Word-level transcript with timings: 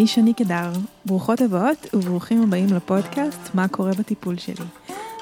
אני 0.00 0.06
שני 0.06 0.34
קדר. 0.34 0.72
ברוכות 1.06 1.40
הבאות 1.40 1.86
וברוכים 1.94 2.42
הבאים 2.42 2.66
לפודקאסט 2.66 3.54
"מה 3.54 3.68
קורה 3.68 3.90
בטיפול 3.98 4.38
שלי". 4.38 4.64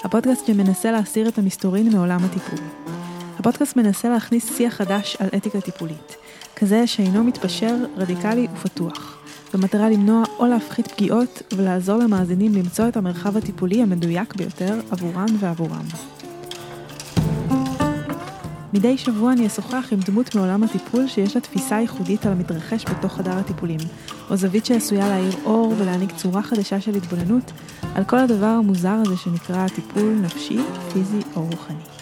הפודקאסט 0.05 0.47
שמנסה 0.47 0.91
להסיר 0.93 1.29
את 1.29 1.39
המסתורין 1.39 1.93
מעולם 1.93 2.25
הטיפול. 2.25 2.59
הפודקאסט 3.39 3.77
מנסה 3.77 4.09
להכניס 4.09 4.57
שיח 4.57 4.75
חדש 4.75 5.17
על 5.21 5.29
אתיקה 5.37 5.61
טיפולית, 5.61 6.17
כזה 6.57 6.87
שאינו 6.87 7.25
מתפשר, 7.25 7.77
רדיקלי 7.96 8.46
ופתוח, 8.55 9.19
במטרה 9.55 9.91
למנוע 9.91 10.25
או 10.39 10.46
להפחית 10.46 10.89
פגיעות 10.89 11.43
ולעזור 11.57 11.97
למאזינים 11.97 12.55
למצוא 12.55 12.89
את 12.89 12.97
המרחב 12.97 13.36
הטיפולי 13.36 13.83
המדויק 13.83 14.35
ביותר 14.35 14.81
עבורן 14.91 15.29
ועבורם. 15.41 15.85
מדי 18.72 18.99
שבוע 18.99 19.33
אני 19.33 19.47
אשוחח 19.47 19.89
עם 19.93 20.00
דמות 20.00 20.35
מעולם 20.35 20.63
הטיפול 20.63 21.08
שיש 21.08 21.35
לה 21.35 21.41
תפיסה 21.41 21.81
ייחודית 21.81 22.27
על 22.27 22.33
המתרחש 22.33 22.85
בתוך 22.85 23.13
חדר 23.13 23.39
הטיפולים, 23.39 23.79
או 24.31 24.37
זווית 24.37 24.67
שעשויה 24.67 25.09
להאיר 25.09 25.35
אור 25.45 25.75
ולהעניק 25.79 26.11
צורה 26.17 26.43
חדשה 26.43 26.81
של 26.81 26.95
התבוננות 26.95 27.53
על 27.95 28.05
כל 28.05 28.19
הדבר 28.19 28.46
המוזר 28.46 28.96
הזה 29.07 29.17
שנקרא 29.17 29.69
טיפול 29.69 30.19
נפשי, 30.23 30.59
פיזי 30.93 31.21
או 31.36 31.43
רוחני. 31.43 31.99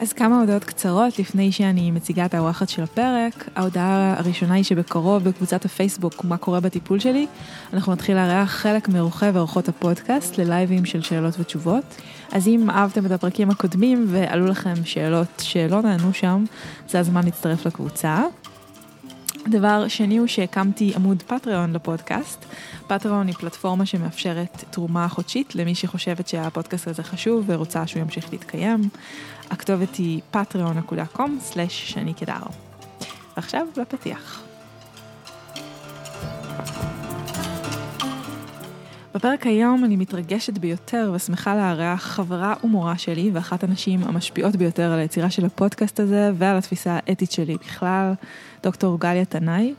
אז 0.00 0.12
כמה 0.12 0.40
הודעות 0.40 0.64
קצרות 0.64 1.18
לפני 1.18 1.52
שאני 1.52 1.90
מציגה 1.90 2.24
את 2.26 2.34
האורחת 2.34 2.68
של 2.68 2.82
הפרק. 2.82 3.48
ההודעה 3.56 4.14
הראשונה 4.18 4.54
היא 4.54 4.64
שבקרוב 4.64 5.24
בקבוצת 5.24 5.64
הפייסבוק 5.64 6.24
מה 6.24 6.36
קורה 6.36 6.60
בטיפול 6.60 6.98
שלי, 6.98 7.26
אנחנו 7.72 7.92
נתחיל 7.92 8.16
לארח 8.16 8.50
חלק 8.50 8.88
מאורחי 8.88 9.30
ואורחות 9.34 9.68
הפודקאסט 9.68 10.38
ללייבים 10.38 10.84
של 10.84 11.02
שאלות 11.02 11.34
ותשובות. 11.40 11.84
אז 12.32 12.48
אם 12.48 12.70
אהבתם 12.70 13.06
את 13.06 13.10
הפרקים 13.10 13.50
הקודמים 13.50 14.06
ועלו 14.08 14.46
לכם 14.46 14.74
שאלות 14.84 15.42
שלא 15.42 15.82
נענו 15.82 16.14
שם, 16.14 16.44
זה 16.88 16.98
הזמן 17.00 17.24
להצטרף 17.24 17.66
לקבוצה. 17.66 18.22
דבר 19.46 19.88
שני 19.88 20.16
הוא 20.16 20.26
שהקמתי 20.26 20.92
עמוד 20.96 21.22
פטריון 21.22 21.72
לפודקאסט. 21.72 22.44
פטריון 22.86 23.26
היא 23.26 23.34
פלטפורמה 23.34 23.86
שמאפשרת 23.86 24.64
תרומה 24.70 25.08
חודשית 25.08 25.54
למי 25.54 25.74
שחושבת 25.74 26.28
שהפודקאסט 26.28 26.88
הזה 26.88 27.02
חשוב 27.02 27.44
ורוצה 27.46 27.86
שהוא 27.86 28.02
ימשיך 28.02 28.32
להתקיים. 28.32 28.80
הכתובת 29.50 29.94
היא 29.94 30.20
patreon.com/שני 30.34 32.14
קדר. 32.14 32.42
ועכשיו 33.36 33.66
לפתיח. 33.76 34.42
בפרק 39.14 39.46
היום 39.46 39.84
אני 39.84 39.96
מתרגשת 39.96 40.58
ביותר 40.58 41.12
ושמחה 41.14 41.56
לארח 41.56 42.02
חברה 42.02 42.54
ומורה 42.64 42.98
שלי 42.98 43.30
ואחת 43.32 43.64
הנשים 43.64 44.00
המשפיעות 44.02 44.56
ביותר 44.56 44.92
על 44.92 44.98
היצירה 44.98 45.30
של 45.30 45.44
הפודקאסט 45.44 46.00
הזה 46.00 46.30
ועל 46.34 46.56
התפיסה 46.56 46.98
האתית 47.06 47.32
שלי 47.32 47.54
בכלל, 47.54 48.12
דוקטור 48.62 49.00
גליה 49.00 49.24
תנאי. 49.24 49.74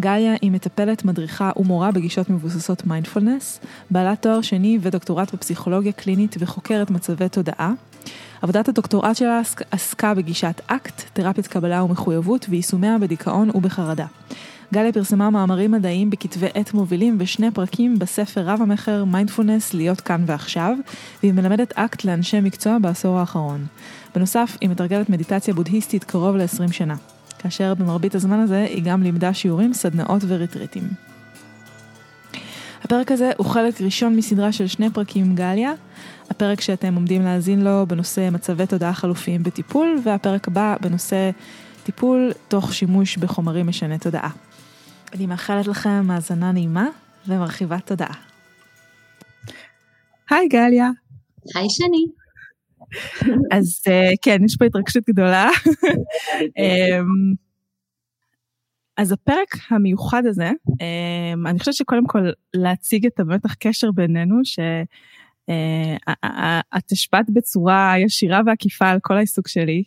גליה 0.00 0.34
היא 0.42 0.50
מטפלת, 0.50 1.04
מדריכה 1.04 1.50
ומורה 1.56 1.90
בגישות 1.90 2.30
מבוססות 2.30 2.86
מיינדפולנס, 2.86 3.60
בעלת 3.90 4.22
תואר 4.22 4.40
שני 4.40 4.78
ודוקטורט 4.80 5.34
בפסיכולוגיה 5.34 5.92
קלינית 5.92 6.36
וחוקרת 6.38 6.90
מצבי 6.90 7.28
תודעה. 7.28 7.72
עבודת 8.42 8.68
הדוקטורט 8.68 9.16
שלה 9.16 9.40
עסקה 9.70 10.14
בגישת 10.14 10.60
אקט, 10.66 11.02
תרפיית 11.12 11.46
קבלה 11.46 11.82
ומחויבות 11.82 12.46
ויישומיה 12.48 12.98
בדיכאון 12.98 13.50
ובחרדה. 13.54 14.06
גליה 14.74 14.92
פרסמה 14.92 15.30
מאמרים 15.30 15.70
מדעיים 15.70 16.10
בכתבי 16.10 16.46
עת 16.54 16.74
מובילים 16.74 17.16
ושני 17.20 17.50
פרקים 17.50 17.98
בספר 17.98 18.40
רב 18.40 18.62
המכר 18.62 19.04
מיינדפולנס 19.04 19.74
להיות 19.74 20.00
כאן 20.00 20.24
ועכשיו, 20.26 20.76
והיא 21.22 21.32
מלמדת 21.32 21.72
אקט 21.76 22.04
לאנשי 22.04 22.40
מקצוע 22.40 22.78
בעשור 22.78 23.18
האחרון. 23.18 23.66
בנוסף, 24.14 24.56
היא 24.60 24.68
מתרגלת 24.68 25.08
מדיטציה 25.08 25.54
בודהיסטית 25.54 26.04
קרוב 26.04 26.36
ל-20 26.36 26.72
שנה, 26.72 26.94
כאשר 27.42 27.74
במרבית 27.74 28.14
הזמן 28.14 28.40
הזה 28.40 28.62
היא 28.62 28.82
גם 28.84 29.02
לימדה 29.02 29.34
שיעורים, 29.34 29.72
סדנאות 29.72 30.22
וריטריטים. 30.26 30.82
הפרק 32.82 33.12
הזה 33.12 33.30
הוא 33.36 33.46
חלק 33.46 33.80
ראשון 33.80 34.16
מסדרה 34.16 34.52
של 34.52 34.66
שני 34.66 34.90
פרקים 34.90 35.24
עם 35.24 35.34
גליה, 35.34 35.72
הפרק 36.30 36.60
שאתם 36.60 36.94
עומדים 36.94 37.22
להאזין 37.22 37.64
לו 37.64 37.86
בנושא 37.86 38.28
מצבי 38.32 38.66
תודעה 38.66 38.92
חלופיים 38.92 39.42
בטיפול, 39.42 39.98
והפרק 40.04 40.48
הבא 40.48 40.76
בנושא 40.80 41.30
טיפול 41.84 42.32
תוך 42.48 42.74
שימוש 42.74 43.16
בחומרים 43.16 43.66
משני 43.66 43.98
תודעה. 43.98 44.30
אני 45.12 45.26
מאחלת 45.26 45.66
לכם 45.66 46.10
האזנה 46.10 46.52
נעימה 46.52 46.86
ומרחיבת 47.28 47.86
תודעה. 47.86 48.14
היי 50.30 50.48
גליה. 50.48 50.90
היי 51.54 51.66
שני. 51.70 52.19
אז 53.52 53.82
uh, 53.88 54.16
כן, 54.22 54.44
יש 54.44 54.56
פה 54.56 54.64
התרגשות 54.64 55.04
גדולה. 55.08 55.48
um, 56.40 57.36
אז 58.96 59.12
הפרק 59.12 59.56
המיוחד 59.70 60.26
הזה, 60.26 60.50
um, 60.68 61.48
אני 61.48 61.58
חושבת 61.58 61.74
שקודם 61.74 62.06
כל 62.06 62.30
להציג 62.54 63.06
את 63.06 63.20
המתח 63.20 63.54
קשר 63.54 63.90
בינינו, 63.92 64.36
שאת 64.44 64.86
uh, 65.50 66.92
השפעת 66.92 67.30
בצורה 67.30 67.94
ישירה 67.98 68.40
ועקיפה 68.46 68.88
על 68.88 68.98
כל 69.02 69.16
העיסוק 69.16 69.48
שלי. 69.48 69.82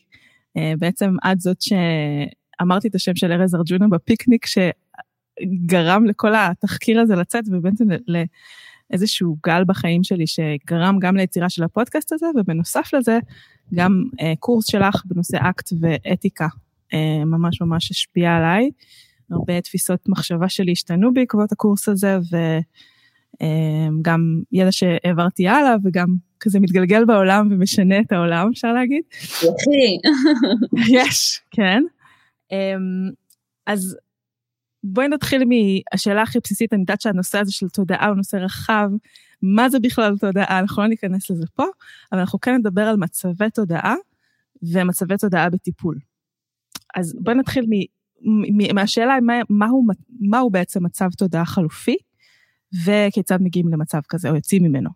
Uh, 0.57 0.61
בעצם 0.79 1.11
את 1.31 1.39
זאת 1.41 1.57
שאמרתי 1.61 2.87
את 2.87 2.95
השם 2.95 3.15
של 3.15 3.31
ארז 3.31 3.55
ארג'ונה 3.55 3.87
בפיקניק, 3.87 4.45
גרם 5.65 6.05
לכל 6.05 6.35
התחקיר 6.35 6.99
הזה 6.99 7.15
לצאת 7.15 7.43
ובעצם 7.51 7.85
לאיזשהו 8.89 9.37
גל 9.45 9.63
בחיים 9.67 10.03
שלי 10.03 10.27
שגרם 10.27 10.99
גם 10.99 11.17
ליצירה 11.17 11.49
של 11.49 11.63
הפודקאסט 11.63 12.11
הזה 12.11 12.25
ובנוסף 12.35 12.93
לזה 12.93 13.19
גם 13.73 14.03
אה, 14.21 14.33
קורס 14.39 14.71
שלך 14.71 15.03
בנושא 15.05 15.37
אקט 15.41 15.69
ואתיקה 15.79 16.47
אה, 16.93 17.25
ממש 17.25 17.61
ממש 17.61 17.91
השפיע 17.91 18.35
עליי. 18.35 18.69
הרבה 19.31 19.61
תפיסות 19.61 20.09
מחשבה 20.09 20.49
שלי 20.49 20.71
השתנו 20.71 21.13
בעקבות 21.13 21.51
הקורס 21.51 21.89
הזה 21.89 22.17
וגם 22.17 22.61
אה, 23.41 24.43
ידע 24.51 24.71
שהעברתי 24.71 25.47
הלאה 25.47 25.75
וגם 25.83 26.15
כזה 26.39 26.59
מתגלגל 26.59 27.05
בעולם 27.05 27.47
ומשנה 27.51 27.99
את 27.99 28.11
העולם 28.11 28.49
אפשר 28.53 28.73
להגיד. 28.73 29.03
יחי. 29.35 29.97
יש, 30.99 31.41
כן. 31.51 31.83
אה, 32.51 32.75
אז 33.65 33.97
בואי 34.83 35.07
נתחיל 35.07 35.43
מהשאלה 35.45 36.21
הכי 36.21 36.39
בסיסית, 36.43 36.73
אני 36.73 36.81
יודעת 36.81 37.01
שהנושא 37.01 37.39
הזה 37.39 37.51
של 37.51 37.69
תודעה 37.69 38.07
הוא 38.07 38.15
נושא 38.15 38.37
רחב, 38.37 38.89
מה 39.41 39.69
זה 39.69 39.79
בכלל 39.79 40.17
תודעה, 40.17 40.59
אנחנו 40.59 40.81
לא 40.81 40.87
ניכנס 40.87 41.29
לזה 41.29 41.45
פה, 41.55 41.65
אבל 42.11 42.19
אנחנו 42.19 42.39
כן 42.39 42.55
נדבר 42.55 42.81
על 42.81 42.97
מצבי 42.97 43.49
תודעה 43.49 43.95
ומצבי 44.73 45.17
תודעה 45.17 45.49
בטיפול. 45.49 45.99
אז 46.95 47.15
בואי 47.19 47.35
נתחיל 47.35 47.65
מ, 47.65 48.75
מהשאלה 48.75 49.21
מה, 49.21 49.33
מהו, 49.49 49.83
מהו 50.19 50.49
בעצם 50.49 50.85
מצב 50.85 51.09
תודעה 51.17 51.45
חלופי, 51.45 51.95
וכיצד 52.85 53.37
מגיעים 53.41 53.67
למצב 53.67 53.99
כזה 54.09 54.29
או 54.29 54.35
יוצאים 54.35 54.63
ממנו. 54.63 54.89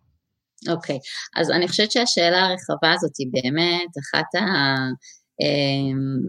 אוקיי, 0.69 0.95
okay. 0.95 1.39
אז 1.41 1.51
אני 1.51 1.67
חושבת 1.67 1.91
שהשאלה 1.91 2.45
הרחבה 2.45 2.93
הזאת 2.93 3.11
היא 3.19 3.27
באמת 3.31 3.91
אחת 3.99 4.35
ה... 4.35 4.47
אמ, 5.41 6.19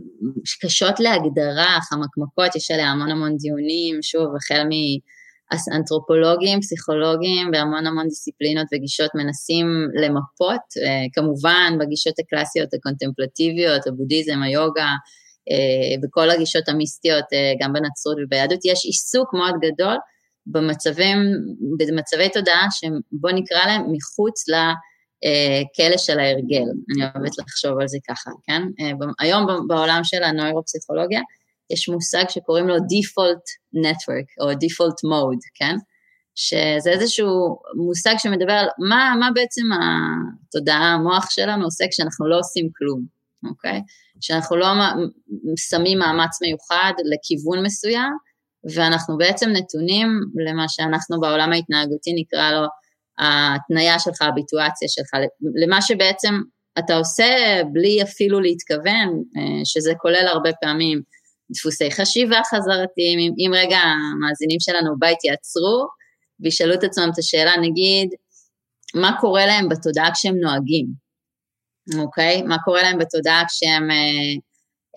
קשות 0.62 1.00
להגדרה, 1.00 1.78
חמקמקות, 1.88 2.56
יש 2.56 2.70
עליה 2.70 2.90
המון 2.90 3.10
המון 3.10 3.36
דיונים, 3.36 4.02
שוב, 4.02 4.26
החל 4.36 4.62
מאנתרופולוגים, 4.70 6.60
פסיכולוגים 6.60 7.50
והמון 7.52 7.86
המון 7.86 8.08
דיסציפלינות 8.08 8.66
וגישות 8.72 9.10
מנסים 9.14 9.66
למפות, 10.02 10.66
אה, 10.84 11.06
כמובן 11.12 11.72
בגישות 11.80 12.18
הקלאסיות 12.18 12.74
הקונטמפלטיביות, 12.74 13.86
הבודהיזם, 13.86 14.42
היוגה, 14.42 14.92
וכל 16.04 16.30
אה, 16.30 16.34
הגישות 16.34 16.68
המיסטיות, 16.68 17.24
אה, 17.32 17.52
גם 17.60 17.72
בנצרות 17.72 18.16
וביהדות, 18.24 18.58
יש 18.64 18.84
עיסוק 18.84 19.34
מאוד 19.34 19.54
גדול 19.60 19.96
במצבים, 20.46 21.16
במצבי 21.78 22.28
תודעה 22.28 22.66
שבוא 22.70 23.30
נקרא 23.30 23.66
להם 23.66 23.82
מחוץ 23.92 24.48
ל... 24.48 24.54
אה, 24.54 24.72
כאלה 25.74 25.98
של 25.98 26.18
ההרגל, 26.18 26.64
אני 26.94 27.02
אוהבת 27.02 27.38
לחשוב 27.38 27.80
על 27.80 27.88
זה 27.88 27.98
ככה, 28.08 28.30
כן? 28.46 28.62
אה, 28.80 28.90
היום 29.20 29.46
בעולם 29.68 30.00
של 30.04 30.22
הנוירופסיכולוגיה 30.22 31.20
יש 31.70 31.88
מושג 31.88 32.24
שקוראים 32.28 32.68
לו 32.68 32.76
Default 32.76 33.44
Network 33.76 34.28
או 34.40 34.50
Default 34.50 34.98
Mode, 35.10 35.44
כן? 35.54 35.76
שזה 36.34 36.90
איזשהו 36.90 37.58
מושג 37.74 38.14
שמדבר 38.18 38.52
על 38.52 38.66
מה, 38.88 39.14
מה 39.20 39.28
בעצם 39.34 39.62
התודעה, 39.72 40.94
המוח 40.94 41.30
שלנו 41.30 41.64
עושה 41.64 41.84
כשאנחנו 41.90 42.28
לא 42.28 42.38
עושים 42.38 42.68
כלום, 42.76 43.02
אוקיי? 43.50 43.80
שאנחנו 44.20 44.56
לא 44.56 44.66
שמים 45.56 45.98
מאמץ 45.98 46.42
מיוחד 46.42 46.92
לכיוון 47.12 47.62
מסוים, 47.64 48.12
ואנחנו 48.74 49.16
בעצם 49.16 49.50
נתונים 49.50 50.08
למה 50.48 50.68
שאנחנו 50.68 51.20
בעולם 51.20 51.52
ההתנהגותי 51.52 52.12
נקרא 52.16 52.50
לו 52.50 52.66
ההתניה 53.18 53.98
שלך, 53.98 54.22
הביטואציה 54.22 54.88
שלך, 54.88 55.10
למה 55.62 55.82
שבעצם 55.82 56.34
אתה 56.78 56.96
עושה 56.96 57.60
בלי 57.72 58.02
אפילו 58.02 58.40
להתכוון, 58.40 59.22
אה, 59.36 59.64
שזה 59.64 59.92
כולל 59.98 60.26
הרבה 60.28 60.50
פעמים 60.60 61.02
דפוסי 61.50 61.90
חשיבה 61.90 62.40
חזרתיים, 62.50 63.18
אם, 63.18 63.32
אם 63.38 63.50
רגע 63.54 63.78
המאזינים 63.78 64.60
שלנו 64.60 64.96
בבית 64.96 65.24
יעצרו 65.24 65.86
וישאלו 66.40 66.74
את 66.74 66.84
עצמם 66.84 67.10
את 67.12 67.18
השאלה, 67.18 67.56
נגיד, 67.56 68.08
מה 68.94 69.16
קורה 69.20 69.46
להם 69.46 69.68
בתודעה 69.68 70.10
כשהם 70.14 70.36
נוהגים, 70.40 70.86
אוקיי? 71.98 72.42
מה 72.42 72.56
קורה 72.64 72.82
להם 72.82 72.98
בתודעה 72.98 73.42
כשהם 73.48 73.90
אה, 73.90 74.34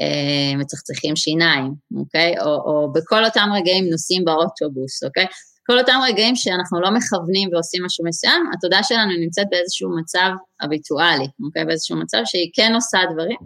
אה, 0.01 0.57
מצחצחים 0.57 1.15
שיניים, 1.15 1.73
אוקיי? 1.97 2.39
או, 2.39 2.45
או 2.45 2.93
בכל 2.93 3.25
אותם 3.25 3.49
רגעים 3.55 3.89
נוסעים 3.91 4.25
באוטובוס, 4.25 5.03
אוקיי? 5.03 5.25
כל 5.65 5.79
אותם 5.79 5.99
רגעים 6.07 6.35
שאנחנו 6.35 6.81
לא 6.81 6.91
מכוונים 6.91 7.49
ועושים 7.53 7.85
משהו 7.85 8.05
מסוים, 8.05 8.49
התודעה 8.53 8.83
שלנו 8.83 9.11
נמצאת 9.19 9.47
באיזשהו 9.51 9.89
מצב 9.99 10.29
הביטואלי, 10.61 11.27
אוקיי? 11.45 11.65
באיזשהו 11.65 11.97
מצב 11.97 12.21
שהיא 12.25 12.51
כן 12.53 12.71
עושה 12.75 12.99
דברים, 13.13 13.37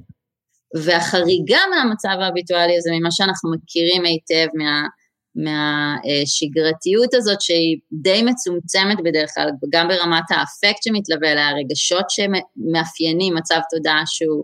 והחריגה 0.84 1.60
מהמצב 1.70 2.16
הביטואלי 2.22 2.78
הזה, 2.78 2.90
ממה 3.00 3.12
שאנחנו 3.12 3.52
מכירים 3.52 4.06
היטב 4.06 4.48
מה, 4.54 4.88
מהשגרתיות 5.36 7.14
הזאת 7.14 7.42
שהיא 7.42 7.78
די 7.92 8.22
מצומצמת 8.24 8.98
בדרך 9.04 9.30
כלל, 9.36 9.50
גם 9.70 9.88
ברמת 9.88 10.32
האפקט 10.32 10.84
שמתלווה 10.84 11.32
אליה, 11.32 11.50
הרגשות 11.50 12.06
שמאפיינים 12.10 13.36
מצב 13.36 13.60
תודעה 13.70 14.04
שהוא 14.06 14.44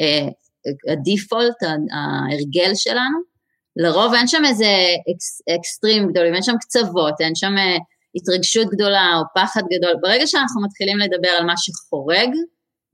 אה, 0.00 0.28
הדיפולט, 0.92 1.62
ההרגל 1.92 2.74
שלנו, 2.74 3.27
לרוב 3.78 4.14
אין 4.14 4.26
שם 4.26 4.42
איזה 4.44 4.70
אקס, 5.10 5.42
אקסטרים 5.56 6.08
גדולים, 6.08 6.34
אין 6.34 6.42
שם 6.42 6.56
קצוות, 6.60 7.14
אין 7.20 7.34
שם 7.34 7.58
אה, 7.58 7.76
התרגשות 8.14 8.66
גדולה 8.74 9.06
או 9.16 9.22
פחד 9.34 9.62
גדול. 9.72 9.94
ברגע 10.02 10.26
שאנחנו 10.26 10.62
מתחילים 10.62 10.98
לדבר 10.98 11.28
על 11.28 11.44
מה 11.44 11.54
שחורג 11.56 12.30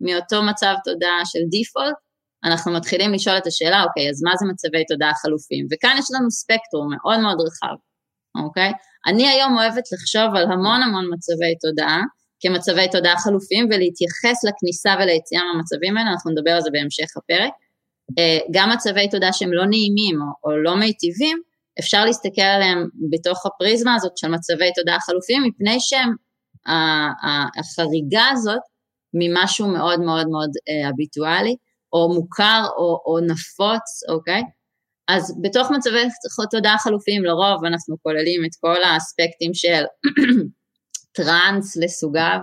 מאותו 0.00 0.42
מצב 0.42 0.74
תודעה 0.84 1.20
של 1.24 1.38
דיפולט, 1.50 1.94
אנחנו 2.44 2.72
מתחילים 2.72 3.12
לשאול 3.12 3.36
את 3.38 3.46
השאלה, 3.46 3.82
אוקיי, 3.82 4.10
אז 4.10 4.22
מה 4.22 4.32
זה 4.38 4.46
מצבי 4.52 4.84
תודעה 4.84 5.14
חלופים? 5.14 5.66
וכאן 5.70 5.96
יש 5.98 6.06
לנו 6.14 6.30
ספקטרום 6.30 6.88
מאוד 6.94 7.20
מאוד 7.20 7.38
רחב, 7.46 7.76
אוקיי? 8.44 8.72
אני 9.06 9.28
היום 9.28 9.56
אוהבת 9.56 9.86
לחשוב 9.92 10.28
על 10.36 10.44
המון 10.52 10.82
המון 10.82 11.04
מצבי 11.14 11.54
תודעה, 11.60 12.00
כמצבי 12.40 12.88
תודעה 12.92 13.16
חלופים, 13.18 13.64
ולהתייחס 13.70 14.38
לכניסה 14.46 14.94
וליציאה 14.98 15.42
מהמצבים 15.44 15.96
האלה, 15.96 16.10
אנחנו 16.10 16.30
נדבר 16.30 16.50
על 16.50 16.60
זה 16.60 16.70
בהמשך 16.72 17.16
הפרק. 17.16 17.52
אה, 18.18 18.38
גם 18.50 18.70
מצבי 18.70 19.08
תודעה 19.10 19.32
שהם 19.32 19.52
לא 19.52 19.66
נעימים 19.66 20.16
או, 20.22 20.50
או 20.50 20.56
לא 20.56 20.76
מיטיבים, 20.76 21.38
אפשר 21.80 22.04
להסתכל 22.04 22.42
עליהם 22.42 22.88
בתוך 23.10 23.46
הפריזמה 23.46 23.94
הזאת 23.94 24.18
של 24.18 24.28
מצבי 24.28 24.72
תודעה 24.74 25.00
חלופיים, 25.00 25.42
מפני 25.42 25.80
שהם, 25.80 26.14
החריגה 27.58 28.24
הזאת 28.32 28.60
ממשהו 29.14 29.68
מאוד 29.68 30.00
מאוד 30.00 30.28
מאוד 30.28 30.50
אה, 30.68 30.90
או 31.92 32.14
מוכר 32.14 32.62
או, 32.76 33.02
או 33.06 33.20
נפוץ, 33.20 34.08
אוקיי? 34.08 34.42
אז 35.08 35.34
בתוך 35.42 35.70
מצבי 35.70 36.02
תודעה 36.50 36.78
חלופיים 36.78 37.24
לרוב 37.24 37.64
אנחנו 37.64 37.96
כוללים 38.02 38.44
את 38.44 38.50
כל 38.60 38.82
האספקטים 38.82 39.54
של 39.54 39.84
טראנס 41.16 41.76
לסוגיו, 41.76 42.38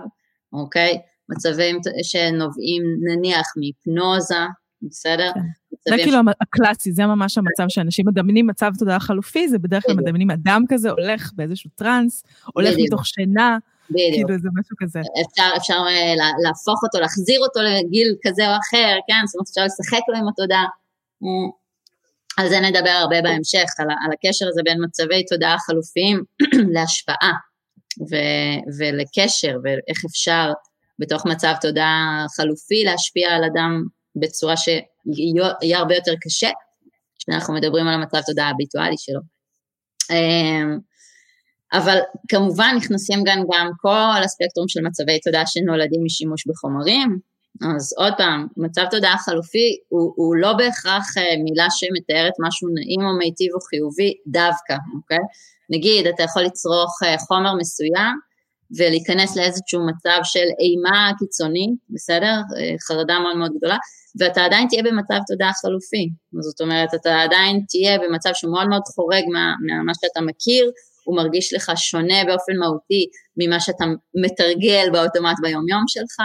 אוקיי? 0.52 0.98
מצבים 1.28 1.78
שנובעים 2.02 2.82
נניח 3.08 3.46
מהיפנוזה, 3.56 4.44
בסדר? 4.82 5.30
כן. 5.34 5.40
זה 5.88 5.96
כאילו 5.96 6.18
הקלאסי, 6.40 6.92
זה 6.92 7.06
ממש 7.06 7.38
המצב 7.38 7.64
שאנשים 7.68 8.06
מדמיינים 8.08 8.46
מצב 8.46 8.70
תודעה 8.78 9.00
חלופי, 9.00 9.48
זה 9.48 9.58
בדרך 9.58 9.82
כלל 9.86 9.94
מדמיינים 9.94 10.30
אדם 10.30 10.62
כזה 10.68 10.90
הולך 10.90 11.30
באיזשהו 11.34 11.70
טראנס, 11.74 12.24
הולך 12.54 12.74
מתוך 12.78 13.06
שינה, 13.06 13.58
בדיוק. 13.90 14.14
כאילו 14.14 14.38
זה 14.38 14.48
משהו 14.60 14.76
כזה. 14.78 15.00
אפשר, 15.00 15.50
אפשר 15.56 15.74
אה, 15.88 16.14
להפוך 16.44 16.82
אותו, 16.82 17.00
להחזיר 17.00 17.40
אותו 17.40 17.60
לגיל 17.60 18.16
כזה 18.22 18.42
או 18.48 18.52
אחר, 18.52 18.96
כן? 19.08 19.26
זאת 19.26 19.34
אומרת, 19.34 19.48
אפשר 19.48 19.64
לשחק 19.64 20.00
לו 20.08 20.18
עם 20.18 20.28
התודעה. 20.28 20.66
על 22.36 22.48
זה 22.48 22.60
נדבר 22.60 22.90
הרבה 22.90 23.22
בהמשך, 23.22 23.68
על, 23.78 23.86
על 23.90 24.12
הקשר 24.12 24.48
הזה 24.48 24.60
בין 24.64 24.84
מצבי 24.84 25.24
תודעה 25.24 25.58
חלופיים 25.58 26.22
להשפעה 26.74 27.32
ו- 28.10 28.78
ולקשר, 28.78 29.56
ואיך 29.62 30.04
אפשר 30.10 30.52
בתוך 30.98 31.26
מצב 31.26 31.54
תודעה 31.60 32.26
חלופי 32.36 32.84
להשפיע 32.84 33.30
על 33.30 33.44
אדם 33.44 33.84
בצורה 34.16 34.54
שיהיה 34.56 35.78
הרבה 35.78 35.94
יותר 35.94 36.12
קשה, 36.20 36.50
כשאנחנו 37.18 37.54
מדברים 37.54 37.86
על 37.86 37.94
המצב 37.94 38.20
תודעה 38.26 38.50
הביטואלי 38.50 38.96
שלו. 38.98 39.20
אמ, 40.10 40.78
אבל 41.72 41.98
כמובן 42.28 42.74
נכנסים 42.76 43.18
גם, 43.26 43.38
גם 43.52 43.70
כל 43.80 44.22
הספקטרום 44.24 44.68
של 44.68 44.80
מצבי 44.80 45.20
תודעה 45.20 45.46
שנולדים 45.46 46.04
משימוש 46.04 46.46
בחומרים, 46.46 47.18
אז 47.60 47.94
עוד 47.96 48.12
פעם, 48.16 48.46
מצב 48.56 48.84
תודעה 48.90 49.18
חלופי 49.18 49.78
הוא, 49.88 50.12
הוא 50.16 50.36
לא 50.36 50.52
בהכרח 50.52 51.18
אה, 51.18 51.42
מילה 51.44 51.66
שמתארת 51.70 52.32
משהו 52.46 52.68
נעים 52.74 53.00
או 53.00 53.18
מיטיב 53.18 53.54
או 53.54 53.60
חיובי 53.60 54.14
דווקא, 54.26 54.76
אוקיי? 54.96 55.24
נגיד, 55.70 56.06
אתה 56.06 56.22
יכול 56.22 56.42
לצרוך 56.42 57.02
אה, 57.02 57.18
חומר 57.18 57.54
מסוים 57.54 58.14
ולהיכנס 58.76 59.36
לאיזשהו 59.36 59.86
מצב 59.86 60.20
של 60.24 60.46
אימה 60.58 61.12
קיצונית, 61.18 61.70
בסדר? 61.90 62.36
אה, 62.56 62.74
חרדה 62.88 63.18
מאוד 63.18 63.36
מאוד 63.36 63.52
גדולה, 63.56 63.76
ואתה 64.20 64.44
עדיין 64.44 64.68
תהיה 64.68 64.82
במצב 64.82 65.18
תודעה 65.26 65.52
חלופי. 65.52 66.08
זאת 66.40 66.60
אומרת, 66.60 66.94
אתה 66.94 67.20
עדיין 67.20 67.64
תהיה 67.68 67.98
במצב 67.98 68.30
שהוא 68.34 68.52
מאוד 68.52 68.82
חורג 68.94 69.24
מה, 69.32 69.54
ממה 69.66 69.92
שאתה 69.94 70.20
מכיר, 70.20 70.70
הוא 71.04 71.16
מרגיש 71.16 71.54
לך 71.54 71.72
שונה 71.76 72.24
באופן 72.26 72.52
מהותי 72.58 73.06
ממה 73.36 73.60
שאתה 73.60 73.84
מתרגל 74.24 74.90
באוטומט 74.92 75.36
ביומיום 75.42 75.84
שלך. 75.88 76.16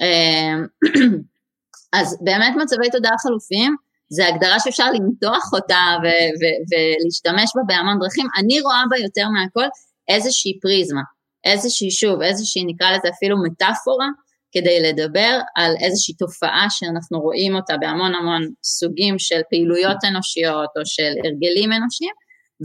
אמ, 0.00 0.66
אז 1.98 2.18
באמת 2.24 2.54
מצבי 2.62 2.90
תודעה 2.90 3.18
חלופיים, 3.18 3.76
זה 4.12 4.28
הגדרה 4.28 4.60
שאפשר 4.60 4.90
למתוח 4.90 5.50
אותה 5.52 5.82
ו- 6.02 6.30
ו- 6.40 6.60
ולהשתמש 6.70 7.50
בה 7.56 7.62
בהמון 7.66 7.98
דרכים. 8.00 8.26
אני 8.38 8.60
רואה 8.60 8.82
בה 8.90 8.98
יותר 8.98 9.28
מהכל 9.28 9.68
איזושהי 10.08 10.58
פריזמה, 10.62 11.00
איזושהי, 11.44 11.90
שוב, 11.90 12.22
איזושהי, 12.22 12.64
נקרא 12.66 12.90
לזה 12.90 13.08
אפילו 13.08 13.36
מטאפורה, 13.42 14.08
כדי 14.52 14.80
לדבר 14.80 15.38
על 15.56 15.72
איזושהי 15.80 16.14
תופעה 16.14 16.66
שאנחנו 16.70 17.20
רואים 17.20 17.54
אותה 17.54 17.76
בהמון 17.76 18.14
המון 18.14 18.42
סוגים 18.64 19.18
של 19.18 19.40
פעילויות 19.50 19.96
אנושיות 20.08 20.70
או 20.76 20.82
של 20.84 21.12
הרגלים 21.24 21.72
אנושיים, 21.72 22.14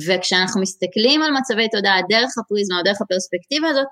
וכשאנחנו 0.07 0.61
מסתכלים 0.61 1.21
על 1.21 1.31
מצבי 1.31 1.69
תודעה 1.69 2.01
דרך 2.09 2.31
הפריזמה 2.39 2.77
או 2.77 2.83
דרך 2.83 3.01
הפרספקטיבה 3.01 3.67
הזאת, 3.67 3.87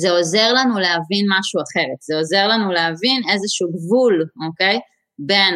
זה 0.00 0.10
עוזר 0.10 0.52
לנו 0.52 0.78
להבין 0.78 1.26
משהו 1.38 1.60
אחרת, 1.66 2.00
זה 2.00 2.16
עוזר 2.16 2.48
לנו 2.48 2.72
להבין 2.72 3.22
איזשהו 3.32 3.68
גבול, 3.72 4.24
אוקיי? 4.46 4.78
בין 5.18 5.54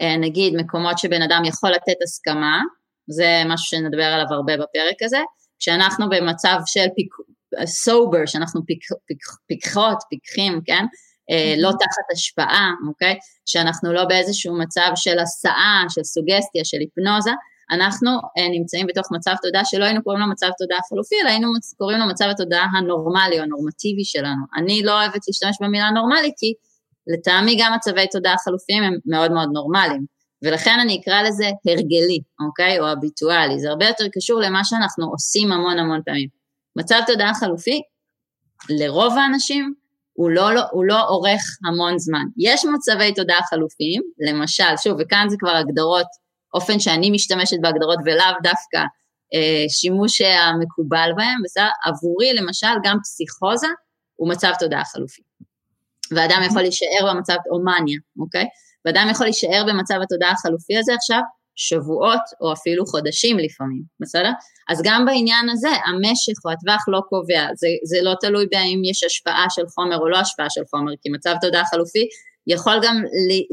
אה, 0.00 0.16
נגיד 0.16 0.54
מקומות 0.56 0.98
שבן 0.98 1.22
אדם 1.22 1.42
יכול 1.44 1.70
לתת 1.70 2.02
הסכמה, 2.02 2.60
זה 3.10 3.42
משהו 3.46 3.66
שנדבר 3.66 4.04
עליו 4.04 4.26
הרבה 4.30 4.56
בפרק 4.56 5.02
הזה, 5.02 5.18
כשאנחנו 5.58 6.08
במצב 6.08 6.58
של 6.66 6.86
פיק, 6.96 7.12
סובר, 7.66 8.26
שאנחנו 8.26 8.60
פיק, 8.66 8.82
פיק, 9.06 9.18
פיקחות, 9.46 9.98
פיקחים, 10.10 10.60
כן? 10.66 10.84
אה, 11.30 11.54
לא 11.58 11.70
תחת 11.70 12.06
השפעה, 12.12 12.70
אוקיי? 12.88 13.14
שאנחנו 13.46 13.92
לא 13.92 14.04
באיזשהו 14.04 14.58
מצב 14.58 14.90
של 14.94 15.18
הסעה, 15.18 15.84
של 15.88 16.04
סוגסטיה, 16.04 16.64
של 16.64 16.78
היפנוזה, 16.80 17.30
אנחנו 17.70 18.10
אה, 18.10 18.48
נמצאים 18.58 18.86
בתוך 18.86 19.06
מצב 19.12 19.34
תודעה 19.42 19.64
שלא 19.64 19.84
היינו 19.84 20.02
קוראים 20.02 20.20
לו 20.20 20.30
מצב 20.30 20.50
תודעה 20.58 20.78
חלופי, 20.88 21.14
אלא 21.22 21.28
היינו 21.28 21.48
קוראים 21.76 21.98
לו 21.98 22.06
מצב 22.06 22.24
התודעה 22.30 22.66
הנורמלי 22.76 23.38
או 23.38 23.44
הנורמטיבי 23.44 24.04
שלנו. 24.04 24.42
אני 24.56 24.82
לא 24.82 24.92
אוהבת 24.92 25.20
להשתמש 25.28 25.56
במילה 25.60 25.90
נורמלי, 25.90 26.32
כי 26.36 26.52
לטעמי 27.06 27.56
גם 27.60 27.72
מצבי 27.76 28.06
תודעה 28.12 28.34
חלופיים 28.44 28.82
הם 28.82 28.94
מאוד 29.06 29.32
מאוד 29.32 29.48
נורמליים. 29.52 30.04
ולכן 30.42 30.76
אני 30.80 31.00
אקרא 31.00 31.22
לזה 31.22 31.44
הרגלי, 31.66 32.20
אוקיי? 32.46 32.80
או 32.80 32.86
הביטואלי. 32.86 33.60
זה 33.60 33.68
הרבה 33.68 33.86
יותר 33.86 34.04
קשור 34.12 34.40
למה 34.40 34.64
שאנחנו 34.64 35.10
עושים 35.10 35.52
המון 35.52 35.78
המון 35.78 36.00
פעמים. 36.04 36.28
מצב 36.76 37.00
תודעה 37.06 37.34
חלופי, 37.34 37.80
לרוב 38.70 39.18
האנשים, 39.18 39.74
הוא 40.20 40.30
לא, 40.30 40.54
לא, 40.54 40.62
הוא 40.70 40.84
לא 40.84 41.00
אורך 41.08 41.42
המון 41.66 41.98
זמן. 41.98 42.24
יש 42.38 42.64
מצבי 42.64 43.14
תודעה 43.14 43.42
חלופיים, 43.50 44.02
למשל, 44.28 44.76
שוב, 44.82 44.96
וכאן 45.00 45.26
זה 45.28 45.36
כבר 45.38 45.56
הגדרות 45.56 46.06
אופן 46.54 46.80
שאני 46.80 47.10
משתמשת 47.10 47.56
בהגדרות 47.62 47.98
ולאו 48.04 48.34
דווקא 48.42 48.78
אה, 49.34 49.64
שימוש 49.68 50.20
המקובל 50.20 51.10
בהם, 51.16 51.38
בסדר? 51.44 51.68
עבורי 51.84 52.32
למשל 52.34 52.74
גם 52.84 52.96
פסיכוזה 53.02 53.66
הוא 54.16 54.28
מצב 54.30 54.52
תודעה 54.58 54.84
חלופי. 54.84 55.22
ואדם 56.14 56.42
יכול 56.46 56.62
להישאר 56.62 57.02
במצב, 57.10 57.36
או 57.50 57.58
מניה, 57.64 57.98
אוקיי? 58.20 58.46
ואדם 58.84 59.08
יכול 59.10 59.26
להישאר 59.26 59.64
במצב 59.68 59.98
התודעה 60.02 60.30
החלופי 60.30 60.78
הזה 60.78 60.94
עכשיו 60.94 61.20
שבועות 61.56 62.24
או 62.40 62.52
אפילו 62.52 62.86
חודשים 62.86 63.38
לפעמים, 63.38 63.82
בסדר? 64.00 64.30
אז 64.70 64.80
גם 64.84 65.04
בעניין 65.06 65.48
הזה 65.48 65.68
המשך 65.68 66.38
או 66.44 66.50
הטווח 66.50 66.84
לא 66.88 67.00
קובע, 67.08 67.46
זה, 67.54 67.68
זה 67.84 67.98
לא 68.02 68.14
תלוי 68.20 68.46
בהאם 68.52 68.82
יש 68.84 69.04
השפעה 69.04 69.46
של 69.50 69.66
חומר 69.74 69.98
או 69.98 70.08
לא 70.08 70.16
השפעה 70.16 70.50
של 70.50 70.60
חומר, 70.70 70.92
כי 71.02 71.08
מצב 71.10 71.34
תודעה 71.40 71.64
חלופי 71.64 72.08
יכול 72.46 72.76
גם 72.82 72.96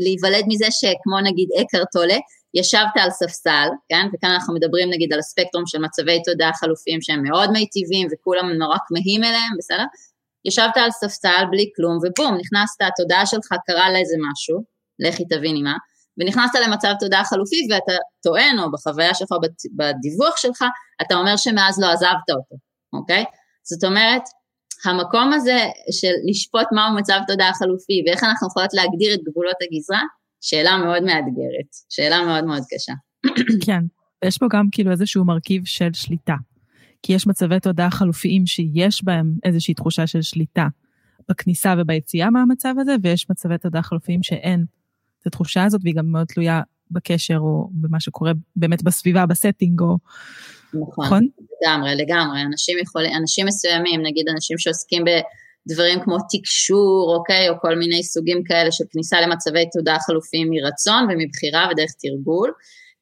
להיוולד 0.04 0.46
מזה 0.48 0.66
שכמו 0.72 1.20
נגיד 1.24 1.50
אקר 1.62 1.84
טולה, 1.94 2.18
ישבת 2.54 2.96
על 2.96 3.10
ספסל, 3.10 3.68
כן, 3.90 4.06
וכאן 4.14 4.30
אנחנו 4.30 4.54
מדברים 4.54 4.90
נגיד 4.90 5.14
על 5.14 5.20
הספקטרום 5.20 5.64
של 5.68 5.80
מצבי 5.80 6.22
תודעה 6.26 6.52
חלופיים 6.54 7.02
שהם 7.02 7.24
מאוד 7.24 7.52
מיטיבים 7.52 8.08
וכולם 8.12 8.50
נורא 8.50 8.78
כמהים 8.88 9.24
אליהם, 9.24 9.54
בסדר? 9.58 9.86
ישבת 10.46 10.78
על 10.78 10.92
ספסל 10.92 11.44
בלי 11.52 11.70
כלום 11.76 11.98
ובום, 11.98 12.38
נכנסת, 12.42 12.82
התודעה 12.82 13.26
שלך 13.26 13.48
קרה 13.66 13.92
לאיזה 13.92 14.16
משהו, 14.32 14.64
לכי 15.00 15.26
תביני 15.26 15.62
מה, 15.62 15.76
ונכנסת 16.18 16.56
למצב 16.68 16.94
תודעה 17.00 17.24
חלופי 17.24 17.68
ואתה 17.72 17.92
טוען, 18.24 18.60
או 18.60 18.72
בחוויה 18.72 19.14
שלך, 19.14 19.32
או 19.32 19.38
בדיווח 19.78 20.38
שלך, 20.38 20.64
אתה 21.02 21.16
אומר 21.16 21.38
שמאז 21.38 21.80
לא 21.82 21.92
עזבת 21.92 22.30
אותו, 22.30 22.56
אוקיי? 22.94 23.24
זאת 23.64 23.84
אומרת, 23.84 24.22
המקום 24.86 25.34
הזה 25.34 25.58
של 25.92 26.14
לשפוט 26.30 26.68
מהו 26.72 26.98
מצב 26.98 27.20
תודעה 27.28 27.54
חלופי 27.54 28.04
ואיך 28.06 28.24
אנחנו 28.24 28.48
יכולות 28.48 28.74
להגדיר 28.74 29.14
את 29.14 29.20
גבולות 29.30 29.56
הגזרה, 29.62 30.02
שאלה 30.42 30.78
מאוד 30.78 31.04
מאתגרת, 31.04 31.70
שאלה 31.90 32.26
מאוד 32.26 32.46
מאוד 32.46 32.64
קשה. 32.70 32.94
כן, 33.66 33.84
יש 34.26 34.38
פה 34.38 34.46
גם 34.52 34.68
כאילו 34.72 34.92
איזשהו 34.92 35.26
מרכיב 35.26 35.62
של 35.66 35.94
שליטה. 35.94 36.36
כי 37.04 37.14
יש 37.14 37.28
מצבי 37.28 37.60
תודעה 37.60 37.92
חלופיים 37.92 38.46
שיש 38.46 39.04
בהם 39.04 39.34
איזושהי 39.44 39.74
תחושה 39.74 40.08
של 40.08 40.22
שליטה 40.22 40.68
בכניסה 41.30 41.74
וביציאה 41.78 42.30
מהמצב 42.30 42.74
הזה, 42.80 42.96
ויש 43.04 43.30
מצבי 43.30 43.58
תודעה 43.58 43.84
חלופיים 43.84 44.24
שאין 44.24 44.66
את 45.28 45.34
התחושה 45.34 45.64
הזאת, 45.64 45.82
והיא 45.84 45.96
גם 45.96 46.12
מאוד 46.12 46.28
תלויה 46.28 46.62
בקשר 46.92 47.38
או 47.38 47.70
במה 47.72 48.00
שקורה 48.00 48.32
באמת 48.56 48.84
בסביבה, 48.84 49.26
ב 49.26 49.32
setting, 49.32 49.82
או... 49.82 49.98
נכון, 50.74 51.06
נכון? 51.06 51.28
לגמרי, 51.64 51.96
לגמרי. 51.96 52.42
אנשים 52.42 52.78
יכולים, 52.82 53.12
אנשים 53.16 53.46
מסוימים, 53.46 54.02
נגיד 54.02 54.26
אנשים 54.30 54.58
שעוסקים 54.58 55.04
בדברים 55.06 56.00
כמו 56.04 56.18
תקשור, 56.30 57.16
אוקיי, 57.18 57.50
או 57.50 57.54
כל 57.62 57.76
מיני 57.76 58.04
סוגים 58.04 58.44
כאלה 58.44 58.72
של 58.72 58.84
כניסה 58.92 59.22
למצבי 59.22 59.66
תודעה 59.74 60.00
חלופיים 60.00 60.50
מרצון 60.52 61.08
ומבחירה 61.10 61.68
ודרך 61.72 61.92
תרגול, 62.02 62.52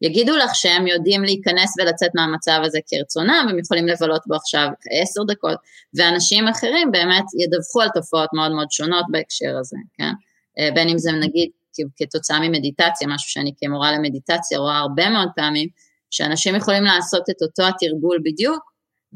יגידו 0.01 0.38
לך 0.38 0.51
שהם 0.53 0.88
יודעים 0.88 1.24
להיכנס 1.24 1.74
ולצאת 1.79 2.12
מהמצב 2.15 2.60
הזה 2.63 2.79
כרצונם, 2.88 3.46
והם 3.48 3.60
יכולים 3.60 3.88
לבלות 3.88 4.22
בו 4.27 4.36
עכשיו 4.36 4.67
עשר 5.01 5.24
דקות, 5.24 5.58
ואנשים 5.98 6.48
אחרים 6.48 6.91
באמת 6.91 7.25
ידווחו 7.44 7.82
על 7.82 7.89
תופעות 7.94 8.29
מאוד 8.34 8.51
מאוד 8.51 8.72
שונות 8.72 9.05
בהקשר 9.12 9.58
הזה, 9.60 9.77
כן? 9.98 10.12
אה, 10.60 10.70
בין 10.75 10.89
אם 10.89 10.98
זה 10.98 11.12
נגיד 11.12 11.50
כתוצאה 11.98 12.39
ממדיטציה, 12.39 13.08
משהו 13.08 13.29
שאני 13.29 13.53
כמורה 13.58 13.91
למדיטציה 13.91 14.60
רואה 14.60 14.77
הרבה 14.77 15.10
מאוד 15.10 15.29
פעמים, 15.36 15.70
שאנשים 16.12 16.55
יכולים 16.55 16.84
לעשות 16.84 17.29
את 17.29 17.41
אותו 17.41 17.63
התרגול 17.67 18.20
בדיוק, 18.24 18.63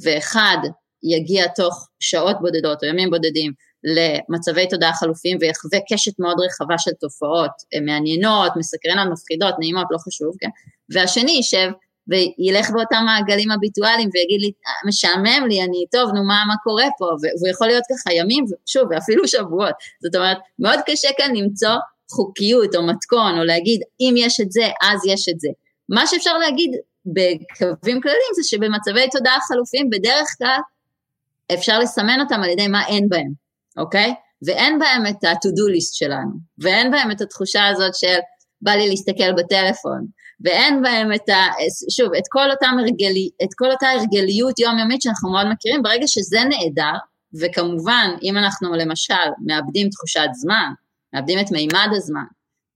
ואחד 0.04 0.58
יגיע 1.04 1.48
תוך 1.48 1.88
שעות 2.00 2.38
בודדות 2.42 2.84
או 2.84 2.88
ימים 2.88 3.10
בודדים 3.10 3.51
למצבי 3.84 4.68
תודעה 4.68 4.94
חלופיים 4.94 5.38
ויחווה 5.42 5.80
קשת 5.92 6.20
מאוד 6.20 6.38
רחבה 6.39 6.78
של 6.78 6.92
תופעות 6.92 7.51
אה, 7.74 7.82
מעניינות, 7.82 8.51
מסקרנות, 8.56 9.08
מפחידות, 9.12 9.56
נעימות, 9.60 9.88
לא 9.92 9.98
חשוב, 9.98 10.36
כן? 10.39 10.50
והשני 10.94 11.32
יישב 11.32 11.70
וילך 12.08 12.70
באותם 12.70 13.04
מעגלים 13.06 13.51
הביטואליים 13.51 14.10
ויגיד 14.13 14.42
לי, 14.42 14.51
אה, 14.68 14.88
משעמם 14.88 15.48
לי, 15.48 15.63
אני, 15.63 15.86
טוב, 15.92 16.12
נו, 16.13 16.24
מה, 16.24 16.44
מה 16.48 16.54
קורה 16.63 16.86
פה? 16.98 17.06
והוא 17.06 17.48
יכול 17.50 17.68
להיות 17.68 17.84
ככה 17.92 18.13
ימים, 18.13 18.46
שוב, 18.66 18.84
ואפילו 18.92 19.28
שבועות. 19.28 19.75
זאת 20.04 20.16
אומרת, 20.16 20.38
מאוד 20.60 20.80
קשה 20.86 21.10
כאן 21.18 21.36
למצוא 21.36 21.75
חוקיות 22.12 22.75
או 22.75 22.88
מתכון, 22.88 23.39
או 23.39 23.44
להגיד, 23.44 23.82
אם 24.00 24.13
יש 24.18 24.39
את 24.42 24.51
זה, 24.51 24.68
אז 24.82 25.00
יש 25.06 25.30
את 25.30 25.39
זה. 25.39 25.50
מה 25.89 26.08
שאפשר 26.08 26.38
להגיד 26.38 26.72
בקווים 27.06 28.01
כלליים 28.01 28.32
זה 28.36 28.42
שבמצבי 28.44 29.10
תודעה 29.12 29.38
חלופיים, 29.48 29.89
בדרך 29.89 30.28
כלל 30.38 30.60
אפשר 31.54 31.80
לסמן 31.80 32.20
אותם 32.20 32.44
על 32.44 32.50
ידי 32.50 32.68
מה 32.68 32.88
אין 32.88 33.10
בהם. 33.10 33.50
אוקיי? 33.78 34.13
ואין 34.46 34.80
בהם 34.80 35.08
את 35.08 35.24
ה-to-do 35.24 35.75
list 35.75 35.94
שלנו, 35.94 36.32
ואין 36.58 36.92
בהם 36.92 37.12
את 37.12 37.22
התחושה 37.22 37.68
הזאת 37.68 37.96
של 37.96 38.18
בא 38.62 38.72
לי 38.72 38.89
להסתכל 38.89 39.32
בטלפון, 39.32 40.06
ואין 40.44 40.82
בהם 40.82 41.13
את 41.13 41.30
ה... 41.30 41.36
שוב, 41.89 42.13
את 42.13 42.24
כל, 42.30 42.50
הרגלי, 42.62 43.30
את 43.44 43.50
כל 43.56 43.72
אותה 43.72 43.88
הרגליות 43.89 44.60
יומיומית 44.60 45.01
שאנחנו 45.01 45.32
מאוד 45.32 45.48
מכירים, 45.51 45.84
ברגע 45.84 46.08
שזה 46.08 46.39
נעדר, 46.50 46.98
וכמובן, 47.42 48.10
אם 48.24 48.38
אנחנו 48.38 48.75
למשל 48.75 49.28
מאבדים 49.46 49.89
תחושת 49.89 50.30
זמן, 50.34 50.72
מאבדים 51.13 51.39
את 51.39 51.51
מימד 51.51 51.89
הזמן, 51.92 52.25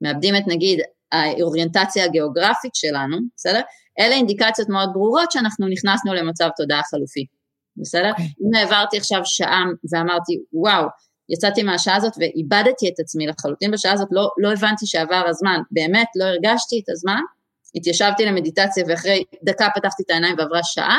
מאבדים 0.02 0.36
את 0.36 0.44
נגיד 0.48 0.80
האוריינטציה 1.12 2.06
הגיאוגרפית 2.06 2.76
שלנו, 2.76 3.18
בסדר? 3.36 3.62
אלה 4.00 4.16
אינדיקציות 4.16 4.70
מאוד 4.70 4.90
ברורות 4.94 5.32
שאנחנו 5.32 5.68
נכנסנו 5.68 6.14
למצב 6.14 6.50
תודעה 6.58 6.82
חלופי. 6.84 7.26
בסדר? 7.78 8.10
Okay. 8.10 8.12
אוקיי. 8.12 8.26
אם 8.26 8.56
העברתי 8.56 8.98
עכשיו 8.98 9.22
שעה 9.26 9.64
ואמרתי, 9.92 10.40
וואו, 10.54 10.88
יצאתי 11.30 11.64
מהשעה 11.64 11.96
הזאת 11.96 12.14
ואיבדתי 12.20 12.90
את 12.90 13.00
עצמי 13.00 13.28
לחלוטין 13.28 13.72
בשעה 13.72 13.94
הזאת, 13.94 14.08
לא, 14.12 14.30
לא 14.38 14.54
הבנתי 14.54 14.86
שעבר 14.86 15.24
הזמן, 15.28 15.60
באמת 15.72 16.08
לא 16.16 16.24
הרגשתי 16.24 16.82
את 16.84 16.90
הזמן, 16.90 17.22
התיישבתי 17.76 18.26
למדיטציה 18.26 18.84
ואחרי 18.88 19.24
דקה 19.44 19.68
פתחתי 19.76 20.04
את 20.04 20.10
העיניים 20.10 20.36
ועברה 20.38 20.60
שעה, 20.64 20.98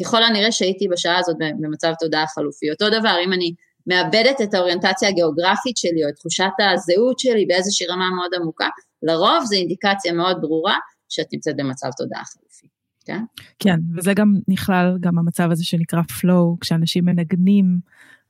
ככל 0.00 0.22
הנראה 0.22 0.52
שהייתי 0.52 0.88
בשעה 0.88 1.18
הזאת 1.18 1.36
במצב 1.60 1.92
תודעה 2.00 2.26
חלופי. 2.26 2.70
אותו 2.70 2.90
דבר, 2.90 3.16
אם 3.24 3.32
אני 3.32 3.54
מאבדת 3.86 4.40
את 4.42 4.54
האוריינטציה 4.54 5.08
הגיאוגרפית 5.08 5.76
שלי 5.76 6.04
או 6.04 6.08
את 6.08 6.14
תחושת 6.14 6.50
הזהות 6.74 7.18
שלי 7.18 7.46
באיזושהי 7.46 7.86
רמה 7.86 8.10
מאוד 8.10 8.30
עמוקה, 8.40 8.68
לרוב 9.02 9.44
זו 9.44 9.56
אינדיקציה 9.56 10.12
מאוד 10.12 10.36
ברורה 10.40 10.76
שאת 11.08 11.26
נמצאת 11.32 11.56
במצב 11.56 11.88
תודעה 11.96 12.22
חלופי. 12.24 12.66
כן? 13.04 13.24
כן, 13.58 13.78
וזה 13.96 14.14
גם 14.14 14.34
נכלל 14.48 14.96
גם 15.00 15.18
המצב 15.18 15.50
הזה 15.50 15.64
שנקרא 15.64 16.00
flow, 16.00 16.56
כשאנשים 16.60 17.04
מנגנים 17.04 17.78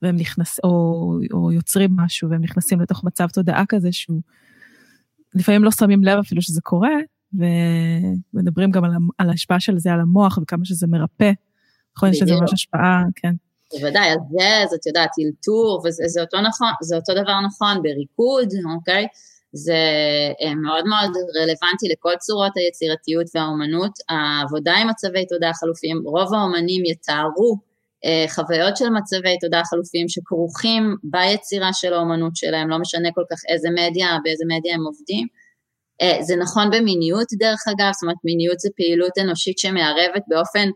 והם 0.01 0.15
נכנס, 0.15 0.59
או, 0.63 0.69
או 1.33 1.51
יוצרים 1.51 1.89
משהו 1.95 2.29
והם 2.29 2.41
נכנסים 2.41 2.81
לתוך 2.81 3.03
מצב 3.03 3.27
תודעה 3.27 3.63
כזה 3.69 3.91
שהוא, 3.91 4.21
לפעמים 5.35 5.63
לא 5.63 5.71
שמים 5.71 6.03
לב 6.03 6.19
אפילו 6.19 6.41
שזה 6.41 6.61
קורה, 6.61 6.95
ומדברים 7.33 8.71
גם 8.71 8.83
על, 8.83 8.91
על 9.17 9.29
ההשפעה 9.29 9.59
של 9.59 9.77
זה 9.77 9.93
על 9.93 9.99
המוח 9.99 10.39
וכמה 10.41 10.65
שזה 10.65 10.87
מרפא. 10.87 11.31
נכון, 11.97 12.13
שזה 12.13 12.35
ממש 12.41 12.53
השפעה, 12.53 13.03
כן. 13.15 13.33
בוודאי, 13.79 14.11
אז 14.11 14.19
זה, 14.31 14.63
אז 14.63 14.73
את 14.73 14.85
יודעת, 14.85 15.09
אלתור, 15.19 15.81
וזה 15.85 16.03
זה 16.07 16.21
אותו 16.21 16.41
נכון, 16.41 16.71
זה 16.81 16.95
אותו 16.95 17.13
דבר 17.13 17.39
נכון 17.47 17.81
בריקוד, 17.83 18.49
אוקיי? 18.75 19.07
זה 19.53 19.81
אה, 20.41 20.55
מאוד 20.55 20.85
מאוד 20.85 21.11
רלוונטי 21.41 21.87
לכל 21.91 22.13
צורות 22.19 22.51
היצירתיות 22.55 23.27
והאומנות. 23.35 23.91
העבודה 24.09 24.73
עם 24.73 24.89
מצבי 24.89 25.25
תודעה 25.25 25.53
חלופיים, 25.53 26.01
רוב 26.05 26.33
האומנים 26.33 26.85
יתארו 26.85 27.57
אה, 28.05 28.25
חוויות 28.29 28.77
של 28.77 28.89
מצבי 28.89 29.37
תודעה 29.41 29.65
חלופיים 29.65 30.09
שכרוכים 30.09 30.95
ביצירה 31.03 31.73
של 31.73 31.93
האומנות 31.93 32.35
שלהם, 32.35 32.69
לא 32.69 32.79
משנה 32.79 33.09
כל 33.15 33.23
כך 33.31 33.37
איזה 33.49 33.69
מדיה, 33.69 34.17
באיזה 34.23 34.43
מדיה 34.47 34.75
הם 34.75 34.85
עובדים. 34.85 35.27
אה, 36.01 36.17
זה 36.21 36.35
נכון 36.35 36.69
במיניות 36.71 37.27
דרך 37.33 37.61
אגב, 37.67 37.91
זאת 37.93 38.03
אומרת 38.03 38.17
מיניות 38.23 38.59
זה 38.59 38.69
פעילות 38.75 39.11
אנושית 39.21 39.59
שמערבת 39.59 40.23
באופן 40.27 40.69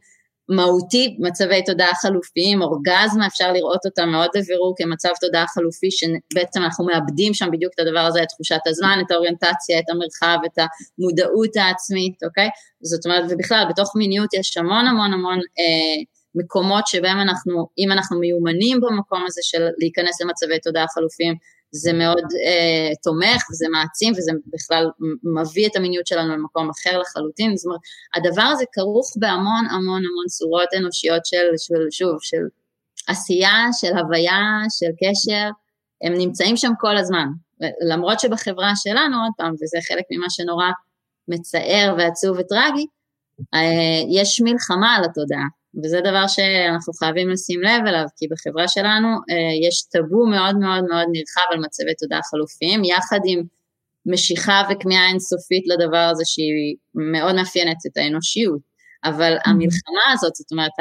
מהותי 0.49 1.17
מצבי 1.19 1.63
תודעה 1.65 1.95
חלופיים, 2.01 2.61
אורגזמה, 2.61 3.27
אפשר 3.27 3.51
לראות 3.51 3.85
אותה 3.85 4.05
מאוד 4.05 4.29
בבירור 4.35 4.73
כמצב 4.77 5.09
תודעה 5.21 5.47
חלופי, 5.47 5.89
שבעצם 5.91 6.63
אנחנו 6.63 6.85
מאבדים 6.85 7.33
שם 7.33 7.51
בדיוק 7.51 7.73
את 7.75 7.79
הדבר 7.79 7.99
הזה, 7.99 8.23
את 8.23 8.27
תחושת 8.27 8.59
הזמן, 8.67 8.99
את 9.05 9.11
האוריינטציה, 9.11 9.79
את 9.79 9.89
המרחב, 9.89 10.37
את 10.45 10.57
המודעות 10.57 11.55
העצמית, 11.55 12.23
אוקיי? 12.23 12.49
זאת 12.81 13.05
אומרת, 13.05 13.23
ובכלל, 13.29 13.65
בתוך 13.69 13.95
מיניות 13.95 14.33
יש 14.33 14.57
המון 14.57 14.87
המון 14.87 15.13
המון 15.13 15.39
אה, 15.59 16.03
מקומות 16.35 16.87
שבהם 16.87 17.19
אנחנו, 17.19 17.67
אם 17.77 17.91
אנחנו 17.91 18.19
מיומנים 18.19 18.79
במקום 18.81 19.23
הזה 19.27 19.41
של 19.43 19.67
להיכנס 19.77 20.21
למצבי 20.21 20.59
תודעה 20.59 20.85
חלופיים, 20.87 21.35
זה 21.77 21.93
מאוד 21.93 22.23
אה, 22.45 22.95
תומך 23.03 23.41
וזה 23.51 23.65
מעצים 23.71 24.13
וזה 24.17 24.31
בכלל 24.53 24.85
מביא 25.23 25.67
את 25.67 25.75
המיניות 25.75 26.07
שלנו 26.07 26.33
למקום 26.33 26.69
אחר 26.69 26.99
לחלוטין, 26.99 27.57
זאת 27.57 27.65
אומרת, 27.65 27.79
הדבר 28.15 28.41
הזה 28.53 28.63
כרוך 28.71 29.13
בהמון 29.19 29.65
המון 29.69 30.01
המון 30.05 30.25
צורות 30.27 30.69
אנושיות 30.77 31.25
של, 31.25 31.47
של 31.57 31.91
שוב, 31.91 32.17
של 32.21 32.43
עשייה, 33.07 33.65
של 33.71 33.97
הוויה, 33.97 34.41
של 34.69 34.91
קשר, 35.01 35.49
הם 36.03 36.13
נמצאים 36.13 36.57
שם 36.57 36.71
כל 36.79 36.97
הזמן, 36.97 37.27
למרות 37.89 38.19
שבחברה 38.19 38.71
שלנו, 38.75 39.17
עוד 39.23 39.31
פעם, 39.37 39.53
וזה 39.53 39.77
חלק 39.87 40.03
ממה 40.11 40.29
שנורא 40.29 40.67
מצער 41.27 41.95
ועצוב 41.97 42.37
וטרגי, 42.39 42.87
אה, 43.53 44.01
יש 44.09 44.41
מלחמה 44.41 44.95
על 44.95 45.03
התודעה, 45.03 45.45
וזה 45.83 45.99
דבר 46.01 46.27
שאנחנו 46.27 46.93
חייבים 46.93 47.29
לשים 47.29 47.61
לב 47.61 47.81
אליו, 47.87 48.05
כי 48.17 48.25
בחברה 48.31 48.67
שלנו 48.67 49.07
אה, 49.07 49.67
יש 49.67 49.83
טאבו 49.91 50.25
מאוד 50.25 50.55
מאוד 50.57 50.83
מאוד 50.89 51.07
נרחב 51.11 51.47
על 51.51 51.59
מצבי 51.59 51.95
תודעה 51.99 52.21
חלופיים, 52.31 52.83
יחד 52.83 53.19
עם 53.25 53.41
משיכה 54.05 54.61
וכמיהה 54.69 55.09
אינסופית 55.09 55.63
לדבר 55.67 56.05
הזה 56.11 56.23
שהיא 56.25 56.75
מאוד 56.95 57.35
מאפיינת 57.35 57.77
את 57.87 57.97
האנושיות. 57.97 58.61
אבל 59.05 59.37
mm-hmm. 59.37 59.49
המלחמה 59.49 60.05
הזאת, 60.13 60.35
זאת 60.35 60.51
אומרת, 60.51 60.77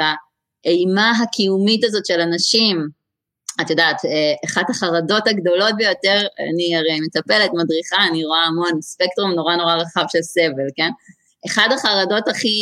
האימה 0.65 1.11
הקיומית 1.23 1.83
הזאת 1.83 2.05
של 2.05 2.19
אנשים, 2.19 2.87
את 3.61 3.69
יודעת, 3.69 4.05
אה, 4.05 4.33
אחת 4.45 4.69
החרדות 4.69 5.27
הגדולות 5.27 5.75
ביותר, 5.77 6.19
אני 6.49 6.75
הרי 6.77 6.99
מטפלת, 7.05 7.51
מדריכה, 7.53 7.97
אני 8.09 8.25
רואה 8.25 8.43
המון 8.43 8.81
ספקטרום 8.81 9.31
נורא 9.31 9.55
נורא 9.55 9.75
רחב 9.75 10.05
של 10.11 10.21
סבל, 10.21 10.67
כן? 10.75 10.89
אחד 11.45 11.67
החרדות 11.73 12.27
הכי 12.27 12.57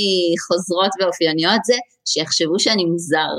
חוזרות 0.47 0.91
ואופייניות 0.99 1.63
זה 1.65 1.75
שיחשבו 2.05 2.59
שאני 2.59 2.85
מוזר, 2.85 3.31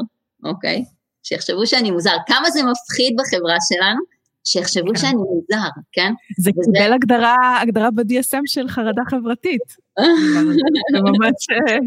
אוקיי? 0.45 0.85
שיחשבו 1.23 1.67
שאני 1.67 1.91
מוזר. 1.91 2.17
כמה 2.27 2.51
זה 2.51 2.61
מפחיד 2.63 3.17
בחברה 3.19 3.57
שלנו, 3.69 4.01
שיחשבו 4.45 4.89
כן. 4.89 4.97
שאני 4.97 5.15
מוזר, 5.15 5.69
כן? 5.93 6.13
זה 6.39 6.51
וזה... 6.51 6.71
קיבל 6.73 6.93
הגדרה, 6.93 7.61
הגדרה 7.63 7.91
ב-DSM 7.91 8.43
של 8.47 8.69
חרדה 8.69 9.03
חברתית. 9.11 9.69
זה 10.93 11.01
ממש... 11.01 11.41
אה, 11.53 11.79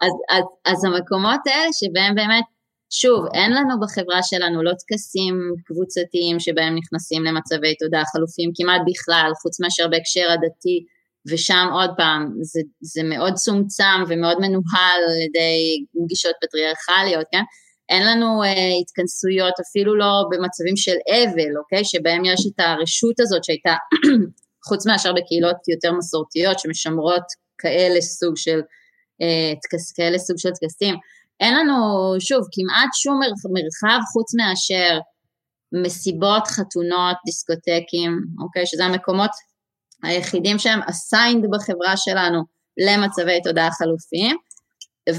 אז, 0.00 0.12
אז, 0.30 0.44
אז 0.64 0.84
המקומות 0.84 1.40
האלה 1.46 1.68
שבהם 1.72 2.14
באמת, 2.14 2.44
שוב, 2.90 3.26
אין 3.34 3.52
לנו 3.52 3.80
בחברה 3.80 4.22
שלנו 4.22 4.62
לא 4.62 4.72
טקסים 4.72 5.34
קבוצתיים 5.64 6.40
שבהם 6.40 6.74
נכנסים 6.74 7.24
למצבי 7.24 7.74
תודעה 7.74 8.04
חלופיים 8.12 8.50
כמעט 8.56 8.80
בכלל, 8.86 9.30
חוץ 9.42 9.60
מאשר 9.60 9.88
בהקשר 9.88 10.26
הדתי. 10.30 10.84
ושם 11.28 11.68
עוד 11.72 11.90
פעם, 11.96 12.32
זה, 12.42 12.60
זה 12.80 13.02
מאוד 13.02 13.34
צומצם 13.34 14.00
ומאוד 14.08 14.36
מנוהל 14.40 15.00
על 15.08 15.20
ידי 15.26 15.84
גישות 16.08 16.34
פטריארכליות, 16.42 17.26
כן? 17.32 17.42
אין 17.88 18.06
לנו 18.06 18.42
אה, 18.44 18.72
התכנסויות 18.82 19.54
אפילו 19.60 19.96
לא 19.96 20.12
במצבים 20.30 20.76
של 20.76 20.96
אבל, 21.10 21.56
אוקיי? 21.58 21.84
שבהם 21.84 22.24
יש 22.24 22.40
את 22.46 22.60
הרשות 22.60 23.20
הזאת 23.20 23.44
שהייתה, 23.44 23.74
חוץ 24.68 24.86
מאשר 24.86 25.12
בקהילות 25.12 25.68
יותר 25.68 25.92
מסורתיות 25.92 26.58
שמשמרות 26.58 27.26
כאלה 27.58 28.00
סוג 28.00 28.36
של, 28.36 28.60
אה, 29.22 29.52
תקס, 29.62 29.92
כאלה 29.92 30.18
סוג 30.18 30.38
של 30.38 30.50
טקסים. 30.60 30.94
אין 31.40 31.54
לנו, 31.58 31.76
שוב, 32.20 32.42
כמעט 32.52 32.90
שום 32.94 33.20
מרחב 33.54 34.00
חוץ 34.12 34.34
מאשר 34.34 34.98
מסיבות, 35.84 36.46
חתונות, 36.46 37.16
דיסקוטקים, 37.26 38.12
אוקיי? 38.42 38.66
שזה 38.66 38.84
המקומות 38.84 39.30
היחידים 40.02 40.58
שהם 40.58 40.80
assigned 40.82 41.46
בחברה 41.52 41.96
שלנו 41.96 42.42
למצבי 42.86 43.40
תודעה 43.44 43.70
חלופיים. 43.70 44.36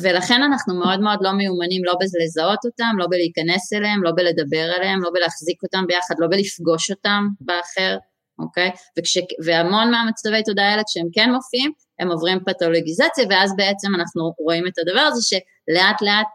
ולכן 0.02 0.44
אנחנו 0.44 0.80
מאוד 0.80 1.00
מאוד 1.00 1.20
לא 1.22 1.32
מיומנים 1.32 1.86
לא 1.86 1.94
בלזהות 2.00 2.60
אותם, 2.66 2.94
לא 2.98 3.06
בלהיכנס 3.10 3.74
אליהם, 3.74 4.04
לא 4.04 4.12
בלדבר 4.16 4.72
עליהם, 4.76 5.04
לא 5.04 5.10
בלהחזיק 5.14 5.64
אותם 5.64 5.84
ביחד, 5.88 6.16
לא 6.20 6.28
בלפגוש 6.28 6.92
אותם 6.92 7.28
באחר, 7.42 7.98
אוקיי? 8.40 8.72
וכש, 9.00 9.18
והמון 9.46 9.92
מהמצבי 9.92 10.44
תודעה 10.44 10.70
האלה 10.72 10.84
כשהם 10.88 11.08
כן 11.14 11.32
מופיעים, 11.32 11.72
הם 12.00 12.12
עוברים 12.12 12.40
פתולוגיזציה 12.46 13.26
ואז 13.30 13.56
בעצם 13.56 13.88
אנחנו 13.96 14.34
רואים 14.40 14.68
את 14.68 14.78
הדבר 14.80 15.02
הזה 15.02 15.22
שלאט 15.22 16.02
לאט 16.02 16.28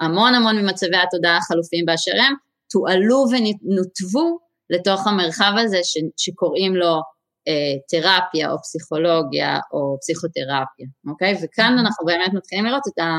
המון 0.00 0.34
המון 0.34 0.56
ממצבי 0.56 0.96
התודעה 0.96 1.36
החלופיים 1.36 1.86
באשר 1.86 2.12
הם 2.26 2.34
תועלו 2.70 3.24
ונותבו 3.30 4.38
לתוך 4.70 5.06
המרחב 5.06 5.52
הזה 5.58 5.78
ש, 5.84 5.98
שקוראים 6.16 6.76
לו 6.76 7.00
תרפיה 7.88 8.50
או 8.50 8.58
פסיכולוגיה 8.58 9.58
או 9.72 9.98
פסיכותרפיה, 10.00 10.86
אוקיי? 11.06 11.34
וכאן 11.42 11.76
אנחנו 11.78 12.06
באמת 12.06 12.34
מתחילים 12.34 12.64
לראות 12.64 12.82
את, 12.88 12.98
ה, 12.98 13.18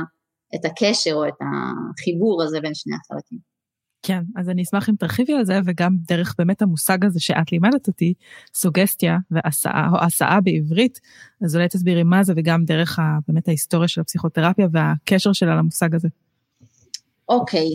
את 0.55 0.65
הקשר 0.65 1.13
או 1.13 1.27
את 1.27 1.33
החיבור 1.41 2.43
הזה 2.43 2.61
בין 2.61 2.73
שני 2.73 2.95
החלקים. 2.95 3.55
כן, 4.07 4.21
אז 4.35 4.49
אני 4.49 4.61
אשמח 4.61 4.89
אם 4.89 4.95
תרחיבי 4.95 5.33
על 5.33 5.45
זה, 5.45 5.59
וגם 5.65 5.91
דרך 6.07 6.35
באמת 6.37 6.61
המושג 6.61 7.05
הזה 7.05 7.19
שאת 7.19 7.51
לימדת 7.51 7.87
אותי, 7.87 8.13
סוגסטיה 8.53 9.17
והסעה, 9.31 9.89
או 9.91 9.97
הסעה 10.05 10.41
בעברית, 10.41 10.99
אז 11.45 11.55
אולי 11.55 11.67
תסבירי 11.67 12.03
מה 12.03 12.23
זה, 12.23 12.33
וגם 12.35 12.65
דרך 12.65 12.99
ה, 12.99 13.03
באמת 13.27 13.47
ההיסטוריה 13.47 13.87
של 13.87 14.01
הפסיכותרפיה 14.01 14.67
והקשר 14.71 15.33
שלה 15.33 15.55
למושג 15.55 15.95
הזה. 15.95 16.07
אוקיי, 17.29 17.67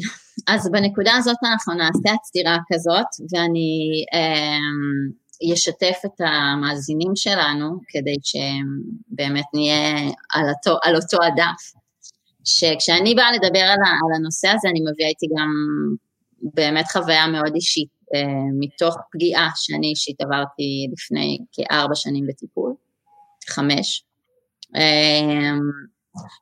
אז 0.49 0.71
בנקודה 0.73 1.13
הזאת 1.17 1.37
אנחנו 1.45 1.75
נעשה 1.75 2.15
הצטירה 2.15 2.57
כזאת, 2.73 3.07
ואני 3.33 4.05
אה, 4.15 4.59
ישתף 5.43 5.99
את 6.05 6.21
המאזינים 6.21 7.13
שלנו 7.15 7.79
כדי 7.89 8.17
שבאמת 8.23 9.45
נהיה 9.55 9.99
על 10.33 10.45
אותו, 10.49 10.79
על 10.83 10.97
אותו 10.97 11.17
הדף. 11.23 11.81
שכשאני 12.45 13.15
באה 13.15 13.33
לדבר 13.33 13.61
על, 13.61 13.79
על 13.87 14.13
הנושא 14.17 14.49
הזה 14.49 14.69
אני 14.69 14.81
מביאה 14.81 15.09
איתי 15.09 15.27
גם 15.39 15.49
באמת 16.55 16.85
חוויה 16.93 17.27
מאוד 17.27 17.55
אישית 17.55 17.89
אה, 18.15 18.21
מתוך 18.59 18.97
פגיעה 19.13 19.49
שאני 19.55 19.87
אישית 19.87 20.21
עברתי 20.21 20.87
לפני 20.93 21.39
כארבע 21.53 21.95
שנים 21.95 22.27
בטיפול, 22.29 22.75
חמש, 23.49 24.05
אה, 24.77 25.59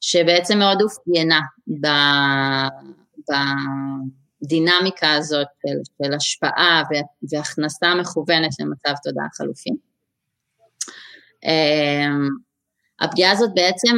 שבעצם 0.00 0.58
מאוד 0.58 0.82
אופיינה 0.82 1.40
ב, 1.80 1.86
ב, 3.18 3.34
הדינמיקה 4.42 5.14
הזאת 5.14 5.46
של, 5.66 6.06
של 6.06 6.14
השפעה 6.14 6.82
והכנסה 7.32 7.94
מכוונת 7.94 8.50
למצב 8.60 8.94
תודעה 9.02 9.26
חלופי. 9.36 9.70
אמ, 11.44 12.28
הפגיעה 13.00 13.32
הזאת 13.32 13.50
בעצם 13.54 13.96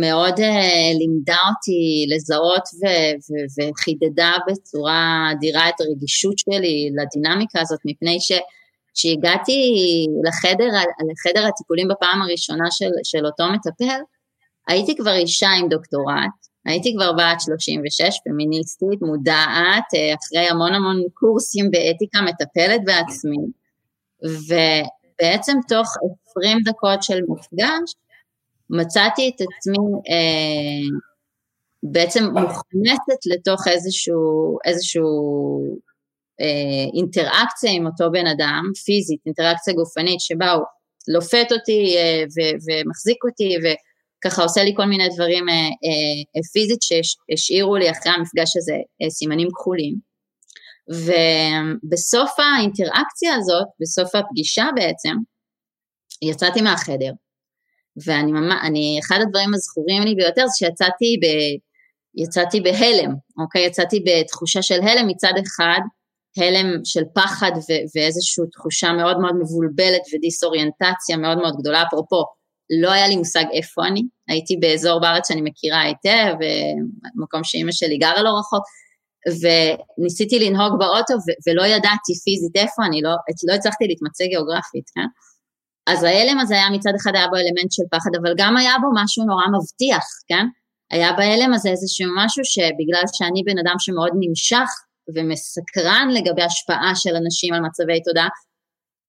מאוד 0.00 0.40
אה, 0.40 0.92
לימדה 0.98 1.36
אותי 1.48 2.06
לזהות 2.14 2.62
ו- 2.62 3.14
ו- 3.26 3.70
וחידדה 3.70 4.32
בצורה 4.48 5.28
אדירה 5.32 5.68
את 5.68 5.74
הרגישות 5.80 6.38
שלי 6.38 6.90
לדינמיקה 6.96 7.60
הזאת, 7.60 7.80
מפני 7.84 8.18
שכשהגעתי 8.20 9.60
לחדר, 10.24 10.68
לחדר 11.12 11.46
הטיפולים 11.46 11.88
בפעם 11.88 12.22
הראשונה 12.22 12.70
של, 12.70 12.90
של 13.02 13.26
אותו 13.26 13.44
מטפל, 13.52 14.00
הייתי 14.68 14.96
כבר 14.96 15.14
אישה 15.14 15.48
עם 15.48 15.68
דוקטורט, 15.68 16.47
הייתי 16.68 16.94
כבר 16.96 17.12
בת 17.12 17.40
36, 17.40 18.20
פמיניסטית, 18.24 19.02
מודעת, 19.02 19.88
אה, 19.94 20.14
אחרי 20.14 20.48
המון 20.48 20.74
המון 20.74 21.02
קורסים 21.14 21.70
באתיקה, 21.70 22.18
מטפלת 22.22 22.80
בעצמי, 22.84 23.38
ובעצם 24.22 25.52
תוך 25.68 25.88
20 26.30 26.58
דקות 26.64 27.02
של 27.02 27.20
מפגש, 27.28 27.94
מצאתי 28.70 29.28
את 29.28 29.40
עצמי 29.40 29.86
אה, 30.10 30.98
בעצם 31.82 32.24
מוכנסת 32.24 33.20
לתוך 33.26 33.68
איזשהו, 33.68 34.58
איזשהו 34.64 35.08
אה, 36.40 36.90
אינטראקציה 36.94 37.70
עם 37.72 37.86
אותו 37.86 38.10
בן 38.12 38.26
אדם, 38.26 38.62
פיזית, 38.84 39.20
אינטראקציה 39.26 39.74
גופנית, 39.74 40.20
שבה 40.20 40.50
הוא 40.50 40.64
לופת 41.08 41.46
אותי 41.52 41.96
אה, 41.96 42.24
ו- 42.26 42.56
ומחזיק 42.66 43.24
אותי, 43.24 43.56
ו- 43.64 43.87
ככה 44.24 44.42
עושה 44.42 44.64
לי 44.64 44.72
כל 44.76 44.84
מיני 44.84 45.08
דברים 45.14 45.48
אה, 45.48 45.54
אה, 45.54 46.42
פיזית 46.52 46.78
שהשאירו 46.82 47.76
לי 47.76 47.90
אחרי 47.90 48.12
המפגש 48.12 48.56
הזה 48.56 48.76
אה, 49.02 49.10
סימנים 49.10 49.48
כחולים. 49.50 50.08
ובסוף 50.90 52.30
האינטראקציה 52.38 53.34
הזאת, 53.34 53.66
בסוף 53.80 54.14
הפגישה 54.14 54.66
בעצם, 54.74 55.14
יצאתי 56.22 56.60
מהחדר, 56.60 57.12
ואני 58.06 58.32
ממש, 58.32 58.58
אני, 58.62 59.00
אחד 59.02 59.18
הדברים 59.22 59.54
הזכורים 59.54 60.02
לי 60.02 60.14
ביותר 60.14 60.46
זה 60.46 60.52
שיצאתי 60.58 61.16
ב, 61.22 61.26
יצאתי 62.22 62.60
בהלם, 62.60 63.14
אוקיי? 63.42 63.66
יצאתי 63.66 64.04
בתחושה 64.06 64.62
של 64.62 64.80
הלם 64.82 65.08
מצד 65.08 65.32
אחד, 65.46 65.80
הלם 66.36 66.66
של 66.84 67.02
פחד 67.14 67.50
ו- 67.56 67.84
ואיזושהי 67.94 68.44
תחושה 68.52 68.92
מאוד 68.92 69.18
מאוד 69.20 69.34
מבולבלת 69.40 70.02
ודיסאוריינטציה 70.12 71.16
מאוד 71.16 71.38
מאוד 71.38 71.54
גדולה, 71.60 71.82
אפרופו 71.82 72.24
לא 72.82 72.90
היה 72.92 73.08
לי 73.08 73.16
מושג 73.16 73.44
איפה 73.52 73.86
אני, 73.86 74.02
הייתי 74.28 74.56
באזור 74.56 75.00
בארץ 75.00 75.28
שאני 75.28 75.42
מכירה 75.44 75.80
היטב, 75.80 76.34
מקום 77.22 77.44
שאימא 77.44 77.72
שלי 77.72 77.98
גרה 77.98 78.22
לא 78.22 78.30
רחוק, 78.38 78.64
וניסיתי 79.40 80.38
לנהוג 80.38 80.72
באוטו 80.78 81.14
ו- 81.14 81.38
ולא 81.44 81.64
ידעתי 81.66 82.12
פיזית 82.24 82.56
איפה 82.56 82.80
אני, 82.86 83.02
לא, 83.02 83.14
לא 83.48 83.54
הצלחתי 83.54 83.84
להתמצא 83.88 84.24
גיאוגרפית, 84.24 84.86
כן? 84.94 85.08
אז 85.92 86.02
ההלם 86.04 86.38
הזה 86.38 86.54
היה 86.54 86.70
מצד 86.70 86.92
אחד 87.00 87.12
היה 87.14 87.28
בו 87.28 87.36
אלמנט 87.36 87.72
של 87.76 87.82
פחד, 87.92 88.10
אבל 88.20 88.32
גם 88.38 88.56
היה 88.56 88.74
בו 88.82 88.88
משהו 89.02 89.24
נורא 89.24 89.46
מבטיח, 89.54 90.06
כן? 90.28 90.46
היה 90.90 91.12
בהלם 91.12 91.52
הזה 91.54 91.68
איזשהו 91.70 92.10
משהו 92.16 92.42
שבגלל 92.44 93.04
שאני 93.16 93.42
בן 93.48 93.58
אדם 93.62 93.76
שמאוד 93.78 94.14
נמשך 94.22 94.70
ומסקרן 95.14 96.08
לגבי 96.16 96.42
השפעה 96.42 96.92
של 96.94 97.14
אנשים 97.22 97.54
על 97.54 97.60
מצבי 97.60 98.02
תודעה, 98.02 98.28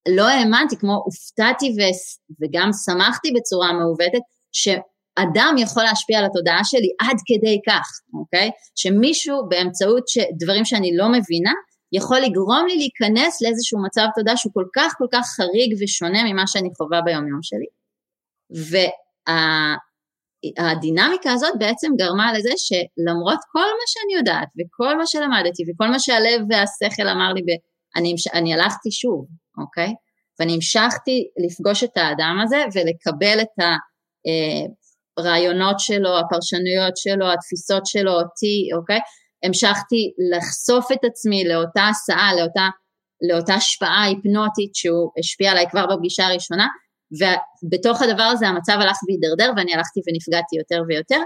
לא 0.08 0.28
האמנתי, 0.28 0.76
כמו 0.76 1.02
הופתעתי 1.04 1.66
ו- 1.66 2.34
וגם 2.40 2.70
שמחתי 2.84 3.32
בצורה 3.36 3.72
מעוותת, 3.72 4.24
שאדם 4.52 5.54
יכול 5.58 5.82
להשפיע 5.82 6.18
על 6.18 6.24
התודעה 6.24 6.64
שלי 6.64 6.88
עד 7.00 7.16
כדי 7.26 7.60
כך, 7.68 7.86
אוקיי? 8.14 8.50
שמישהו 8.74 9.48
באמצעות 9.48 10.08
ש- 10.08 10.30
דברים 10.38 10.64
שאני 10.64 10.96
לא 10.96 11.08
מבינה, 11.08 11.52
יכול 11.92 12.18
לגרום 12.18 12.66
לי 12.68 12.76
להיכנס 12.76 13.42
לאיזשהו 13.42 13.82
מצב 13.84 14.06
תודעה 14.14 14.36
שהוא 14.36 14.52
כל 14.52 14.64
כך 14.76 14.94
כל 14.98 15.06
כך 15.12 15.26
חריג 15.36 15.76
ושונה 15.80 16.24
ממה 16.24 16.46
שאני 16.46 16.68
חווה 16.76 17.00
ביום 17.00 17.28
יום 17.28 17.42
שלי. 17.42 17.66
והדינמיקה 20.46 21.28
וה, 21.28 21.34
הזאת 21.34 21.52
בעצם 21.58 21.88
גרמה 21.98 22.32
לזה 22.32 22.52
שלמרות 22.56 23.38
כל 23.52 23.70
מה 23.78 23.86
שאני 23.86 24.14
יודעת 24.18 24.48
וכל 24.58 24.96
מה 24.96 25.06
שלמדתי 25.06 25.62
וכל 25.68 25.88
מה 25.88 25.98
שהלב 25.98 26.40
והשכל 26.48 27.08
אמר 27.08 27.32
לי, 27.32 27.42
ב, 27.42 27.50
אני, 27.96 28.14
אני 28.34 28.54
הלכתי 28.54 28.90
שוב, 28.90 29.26
אוקיי? 29.60 29.94
ואני 30.40 30.54
המשכתי 30.54 31.28
לפגוש 31.46 31.84
את 31.84 31.96
האדם 31.96 32.38
הזה 32.42 32.64
ולקבל 32.74 33.40
את 33.40 33.64
הרעיונות 35.18 35.80
שלו, 35.80 36.18
הפרשנויות 36.18 36.96
שלו, 36.96 37.32
התפיסות 37.32 37.86
שלו, 37.86 38.12
אותי, 38.12 38.68
אוקיי? 38.78 39.00
המשכתי 39.44 40.12
לחשוף 40.32 40.92
את 40.92 41.04
עצמי 41.04 41.44
לאותה 41.44 41.88
הסעה, 41.88 42.34
לאותה, 42.38 42.68
לאותה 43.30 43.54
השפעה 43.54 44.04
היפנוטית 44.04 44.74
שהוא 44.74 45.10
השפיע 45.18 45.50
עליי 45.50 45.66
כבר 45.70 45.86
בפגישה 45.86 46.26
הראשונה, 46.26 46.66
ובתוך 47.18 48.02
הדבר 48.02 48.22
הזה 48.22 48.48
המצב 48.48 48.72
הלך 48.80 48.96
והידרדר 49.08 49.52
ואני 49.56 49.74
הלכתי 49.74 50.00
ונפגעתי 50.06 50.56
יותר 50.56 50.82
ויותר, 50.88 51.20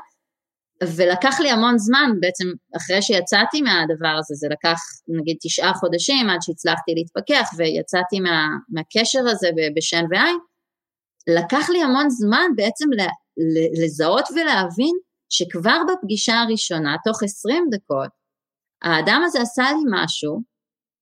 ולקח 0.83 1.41
לי 1.41 1.51
המון 1.51 1.79
זמן 1.79 2.11
בעצם 2.21 2.45
אחרי 2.77 3.03
שיצאתי 3.03 3.63
מהדבר 3.63 4.15
הזה, 4.19 4.35
זה 4.35 4.49
לקח 4.51 4.79
נגיד 5.09 5.37
תשעה 5.43 5.75
חודשים 5.75 6.31
עד 6.31 6.39
שהצלחתי 6.43 6.93
להתפכח 6.95 7.49
ויצאתי 7.57 8.21
מה, 8.21 8.47
מהקשר 8.69 9.19
הזה 9.31 9.49
בשן 9.77 10.05
ועין, 10.11 10.39
לקח 11.39 11.71
לי 11.71 11.83
המון 11.83 12.11
זמן 12.11 12.49
בעצם 12.57 12.89
לזהות 13.85 14.29
ולהבין 14.31 14.95
שכבר 15.31 15.79
בפגישה 15.89 16.41
הראשונה, 16.41 16.97
תוך 17.05 17.23
עשרים 17.23 17.65
דקות, 17.71 18.11
האדם 18.83 19.23
הזה 19.25 19.41
עשה 19.41 19.63
לי 19.63 19.85
משהו 19.93 20.41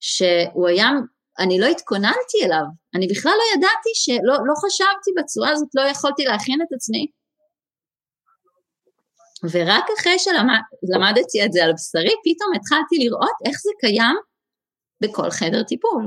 שהוא 0.00 0.68
היה, 0.68 0.88
אני 1.38 1.60
לא 1.60 1.66
התכוננתי 1.66 2.38
אליו, 2.44 2.64
אני 2.94 3.06
בכלל 3.06 3.32
לא 3.32 3.44
ידעתי 3.54 3.92
שלא 3.94 4.36
לא 4.48 4.54
חשבתי 4.64 5.10
בצורה 5.18 5.50
הזאת, 5.50 5.68
לא 5.74 5.82
יכולתי 5.82 6.24
להכין 6.24 6.58
את 6.62 6.72
עצמי 6.76 7.06
ורק 9.50 9.84
אחרי 9.98 10.16
שלמדתי 10.18 11.44
את 11.44 11.52
זה 11.52 11.64
על 11.64 11.72
בשרי, 11.72 12.14
פתאום 12.24 12.50
התחלתי 12.56 12.96
לראות 12.98 13.36
איך 13.46 13.56
זה 13.62 13.70
קיים 13.80 14.16
בכל 15.00 15.30
חדר 15.30 15.62
טיפול. 15.62 16.06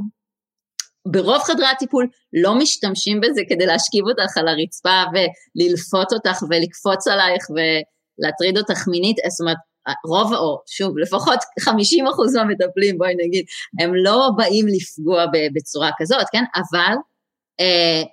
ברוב 1.08 1.38
חדרי 1.38 1.68
הטיפול 1.68 2.08
לא 2.34 2.56
משתמשים 2.56 3.22
בזה 3.22 3.42
כדי 3.50 3.66
להשכיב 3.66 4.06
אותך 4.08 4.38
על 4.38 4.48
הרצפה 4.48 5.04
וללפות 5.14 6.14
אותך 6.14 6.44
ולקפוץ 6.50 7.08
עלייך 7.08 7.44
ולהטריד 7.50 8.58
אותך 8.58 8.88
מינית, 8.88 9.18
זאת 9.30 9.42
אומרת, 9.42 9.58
רוב, 10.06 10.34
או 10.34 10.62
שוב, 10.68 10.98
לפחות 10.98 11.40
50 11.60 12.08
אחוז 12.08 12.36
מהמטפלים, 12.36 12.98
בואי 12.98 13.14
נגיד, 13.26 13.46
הם 13.80 13.92
לא 13.96 14.30
באים 14.38 14.66
לפגוע 14.68 15.26
בצורה 15.56 15.90
כזאת, 15.98 16.26
כן? 16.32 16.44
אבל 16.56 16.96
אה, 17.60 18.04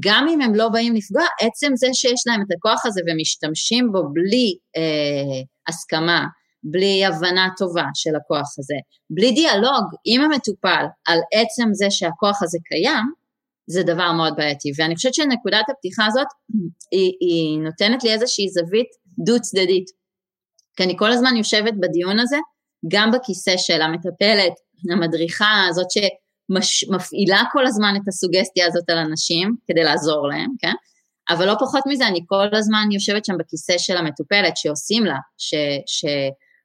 גם 0.00 0.26
אם 0.28 0.40
הם 0.40 0.54
לא 0.54 0.68
באים 0.68 0.94
לפגוע, 0.94 1.24
עצם 1.40 1.72
זה 1.76 1.86
שיש 1.92 2.22
להם 2.26 2.40
את 2.42 2.56
הכוח 2.56 2.86
הזה 2.86 3.00
ומשתמשים 3.06 3.92
בו 3.92 4.02
בלי 4.12 4.56
אה, 4.76 5.42
הסכמה, 5.68 6.26
בלי 6.62 7.04
הבנה 7.04 7.48
טובה 7.56 7.84
של 7.94 8.16
הכוח 8.16 8.58
הזה, 8.58 8.74
בלי 9.10 9.32
דיאלוג 9.32 9.84
עם 10.04 10.20
המטופל 10.20 10.84
על 11.06 11.18
עצם 11.32 11.68
זה 11.72 11.86
שהכוח 11.90 12.42
הזה 12.42 12.58
קיים, 12.64 13.04
זה 13.70 13.82
דבר 13.82 14.12
מאוד 14.12 14.34
בעייתי. 14.36 14.68
ואני 14.78 14.94
חושבת 14.94 15.14
שנקודת 15.14 15.64
הפתיחה 15.70 16.06
הזאת, 16.06 16.26
היא, 16.92 17.12
היא 17.20 17.58
נותנת 17.58 18.04
לי 18.04 18.12
איזושהי 18.12 18.48
זווית 18.48 18.88
דו 19.24 19.40
צדדית. 19.40 19.86
כי 20.76 20.84
אני 20.84 20.94
כל 20.98 21.12
הזמן 21.12 21.36
יושבת 21.36 21.74
בדיון 21.80 22.18
הזה, 22.18 22.36
גם 22.92 23.10
בכיסא 23.10 23.54
של 23.56 23.82
המטפלת, 23.82 24.52
המדריכה, 24.92 25.66
הזאת 26.50 26.62
שמפעילה 26.62 27.42
כל 27.52 27.66
הזמן 27.66 27.94
את 27.96 28.08
הסוגסטיה 28.08 28.66
הזאת 28.66 28.90
על 28.90 28.98
אנשים, 28.98 29.56
כדי 29.66 29.82
לעזור 29.82 30.28
להם, 30.28 30.50
כן? 30.58 30.72
אבל 31.30 31.46
לא 31.46 31.54
פחות 31.60 31.82
מזה, 31.86 32.06
אני 32.06 32.20
כל 32.26 32.48
הזמן 32.52 32.88
יושבת 32.92 33.24
שם 33.24 33.38
בכיסא 33.38 33.78
של 33.78 33.96
המטופלת, 33.96 34.56
שעושים 34.56 35.04
לה, 35.04 35.16
ש... 35.38 35.54
ש 35.86 36.04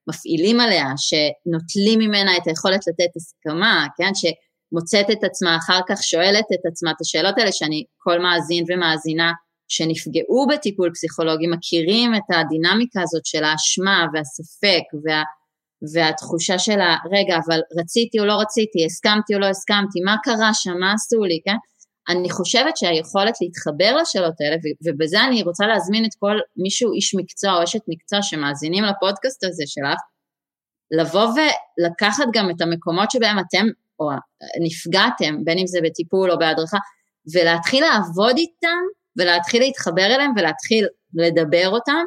מפעילים 0.07 0.59
עליה, 0.59 0.85
שנוטלים 0.97 1.99
ממנה 1.99 2.37
את 2.37 2.47
היכולת 2.47 2.87
לתת 2.87 3.15
הסכמה, 3.15 3.87
כן, 3.97 4.11
שמוצאת 4.13 5.11
את 5.11 5.23
עצמה 5.23 5.57
אחר 5.57 5.79
כך 5.89 6.03
שואלת 6.03 6.45
את 6.53 6.65
עצמה 6.71 6.91
את 6.91 7.01
השאלות 7.01 7.37
האלה 7.37 7.51
שאני, 7.51 7.83
כל 7.97 8.19
מאזין 8.19 8.65
ומאזינה 8.67 9.31
שנפגעו 9.67 10.47
בטיפול 10.49 10.91
פסיכולוגי 10.93 11.47
מכירים 11.47 12.15
את 12.15 12.27
הדינמיקה 12.29 13.01
הזאת 13.01 13.25
של 13.25 13.43
האשמה 13.43 14.05
והספק 14.13 14.83
וה, 15.03 15.23
והתחושה 15.93 16.59
של 16.59 16.79
הרגע, 16.81 17.37
אבל 17.45 17.59
רציתי 17.79 18.19
או 18.19 18.25
לא 18.25 18.33
רציתי, 18.41 18.85
הסכמתי 18.85 19.35
או 19.35 19.39
לא 19.39 19.45
הסכמתי, 19.45 19.99
מה 20.05 20.15
קרה 20.23 20.53
שם, 20.53 20.77
מה 20.79 20.93
עשו 20.93 21.23
לי, 21.23 21.39
כן? 21.45 21.55
אני 22.09 22.29
חושבת 22.29 22.77
שהיכולת 22.77 23.33
להתחבר 23.41 23.95
לשאלות 24.01 24.33
האלה, 24.41 24.55
ובזה 24.85 25.23
אני 25.23 25.43
רוצה 25.43 25.67
להזמין 25.67 26.05
את 26.05 26.15
כל 26.19 26.35
מישהו, 26.63 26.93
איש 26.93 27.15
מקצוע 27.15 27.57
או 27.57 27.63
אשת 27.63 27.81
מקצוע 27.87 28.19
שמאזינים 28.21 28.83
לפודקאסט 28.83 29.43
הזה 29.43 29.63
שלך, 29.67 29.99
לבוא 30.91 31.27
ולקחת 31.35 32.25
גם 32.33 32.49
את 32.49 32.61
המקומות 32.61 33.11
שבהם 33.11 33.37
אתם 33.39 33.65
או 33.99 34.09
נפגעתם, 34.65 35.43
בין 35.43 35.57
אם 35.57 35.67
זה 35.67 35.79
בטיפול 35.83 36.31
או 36.31 36.39
בהדרכה, 36.39 36.77
ולהתחיל 37.33 37.83
לעבוד 37.83 38.37
איתם 38.37 38.81
ולהתחיל 39.17 39.61
להתחבר 39.61 40.05
אליהם 40.05 40.31
ולהתחיל 40.37 40.87
לדבר 41.13 41.69
אותם, 41.69 42.03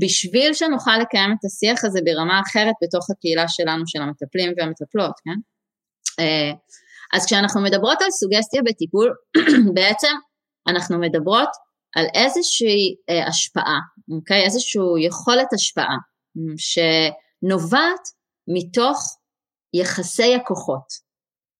בשביל 0.00 0.54
שנוכל 0.54 0.98
לקיים 1.02 1.30
את 1.32 1.44
השיח 1.44 1.84
הזה 1.84 2.00
ברמה 2.04 2.40
אחרת 2.40 2.74
בתוך 2.82 3.10
הקהילה 3.10 3.48
שלנו, 3.48 3.82
של 3.86 4.02
המטפלים 4.02 4.52
והמטפלות, 4.56 5.14
כן? 5.24 5.38
אה, 6.20 6.52
אז 7.14 7.26
כשאנחנו 7.26 7.62
מדברות 7.62 8.02
על 8.02 8.10
סוגסטיה 8.10 8.62
בטיפול, 8.62 9.14
בעצם 9.76 10.12
אנחנו 10.68 10.98
מדברות 10.98 11.48
על 11.96 12.06
איזושהי 12.14 12.96
אה, 13.10 13.26
השפעה, 13.28 13.78
אוקיי? 14.16 14.44
איזושהי 14.44 15.06
יכולת 15.06 15.52
השפעה 15.52 15.96
שנובעת 16.56 18.04
מתוך 18.48 18.98
יחסי 19.74 20.34
הכוחות, 20.34 20.86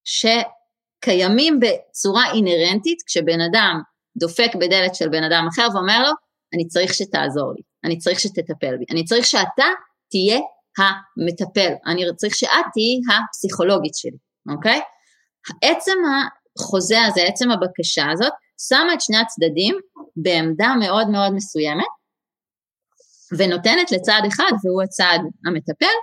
שקיימים 0.04 1.60
בצורה 1.60 2.32
אינהרנטית 2.34 2.98
כשבן 3.06 3.40
אדם 3.50 3.80
דופק 4.16 4.54
בדלת 4.54 4.94
של 4.94 5.08
בן 5.08 5.22
אדם 5.22 5.46
אחר 5.52 5.66
ואומר 5.74 6.02
לו, 6.02 6.12
אני 6.54 6.68
צריך 6.68 6.94
שתעזור 6.94 7.52
לי, 7.56 7.62
אני 7.84 7.98
צריך 7.98 8.20
שתטפל 8.20 8.76
בי, 8.76 8.84
אני 8.90 9.04
צריך 9.04 9.26
שאתה 9.26 9.66
תהיה 10.10 10.40
המטפל, 10.78 11.72
אני 11.86 12.02
צריך 12.16 12.34
שאת 12.34 12.66
תהיי 12.72 13.00
הפסיכולוגית 13.10 13.94
שלי, 13.94 14.18
אוקיי? 14.54 14.80
עצם 15.62 15.98
החוזה 16.58 17.02
הזה, 17.02 17.22
עצם 17.22 17.50
הבקשה 17.50 18.10
הזאת, 18.12 18.32
שמה 18.68 18.94
את 18.94 19.00
שני 19.00 19.16
הצדדים 19.16 19.76
בעמדה 20.16 20.74
מאוד 20.80 21.08
מאוד 21.08 21.32
מסוימת, 21.34 21.92
ונותנת 23.38 23.92
לצד 23.92 24.20
אחד, 24.28 24.52
והוא 24.64 24.82
הצד 24.82 25.18
המטפל, 25.46 25.96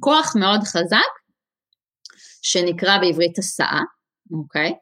כוח 0.00 0.36
מאוד 0.36 0.60
חזק, 0.62 1.12
שנקרא 2.42 2.98
בעברית 2.98 3.38
הסעה, 3.38 3.80
אוקיי? 4.32 4.72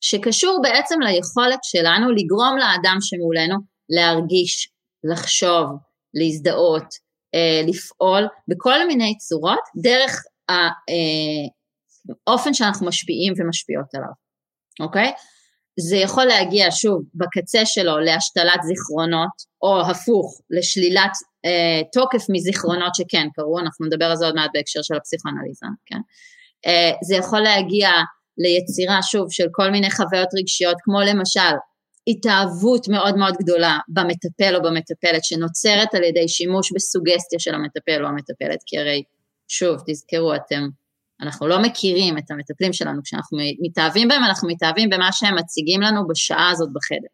שקשור 0.00 0.60
בעצם 0.62 1.00
ליכולת 1.00 1.58
שלנו 1.62 2.10
לגרום 2.10 2.56
לאדם 2.58 2.96
שמולנו 3.00 3.56
להרגיש, 3.88 4.72
לחשוב, 5.12 5.66
להזדהות, 6.14 6.94
אה, 7.34 7.62
לפעול 7.66 8.26
בכל 8.48 8.86
מיני 8.86 9.18
צורות 9.18 9.60
דרך 9.82 10.22
האופן 12.26 12.54
שאנחנו 12.54 12.86
משפיעים 12.86 13.32
ומשפיעות 13.36 13.94
עליו, 13.94 14.12
אוקיי? 14.80 15.12
זה 15.80 15.96
יכול 15.96 16.24
להגיע 16.24 16.66
שוב 16.70 17.02
בקצה 17.14 17.66
שלו 17.66 17.98
להשתלת 17.98 18.62
זיכרונות 18.62 19.30
או 19.62 19.80
הפוך 19.80 20.40
לשלילת 20.50 21.12
אה, 21.44 21.80
תוקף 21.92 22.26
מזיכרונות 22.28 22.94
שכן 22.94 23.28
קרו, 23.34 23.58
אנחנו 23.58 23.86
נדבר 23.86 24.04
על 24.04 24.16
זה 24.16 24.24
עוד 24.24 24.34
מעט 24.34 24.50
בהקשר 24.54 24.82
של 24.82 24.94
הפסיכואנליזה, 24.94 25.66
כן? 25.86 25.98
אה, 26.66 26.90
זה 27.02 27.14
יכול 27.16 27.40
להגיע 27.40 27.90
ליצירה 28.38 29.02
שוב 29.02 29.26
של 29.30 29.46
כל 29.52 29.70
מיני 29.70 29.90
חוויות 29.90 30.28
רגשיות 30.38 30.76
כמו 30.80 31.00
למשל 31.00 31.54
התאהבות 32.08 32.88
מאוד 32.88 33.16
מאוד 33.16 33.34
גדולה 33.42 33.78
במטפל 33.88 34.56
או 34.56 34.62
במטפלת 34.62 35.24
שנוצרת 35.24 35.94
על 35.94 36.04
ידי 36.04 36.28
שימוש 36.28 36.72
בסוגסטיה 36.72 37.38
של 37.38 37.54
המטפל 37.54 38.04
או 38.04 38.08
המטפלת 38.08 38.58
כי 38.66 38.78
הרי 38.78 39.02
שוב 39.48 39.76
תזכרו 39.86 40.34
אתם 40.34 40.68
אנחנו 41.20 41.46
לא 41.46 41.62
מכירים 41.62 42.18
את 42.18 42.30
המטפלים 42.30 42.72
שלנו 42.72 43.02
כשאנחנו 43.04 43.38
מתאהבים 43.62 44.08
בהם 44.08 44.24
אנחנו 44.24 44.48
מתאהבים 44.48 44.90
במה 44.90 45.12
שהם 45.12 45.34
מציגים 45.38 45.80
לנו 45.80 46.08
בשעה 46.08 46.50
הזאת 46.50 46.68
בחדר 46.72 47.08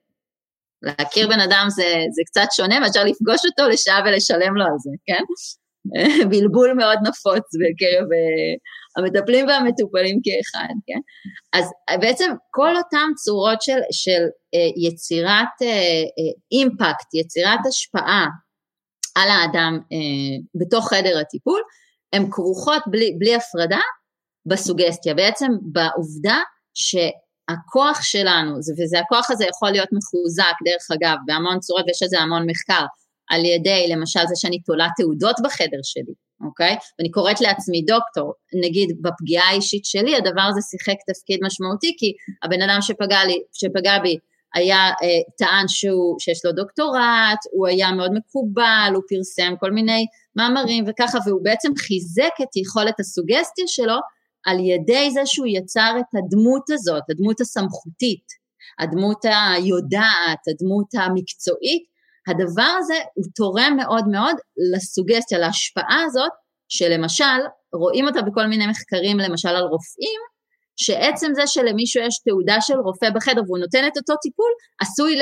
להכיר 0.83 1.29
בן 1.29 1.41
אדם 1.41 1.67
זה, 1.69 1.85
זה 2.11 2.23
קצת 2.27 2.47
שונה 2.53 2.81
מאשר 2.81 3.05
לפגוש 3.05 3.41
אותו 3.47 3.69
לשעה 3.69 4.01
ולשלם 4.05 4.57
לו 4.57 4.65
על 4.65 4.79
זה, 4.79 4.91
כן? 5.07 5.25
בלבול 6.31 6.73
מאוד 6.75 6.99
נפוץ 7.09 7.47
בקרב 7.61 8.07
אה, 8.13 8.55
המטפלים 8.97 9.47
והמטופלים 9.47 10.21
כאחד, 10.25 10.75
כן? 10.87 11.01
אז 11.53 11.65
בעצם 12.01 12.33
כל 12.51 12.77
אותן 12.77 13.09
צורות 13.17 13.63
של, 13.63 13.81
של 13.93 14.23
אה, 14.55 14.89
יצירת 14.89 15.63
אה, 15.63 16.29
אימפקט, 16.53 17.15
יצירת 17.15 17.61
השפעה 17.69 18.27
על 19.15 19.29
האדם 19.29 19.79
בתוך 20.55 20.89
חדר 20.89 21.19
הטיפול, 21.19 21.61
הן 22.13 22.31
כרוכות 22.31 22.83
בלי, 22.87 23.17
בלי 23.19 23.35
הפרדה 23.35 23.81
בסוגסטיה, 24.47 25.15
בעצם 25.15 25.49
בעובדה 25.63 26.39
ש... 26.75 26.97
הכוח 27.53 28.03
שלנו, 28.03 28.57
וזה 28.57 29.01
הכוח 29.01 29.31
הזה 29.31 29.45
יכול 29.45 29.71
להיות 29.71 29.89
מחוזק 29.93 30.55
דרך 30.65 30.87
אגב 30.95 31.17
בהמון 31.27 31.59
צורות 31.61 31.85
ויש 31.87 32.03
לזה 32.03 32.21
המון 32.21 32.43
מחקר, 32.51 32.85
על 33.31 33.45
ידי 33.45 33.87
למשל 33.89 34.21
זה 34.29 34.35
שאני 34.37 34.63
תולה 34.63 34.89
תעודות 34.97 35.37
בחדר 35.45 35.83
שלי, 35.83 36.15
אוקיי? 36.47 36.77
ואני 36.99 37.11
קוראת 37.11 37.41
לעצמי 37.41 37.83
דוקטור, 37.83 38.33
נגיד 38.65 38.89
בפגיעה 39.03 39.49
האישית 39.49 39.85
שלי 39.85 40.17
הדבר 40.17 40.47
הזה 40.51 40.61
שיחק 40.71 40.99
תפקיד 41.07 41.39
משמעותי 41.43 41.97
כי 41.99 42.13
הבן 42.43 42.63
אדם 42.63 42.79
שפגע, 42.83 43.25
לי, 43.25 43.39
שפגע 43.53 43.99
בי 43.99 44.17
היה 44.55 44.79
אה, 45.03 45.21
טען 45.39 45.69
שהוא, 45.69 46.17
שיש 46.19 46.45
לו 46.45 46.53
דוקטורט, 46.53 47.41
הוא 47.53 47.67
היה 47.69 47.93
מאוד 47.93 48.11
מקובל, 48.15 48.93
הוא 48.95 49.03
פרסם 49.09 49.55
כל 49.61 49.71
מיני 49.71 50.07
מאמרים 50.37 50.85
וככה 50.89 51.19
והוא 51.27 51.45
בעצם 51.45 51.69
חיזק 51.79 52.35
את 52.43 52.57
יכולת 52.57 53.01
הסוגסטיה 53.01 53.65
שלו 53.67 53.99
על 54.47 54.59
ידי 54.61 55.11
זה 55.11 55.21
שהוא 55.25 55.47
יצר 55.47 55.93
את 56.01 56.11
הדמות 56.19 56.71
הזאת, 56.71 57.03
הדמות 57.11 57.41
הסמכותית, 57.41 58.27
הדמות 58.79 59.25
היודעת, 59.25 60.43
הדמות 60.49 60.95
המקצועית, 60.95 61.90
הדבר 62.29 62.73
הזה 62.79 62.95
הוא 63.15 63.25
תורם 63.37 63.77
מאוד 63.77 64.05
מאוד 64.09 64.37
לסוגסטיה, 64.75 65.39
להשפעה 65.39 66.03
הזאת, 66.07 66.31
שלמשל, 66.69 67.41
רואים 67.73 68.07
אותה 68.07 68.23
בכל 68.23 68.47
מיני 68.47 68.67
מחקרים, 68.67 69.19
למשל 69.19 69.49
על 69.49 69.65
רופאים, 69.65 70.21
שעצם 70.77 71.31
זה 71.35 71.47
שלמישהו 71.47 72.03
יש 72.03 72.15
תעודה 72.25 72.61
של 72.61 72.79
רופא 72.79 73.11
בחדר 73.11 73.43
והוא 73.47 73.59
נותן 73.59 73.87
את 73.87 73.97
אותו 73.97 74.15
טיפול, 74.23 74.51
עשוי 74.81 75.19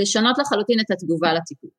לשנות 0.00 0.38
לחלוטין 0.38 0.80
את 0.80 0.90
התגובה 0.90 1.32
לטיפול. 1.32 1.70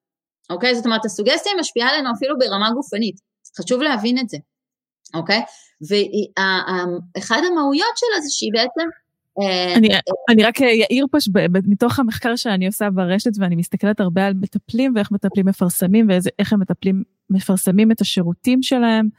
אוקיי? 0.49 0.75
זאת 0.75 0.85
אומרת, 0.85 1.05
הסוגסטיה 1.05 1.51
משפיעה 1.59 1.89
עלינו 1.89 2.09
אפילו 2.17 2.35
ברמה 2.39 2.71
גופנית. 2.71 3.15
חשוב 3.57 3.81
להבין 3.81 4.17
את 4.19 4.29
זה. 4.29 4.37
אוקיי? 5.13 5.41
ואחד 5.87 7.41
המהויות 7.47 7.95
שלה 7.95 8.21
זה 8.21 8.29
שהיא 8.29 8.51
בעצם... 8.53 8.87
אה, 9.41 9.75
אני, 9.75 9.87
אני 10.29 10.43
רק 10.43 10.61
אעיר 10.61 11.05
פה 11.11 11.21
שמתוך 11.21 11.99
המחקר 11.99 12.35
שאני 12.35 12.67
עושה 12.67 12.89
ברשת 12.89 13.31
ואני 13.39 13.55
מסתכלת 13.55 13.99
הרבה 13.99 14.27
על 14.27 14.33
מטפלים 14.33 14.93
ואיך 14.95 15.11
מטפלים 15.11 15.45
מפרסמים 15.45 16.07
ואיך 16.09 16.53
הם 16.53 16.59
מטפלים 16.59 17.03
מפרסמים 17.29 17.91
את 17.91 18.01
השירותים 18.01 18.63
שלהם. 18.63 19.09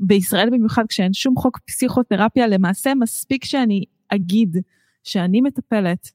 בישראל 0.00 0.50
במיוחד 0.50 0.84
כשאין 0.88 1.12
שום 1.12 1.36
חוק 1.36 1.58
פסיכותרפיה, 1.66 2.46
למעשה 2.46 2.94
מספיק 2.94 3.44
שאני 3.44 3.84
אגיד 4.08 4.56
שאני 5.04 5.40
מטפלת, 5.40 6.10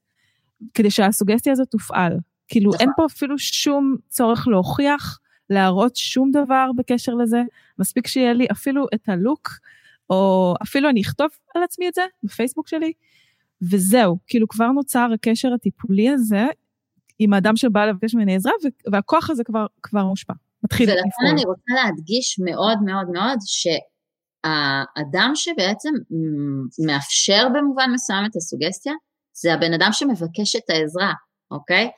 כדי 0.73 0.91
שהסוגסטיה 0.91 1.53
הזאת 1.53 1.67
תופעל. 1.69 2.17
כאילו 2.47 2.71
אין 2.79 2.89
פה 2.95 3.05
אפילו 3.05 3.39
שום 3.39 3.95
צורך 4.07 4.47
להוכיח, 4.47 5.19
להראות 5.49 5.95
שום 5.95 6.31
דבר 6.31 6.69
בקשר 6.75 7.13
לזה, 7.13 7.41
מספיק 7.79 8.07
שיהיה 8.07 8.33
לי 8.33 8.47
אפילו 8.51 8.85
את 8.93 9.09
הלוק, 9.09 9.49
או 10.09 10.53
אפילו 10.63 10.89
אני 10.89 11.01
אכתוב 11.01 11.27
על 11.55 11.63
עצמי 11.63 11.87
את 11.87 11.93
זה 11.93 12.01
בפייסבוק 12.23 12.67
שלי, 12.67 12.93
וזהו, 13.61 14.17
כאילו 14.27 14.47
כבר 14.47 14.67
נוצר 14.67 15.07
הקשר 15.13 15.53
הטיפולי 15.53 16.09
הזה 16.09 16.45
עם 17.19 17.33
האדם 17.33 17.55
שבא 17.55 17.85
לבקש 17.85 18.15
ממני 18.15 18.35
עזרה, 18.35 18.53
והכוח 18.91 19.29
הזה 19.29 19.43
כבר, 19.43 19.65
כבר 19.83 20.05
מושפע, 20.05 20.33
מתחיל 20.63 20.89
לפעול. 20.89 21.03
ולכן 21.05 21.33
אני 21.33 21.45
רוצה 21.45 21.71
להדגיש 21.83 22.39
מאוד 22.45 22.77
מאוד 22.85 23.09
מאוד, 23.09 23.37
שהאדם 23.45 25.31
שבעצם 25.35 25.89
מאפשר 26.85 27.47
במובן 27.53 27.89
מסוים 27.93 28.25
את 28.25 28.35
הסוגסטיה, 28.35 28.93
זה 29.33 29.53
הבן 29.53 29.73
אדם 29.73 29.89
שמבקש 29.91 30.55
את 30.55 30.69
העזרה. 30.69 31.13
אוקיי? 31.51 31.89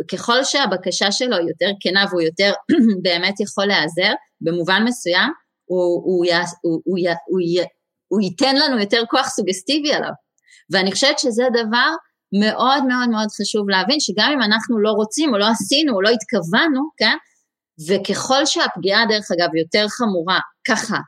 וככל 0.00 0.44
שהבקשה 0.44 1.12
שלו 1.12 1.36
יותר 1.48 1.70
כנה 1.80 2.04
והוא 2.10 2.22
יותר 2.22 2.52
באמת 3.04 3.40
יכול 3.40 3.66
להיעזר, 3.66 4.12
במובן 4.40 4.82
מסוים, 4.86 5.32
הוא, 5.64 6.02
הוא, 6.04 6.26
הוא, 6.62 6.80
הוא, 6.84 6.98
הוא, 7.26 7.40
הוא 8.08 8.20
ייתן 8.20 8.56
לנו 8.56 8.80
יותר 8.80 9.02
כוח 9.10 9.28
סוגסטיבי 9.28 9.92
עליו. 9.92 10.12
ואני 10.70 10.92
חושבת 10.92 11.18
שזה 11.18 11.44
דבר 11.52 11.90
מאוד 12.40 12.84
מאוד 12.84 13.08
מאוד 13.10 13.28
חשוב 13.40 13.68
להבין, 13.68 14.00
שגם 14.00 14.30
אם 14.34 14.42
אנחנו 14.42 14.78
לא 14.78 14.90
רוצים 14.90 15.32
או 15.32 15.38
לא 15.38 15.46
עשינו 15.46 15.94
או 15.94 16.02
לא 16.02 16.08
התכוונו, 16.08 16.80
כן? 16.96 17.16
וככל 17.88 18.46
שהפגיעה, 18.46 19.06
דרך 19.08 19.28
אגב, 19.32 19.54
יותר 19.54 19.86
חמורה, 19.88 20.38
ככה, 20.68 20.98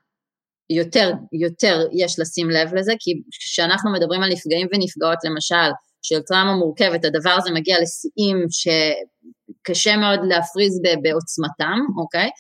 יותר, 0.71 1.13
יותר 1.33 1.87
יש 1.93 2.19
לשים 2.19 2.51
לב 2.51 2.75
לזה, 2.75 2.93
כי 2.99 3.11
כשאנחנו 3.31 3.93
מדברים 3.93 4.23
על 4.23 4.33
נפגעים 4.33 4.67
ונפגעות, 4.73 5.19
למשל, 5.25 5.71
של 6.03 6.21
טראומה 6.21 6.55
מורכבת, 6.55 7.05
הדבר 7.05 7.31
הזה 7.31 7.51
מגיע 7.51 7.77
לשיאים 7.81 8.37
שקשה 8.51 9.97
מאוד 9.97 10.21
להפריז 10.29 10.81
בעוצמתם, 11.03 11.79
אוקיי? 11.99 12.31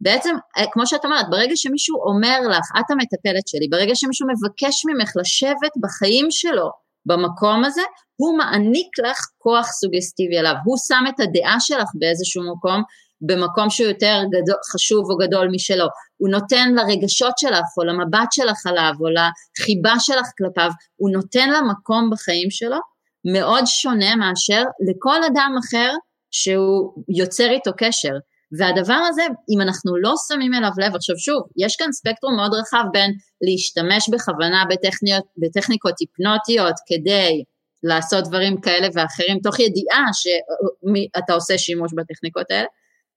בעצם, 0.00 0.34
אה, 0.58 0.64
כמו 0.72 0.86
שאת 0.86 1.04
אומרת, 1.04 1.26
ברגע 1.30 1.56
שמישהו 1.56 1.96
אומר 2.02 2.40
לך, 2.50 2.64
את 2.80 2.90
המטפלת 2.90 3.48
שלי, 3.48 3.68
ברגע 3.70 3.94
שמישהו 3.94 4.26
מבקש 4.28 4.82
ממך 4.86 5.10
לשבת 5.16 5.72
בחיים 5.80 6.26
שלו 6.30 6.70
במקום 7.06 7.64
הזה, 7.64 7.82
הוא 8.16 8.38
מעניק 8.38 8.98
לך 8.98 9.18
כוח 9.38 9.66
סוגסטיבי 9.66 10.38
עליו, 10.38 10.54
הוא 10.64 10.76
שם 10.88 11.04
את 11.08 11.20
הדעה 11.20 11.60
שלך 11.60 11.88
באיזשהו 11.94 12.42
מקום, 12.52 12.82
במקום 13.20 13.70
שהוא 13.70 13.88
יותר 13.88 14.20
גדול, 14.28 14.56
חשוב 14.72 15.10
או 15.10 15.16
גדול 15.16 15.48
משלו, 15.52 15.86
הוא 16.16 16.28
נותן 16.28 16.74
לרגשות 16.74 17.38
שלך 17.38 17.64
או 17.78 17.84
למבט 17.84 18.32
שלך 18.32 18.66
עליו 18.66 18.92
או 19.00 19.06
לחיבה 19.10 19.94
שלך 19.98 20.26
כלפיו, 20.38 20.70
הוא 20.96 21.10
נותן 21.10 21.50
לה 21.50 21.60
מקום 21.62 22.10
בחיים 22.10 22.50
שלו, 22.50 22.76
מאוד 23.32 23.64
שונה 23.66 24.16
מאשר 24.16 24.62
לכל 24.88 25.24
אדם 25.24 25.54
אחר 25.60 25.94
שהוא 26.30 26.92
יוצר 27.08 27.50
איתו 27.50 27.70
קשר. 27.76 28.14
והדבר 28.58 29.00
הזה, 29.08 29.22
אם 29.54 29.60
אנחנו 29.60 29.96
לא 29.96 30.14
שמים 30.28 30.54
אליו 30.54 30.70
לב, 30.78 30.94
עכשיו 30.94 31.18
שוב, 31.18 31.42
יש 31.56 31.76
כאן 31.76 31.92
ספקטרום 31.92 32.36
מאוד 32.36 32.54
רחב 32.54 32.84
בין 32.92 33.12
להשתמש 33.42 34.08
בכוונה 34.08 34.64
בטכניות, 34.70 35.24
בטכניקות 35.36 35.94
היפנוטיות 36.00 36.74
כדי 36.86 37.44
לעשות 37.82 38.24
דברים 38.24 38.60
כאלה 38.60 38.88
ואחרים, 38.94 39.38
תוך 39.42 39.60
ידיעה 39.60 40.04
שאתה 40.12 41.32
עושה 41.32 41.58
שימוש 41.58 41.92
בטכניקות 41.96 42.50
האלה, 42.50 42.66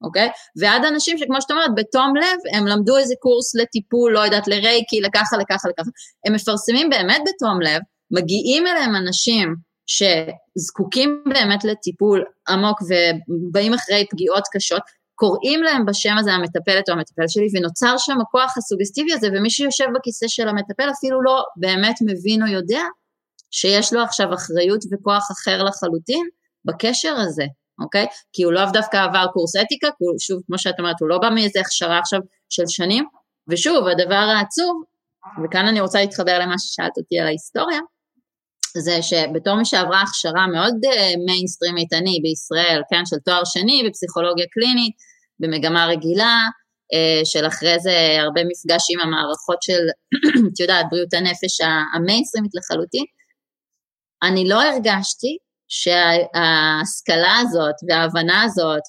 אוקיי? 0.02 0.30
ועד 0.60 0.86
אנשים 0.86 1.18
שכמו 1.18 1.42
שאת 1.42 1.52
אומרת, 1.52 1.70
בתום 1.76 2.16
לב, 2.16 2.56
הם 2.58 2.68
למדו 2.68 2.98
איזה 2.98 3.14
קורס 3.20 3.56
לטיפול, 3.56 4.14
לא 4.14 4.20
יודעת, 4.20 4.48
לרייקי, 4.48 5.02
לככה, 5.02 5.38
לככה, 5.38 5.70
לככה. 5.70 5.90
הם 6.26 6.34
מפרסמים 6.34 6.90
באמת 6.90 7.22
בתום 7.28 7.62
לב, 7.62 7.82
מגיעים 8.12 8.68
אליהם 8.68 8.96
אנשים 8.96 9.56
שזקוקים 9.86 11.24
באמת 11.30 11.64
לטיפול 11.64 12.24
עמוק 12.48 12.80
ובאים 12.82 13.74
אחרי 13.74 14.06
פגיעות 14.10 14.44
קשות, 14.54 14.82
קוראים 15.24 15.64
להם 15.64 15.86
בשם 15.86 16.16
הזה 16.20 16.32
המטפלת 16.34 16.90
או 16.90 16.94
המטפל 16.94 17.28
שלי, 17.28 17.48
ונוצר 17.54 17.96
שם 17.98 18.22
הכוח 18.22 18.58
הסוגסטיבי 18.58 19.14
הזה, 19.14 19.28
ומי 19.34 19.50
שיושב 19.50 19.86
בכיסא 19.96 20.26
של 20.28 20.48
המטפל 20.48 20.90
אפילו 20.98 21.22
לא 21.22 21.44
באמת 21.56 21.96
מבין 22.06 22.42
או 22.42 22.48
יודע 22.48 22.84
שיש 23.52 23.94
לו 23.94 24.02
עכשיו 24.02 24.34
אחריות 24.34 24.80
וכוח 24.92 25.28
אחר 25.32 25.64
לחלוטין 25.64 26.26
בקשר 26.66 27.16
הזה, 27.16 27.46
אוקיי? 27.84 28.08
כי 28.34 28.44
הוא 28.44 28.54
לאו 28.54 28.66
דווקא 28.74 28.98
עבר 28.98 29.26
קורס 29.34 29.56
אתיקה, 29.56 29.88
כי 29.88 30.06
הוא, 30.06 30.20
שוב, 30.20 30.42
כמו 30.48 30.58
שאת 30.58 30.80
אומרת, 30.80 30.96
הוא 31.02 31.10
לא 31.10 31.18
בא 31.18 31.30
מאיזה 31.30 31.60
הכשרה 31.60 32.00
עכשיו 32.00 32.20
של 32.50 32.68
שנים, 32.68 33.06
ושוב, 33.50 33.88
הדבר 33.88 34.26
העצוב, 34.36 34.84
וכאן 35.44 35.66
אני 35.66 35.82
רוצה 35.82 36.00
להתחבר 36.02 36.40
למה 36.40 36.56
ששאלת 36.60 36.98
אותי 36.98 37.20
על 37.20 37.28
ההיסטוריה, 37.28 37.80
זה 38.78 39.02
שבתור 39.02 39.56
מי 39.56 39.66
שעברה 39.66 40.02
הכשרה 40.02 40.48
מאוד 40.48 40.76
מיינסטרימית, 41.26 41.94
אה, 41.94 41.98
אני 41.98 42.20
בישראל, 42.24 42.82
כן, 42.90 43.06
של 43.06 43.18
תואר 43.26 43.42
שני 43.46 43.84
בפסיכולוגיה 43.88 44.46
קלינית, 44.52 45.13
במגמה 45.44 45.86
רגילה, 45.86 46.36
אה, 46.94 47.22
של 47.26 47.48
אחרי 47.48 47.80
זה 47.80 47.98
הרבה 48.20 48.42
מפגש 48.44 48.84
עם 48.92 49.00
המערכות 49.00 49.62
של, 49.62 49.84
את 50.54 50.60
יודעת, 50.60 50.86
בריאות 50.92 51.14
הנפש 51.14 51.62
המיינסטרימית 51.96 52.52
לחלוטין, 52.56 53.06
אני 54.24 54.50
לא 54.50 54.62
הרגשתי 54.62 55.38
שההשכלה 55.68 57.38
הזאת 57.42 57.76
וההבנה 57.90 58.44
הזאת 58.44 58.86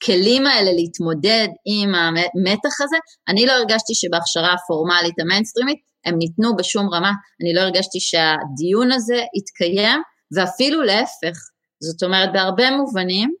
והכלים 0.00 0.46
האלה 0.46 0.72
להתמודד 0.72 1.48
עם 1.66 1.94
המתח 1.94 2.80
הזה, 2.84 2.96
אני 3.28 3.46
לא 3.46 3.52
הרגשתי 3.52 3.94
שבהכשרה 3.94 4.52
הפורמלית 4.52 5.20
המיינסטרימית 5.20 5.78
הם 6.06 6.14
ניתנו 6.18 6.56
בשום 6.56 6.94
רמה. 6.94 7.12
אני 7.42 7.54
לא 7.54 7.60
הרגשתי 7.60 8.00
שהדיון 8.00 8.92
הזה 8.92 9.20
התקיים, 9.36 10.00
ואפילו 10.36 10.82
להפך. 10.82 11.36
זאת 11.82 12.02
אומרת, 12.02 12.32
בהרבה 12.32 12.70
מובנים, 12.70 13.34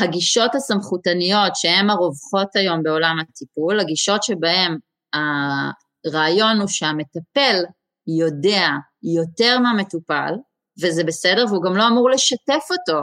הגישות 0.00 0.54
הסמכותניות 0.54 1.56
שהן 1.56 1.90
הרווחות 1.90 2.56
היום 2.56 2.82
בעולם 2.82 3.16
הטיפול, 3.20 3.80
הגישות 3.80 4.22
שבהן 4.22 4.78
הרעיון 5.12 6.60
הוא 6.60 6.68
שהמטפל 6.68 7.56
יודע 8.20 8.68
יותר 9.02 9.58
מהמטופל, 9.58 10.34
וזה 10.82 11.04
בסדר, 11.04 11.44
והוא 11.48 11.64
גם 11.64 11.76
לא 11.76 11.88
אמור 11.88 12.10
לשתף 12.10 12.64
אותו 12.70 13.00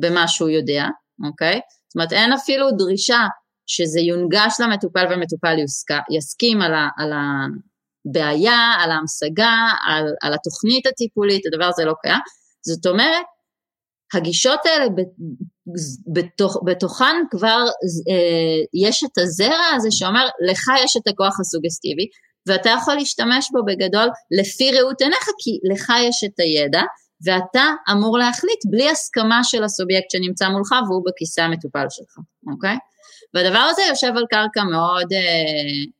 במה 0.00 0.28
שהוא 0.28 0.48
יודע, 0.48 0.84
אוקיי? 1.26 1.60
זאת 1.88 1.96
אומרת, 1.96 2.12
אין 2.12 2.32
אפילו 2.32 2.70
דרישה 2.70 3.20
שזה 3.66 4.00
יונגש 4.00 4.60
למטופל 4.60 5.06
והמטופל 5.10 5.56
יסכים 6.10 6.62
על, 6.62 6.74
ה, 6.74 6.88
על, 6.96 7.12
ה, 7.12 7.46
בעיה, 8.04 8.74
על 8.80 8.90
ההמשגה, 8.90 9.54
על, 9.86 10.04
על 10.22 10.34
התוכנית 10.34 10.86
הטיפולית, 10.86 11.46
הדבר 11.46 11.64
הזה 11.64 11.84
לא 11.84 11.94
קיים. 12.02 12.20
זאת 12.62 12.86
אומרת, 12.86 13.26
הגישות 14.14 14.60
האלה 14.64 14.84
בתוך, 16.12 16.56
בתוכן 16.64 17.16
כבר 17.30 17.64
אה, 18.10 18.60
יש 18.74 19.04
את 19.04 19.18
הזרע 19.18 19.66
הזה 19.76 19.88
שאומר, 19.90 20.28
לך 20.50 20.64
יש 20.84 20.96
את 20.96 21.08
הכוח 21.08 21.40
הסוגסטיבי, 21.40 22.06
ואתה 22.46 22.70
יכול 22.70 22.94
להשתמש 22.94 23.48
בו 23.52 23.64
בגדול 23.64 24.08
לפי 24.40 24.70
ראות 24.72 25.00
עיניך, 25.00 25.24
כי 25.38 25.58
לך 25.72 25.92
יש 26.08 26.24
את 26.24 26.40
הידע, 26.40 26.82
ואתה 27.24 27.64
אמור 27.92 28.18
להחליט 28.18 28.60
בלי 28.70 28.90
הסכמה 28.90 29.40
של 29.44 29.64
הסובייקט 29.64 30.10
שנמצא 30.10 30.48
מולך 30.48 30.72
והוא 30.88 31.02
בכיסא 31.06 31.40
המטופל 31.40 31.86
שלך, 31.90 32.18
אוקיי? 32.52 32.76
והדבר 33.34 33.58
הזה 33.58 33.82
יושב 33.88 34.12
על 34.16 34.24
קרקע 34.30 34.62
מאוד... 34.64 35.12
אה, 35.12 35.90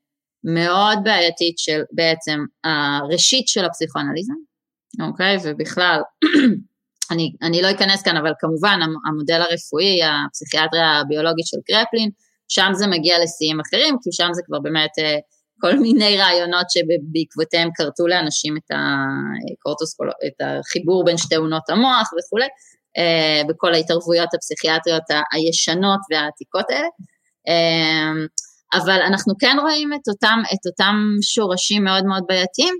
מאוד 0.44 0.98
בעייתית 1.04 1.58
של 1.58 1.82
בעצם 1.92 2.38
הראשית 2.64 3.48
של 3.48 3.64
הפסיכואנליזה, 3.64 4.32
אוקיי? 5.00 5.36
ובכלל, 5.44 6.00
אני, 7.10 7.32
אני 7.42 7.62
לא 7.62 7.70
אכנס 7.70 8.02
כאן, 8.02 8.16
אבל 8.16 8.32
כמובן 8.38 8.78
המודל 9.08 9.40
הרפואי, 9.42 10.00
הפסיכיאטריה 10.04 11.00
הביולוגית 11.00 11.46
של 11.46 11.56
קרפלין, 11.66 12.10
שם 12.48 12.70
זה 12.74 12.86
מגיע 12.86 13.18
לשיאים 13.22 13.60
אחרים, 13.60 13.96
כי 14.02 14.10
שם 14.12 14.28
זה 14.32 14.42
כבר 14.46 14.58
באמת 14.58 14.94
אה, 14.98 15.18
כל 15.60 15.74
מיני 15.78 16.18
רעיונות 16.18 16.66
שבעקבותיהם 16.70 17.68
כרתו 17.74 18.06
לאנשים 18.06 18.56
את, 18.56 18.70
הקורטוסקול... 18.70 20.10
את 20.26 20.36
החיבור 20.40 21.04
בין 21.04 21.16
שתי 21.16 21.36
אונות 21.36 21.70
המוח 21.70 22.08
וכולי, 22.18 22.48
אה, 22.98 23.42
בכל 23.48 23.74
ההתערבויות 23.74 24.34
הפסיכיאטריות 24.34 25.02
הישנות 25.32 26.00
והעתיקות 26.10 26.70
האלה. 26.70 26.88
אה, 27.48 28.12
אבל 28.78 29.00
אנחנו 29.02 29.34
כן 29.40 29.56
רואים 29.60 29.92
את 29.92 30.08
אותם, 30.08 30.38
את 30.52 30.66
אותם 30.66 30.94
שורשים 31.22 31.84
מאוד 31.84 32.04
מאוד 32.04 32.22
בעייתיים, 32.28 32.74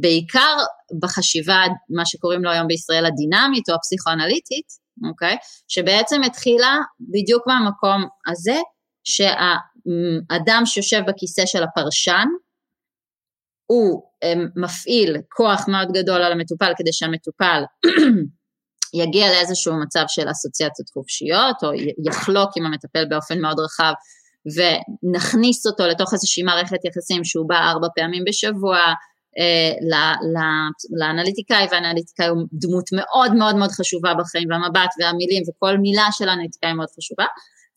בעיקר 0.00 0.56
בחשיבה, 1.02 1.60
מה 1.90 2.06
שקוראים 2.06 2.44
לו 2.44 2.50
היום 2.50 2.68
בישראל 2.68 3.06
הדינמית 3.06 3.68
או 3.70 3.74
הפסיכואנליטית, 3.74 4.66
אוקיי? 5.08 5.36
שבעצם 5.68 6.22
התחילה 6.22 6.76
בדיוק 7.00 7.42
מהמקום 7.46 8.08
הזה, 8.30 8.58
שהאדם 9.04 10.62
שיושב 10.66 11.00
בכיסא 11.06 11.46
של 11.46 11.62
הפרשן, 11.62 12.26
הוא 13.66 14.02
מפעיל 14.56 15.16
כוח 15.28 15.68
מאוד 15.68 15.88
גדול 15.92 16.22
על 16.22 16.32
המטופל 16.32 16.72
כדי 16.76 16.92
שהמטופל 16.92 17.62
יגיע 19.02 19.28
לאיזשהו 19.28 19.80
מצב 19.82 20.04
של 20.08 20.30
אסוציאציות 20.30 20.88
חופשיות, 20.90 21.56
או 21.62 21.68
יחלוק 22.06 22.50
עם 22.56 22.66
המטפל 22.66 23.04
באופן 23.04 23.40
מאוד 23.40 23.60
רחב, 23.60 23.92
ונכניס 24.56 25.66
אותו 25.66 25.86
לתוך 25.86 26.12
איזושהי 26.12 26.42
מערכת 26.42 26.84
יחסים 26.84 27.24
שהוא 27.24 27.48
בא 27.48 27.70
ארבע 27.70 27.88
פעמים 27.96 28.24
בשבוע, 28.28 28.76
אה, 28.76 28.92
לאנליטיקאי, 30.98 31.66
והאנליטיקאי 31.70 32.26
הוא 32.26 32.42
דמות 32.52 32.84
מאוד 32.92 33.34
מאוד 33.34 33.56
מאוד 33.56 33.70
חשובה 33.70 34.14
בחיים, 34.14 34.48
והמבט 34.50 34.90
והמילים 35.00 35.42
וכל 35.48 35.78
מילה 35.78 36.06
של 36.12 36.28
האנליטיקאי 36.28 36.72
מאוד 36.72 36.88
חשובה, 36.98 37.24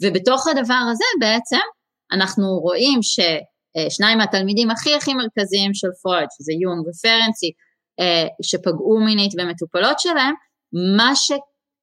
ובתוך 0.04 0.48
הדבר 0.48 0.82
הזה 0.92 1.04
בעצם 1.20 1.66
אנחנו 2.12 2.48
רואים 2.48 3.00
ששניים 3.04 4.18
מהתלמידים 4.18 4.72
הכי 4.72 4.96
הכי 4.96 5.14
מרכזיים 5.14 5.74
של 5.74 5.88
פרויד, 6.02 6.28
שזה 6.38 6.54
יונג 6.54 6.88
ופרנסי, 6.88 7.52
אה, 8.00 8.28
שפגעו 8.42 9.00
מינית 9.00 9.32
במטופלות 9.38 10.00
שלהם, 10.00 10.34
מה 10.98 11.16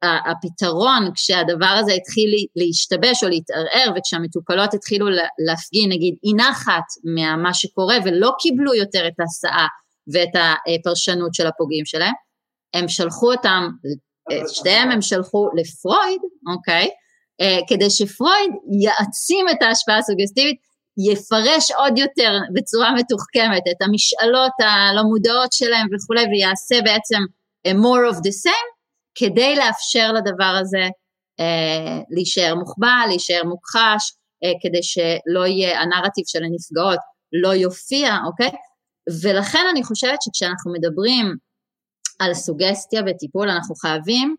שהפתרון 0.05 1.11
כשהדבר 1.15 1.75
הזה 1.81 1.93
התחיל 1.93 2.31
להשתבש 2.57 3.25
או 3.25 3.29
להתערער 3.29 3.93
וכשהמטופלות 3.97 4.75
התחילו 4.75 5.07
להפגין 5.47 5.93
נגיד 5.93 6.15
אי 6.25 6.33
נחת 6.37 6.89
ממה 7.05 7.55
שקורה 7.55 7.97
ולא 8.05 8.31
קיבלו 8.39 8.75
יותר 8.75 9.09
את 9.09 9.21
ההסעה 9.21 9.67
ואת 10.13 10.35
הפרשנות 10.35 11.35
של 11.35 11.47
הפוגעים 11.47 11.85
שלהם, 11.85 12.13
הם 12.75 12.89
שלחו 12.89 13.33
אותם, 13.33 13.69
שתיהם 14.53 14.91
הם 14.91 15.03
שלחו 15.03 15.49
לפרויד, 15.57 16.21
אוקיי? 16.55 16.89
אה, 17.41 17.59
כדי 17.69 17.91
שפרויד 17.91 18.51
יעצים 18.83 19.47
את 19.49 19.63
ההשפעה 19.63 19.99
הסוגסטיבית, 19.99 20.57
יפרש 21.11 21.71
עוד 21.71 21.99
יותר 21.99 22.39
בצורה 22.55 22.95
מתוחכמת 22.95 23.63
את 23.71 23.83
המשאלות 23.83 24.53
הלא 24.61 25.03
מודעות 25.03 25.53
שלהם 25.53 25.87
וכולי, 25.95 26.25
ויעשה 26.25 26.77
בעצם 26.85 27.21
אה, 27.67 27.73
more 27.73 28.13
of 28.13 28.17
the 28.17 28.35
same, 28.47 28.69
כדי 29.15 29.57
לאפשר 29.57 30.13
לדבר 30.13 30.55
הזה 30.61 30.89
אה, 31.41 31.99
להישאר 32.11 32.55
מוחבא, 32.55 32.97
להישאר 33.09 33.43
מוכחש, 33.45 34.13
אה, 34.45 34.53
כדי 34.63 34.83
שלא 34.83 35.47
יהיה, 35.47 35.81
הנרטיב 35.81 36.25
של 36.27 36.45
הנפגעות 36.45 36.99
לא 37.43 37.55
יופיע, 37.55 38.17
אוקיי? 38.27 38.51
ולכן 39.23 39.65
אני 39.71 39.85
חושבת 39.85 40.23
שכשאנחנו 40.23 40.73
מדברים 40.73 41.27
על 42.19 42.35
סוגסטיה 42.35 43.03
בטיפול, 43.03 43.51
אנחנו 43.51 43.75
חייבים 43.75 44.37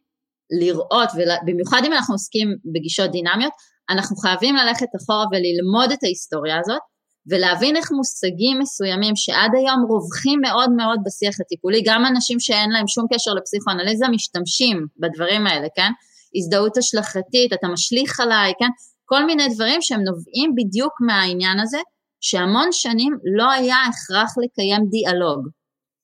לראות, 0.60 1.10
ובמיוחד 1.16 1.82
אם 1.86 1.94
אנחנו 1.94 2.14
עוסקים 2.14 2.48
בגישות 2.74 3.12
דינמיות, 3.12 3.54
אנחנו 3.90 4.16
חייבים 4.16 4.56
ללכת 4.56 4.88
אחורה 4.98 5.26
וללמוד 5.32 5.92
את 5.92 6.04
ההיסטוריה 6.04 6.60
הזאת, 6.60 6.82
ולהבין 7.30 7.76
איך 7.76 7.92
מושגים 7.92 8.60
מסוימים 8.60 9.16
שעד 9.16 9.52
היום 9.58 9.86
רווחים 9.90 10.40
מאוד 10.42 10.72
מאוד 10.72 11.00
בשיח 11.06 11.36
הטיפולי, 11.42 11.82
גם 11.86 12.06
אנשים 12.06 12.40
שאין 12.40 12.70
להם 12.70 12.88
שום 12.88 13.06
קשר 13.14 13.32
לפסיכואנליזה 13.34 14.06
משתמשים 14.08 14.88
בדברים 15.02 15.48
האלה, 15.48 15.68
כן? 15.76 15.92
הזדהות 16.36 16.78
השלכתית, 16.78 17.54
אתה 17.54 17.68
משליך 17.68 18.20
עליי, 18.20 18.54
כן? 18.60 18.70
כל 19.06 19.26
מיני 19.26 19.48
דברים 19.56 19.82
שהם 19.82 20.02
נובעים 20.02 20.56
בדיוק 20.56 20.94
מהעניין 21.08 21.60
הזה, 21.60 21.78
שהמון 22.22 22.68
שנים 22.72 23.14
לא 23.38 23.52
היה 23.52 23.78
הכרח 23.90 24.30
לקיים 24.44 24.82
דיאלוג. 24.90 25.48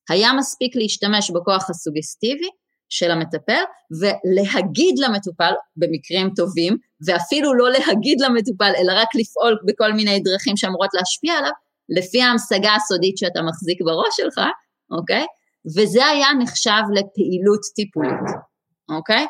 היה 0.10 0.34
מספיק 0.34 0.76
להשתמש 0.76 1.32
בכוח 1.32 1.70
הסוגסטיבי 1.70 2.50
של 2.92 3.12
המטפל 3.12 3.64
ולהגיד 4.00 4.96
למטופל 5.00 5.54
במקרים 5.76 6.30
טובים, 6.36 6.78
ואפילו 7.06 7.54
לא 7.54 7.70
להגיד 7.70 8.22
למטופל 8.22 8.72
אלא 8.78 8.94
רק 9.02 9.08
לפעול 9.16 9.58
בכל 9.68 9.94
מיני 9.94 10.20
דרכים 10.20 10.58
שאמורות 10.58 10.90
להשפיע 10.94 11.34
עליו, 11.34 11.52
לפי 11.98 12.22
ההמשגה 12.22 12.76
הסודית 12.76 13.18
שאתה 13.18 13.42
מחזיק 13.42 13.82
בראש 13.82 14.14
שלך, 14.18 14.40
אוקיי? 14.92 15.26
וזה 15.78 16.06
היה 16.06 16.28
נחשב 16.40 16.84
לפעילות 16.98 17.62
טיפולית, 17.76 18.30
אוקיי? 18.90 19.26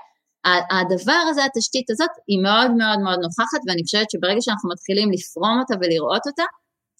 הדבר 0.72 1.22
הזה, 1.30 1.42
התשתית 1.46 1.90
הזאת, 1.90 2.10
היא 2.28 2.40
מאוד 2.44 2.72
מאוד 2.72 3.00
מאוד 3.00 3.20
נוכחת, 3.26 3.62
ואני 3.68 3.84
חושבת 3.84 4.12
שברגע 4.12 4.42
שאנחנו 4.42 4.70
מתחילים 4.70 5.12
לפרום 5.12 5.60
אותה 5.60 5.76
ולראות 5.82 6.28
אותה, 6.28 6.44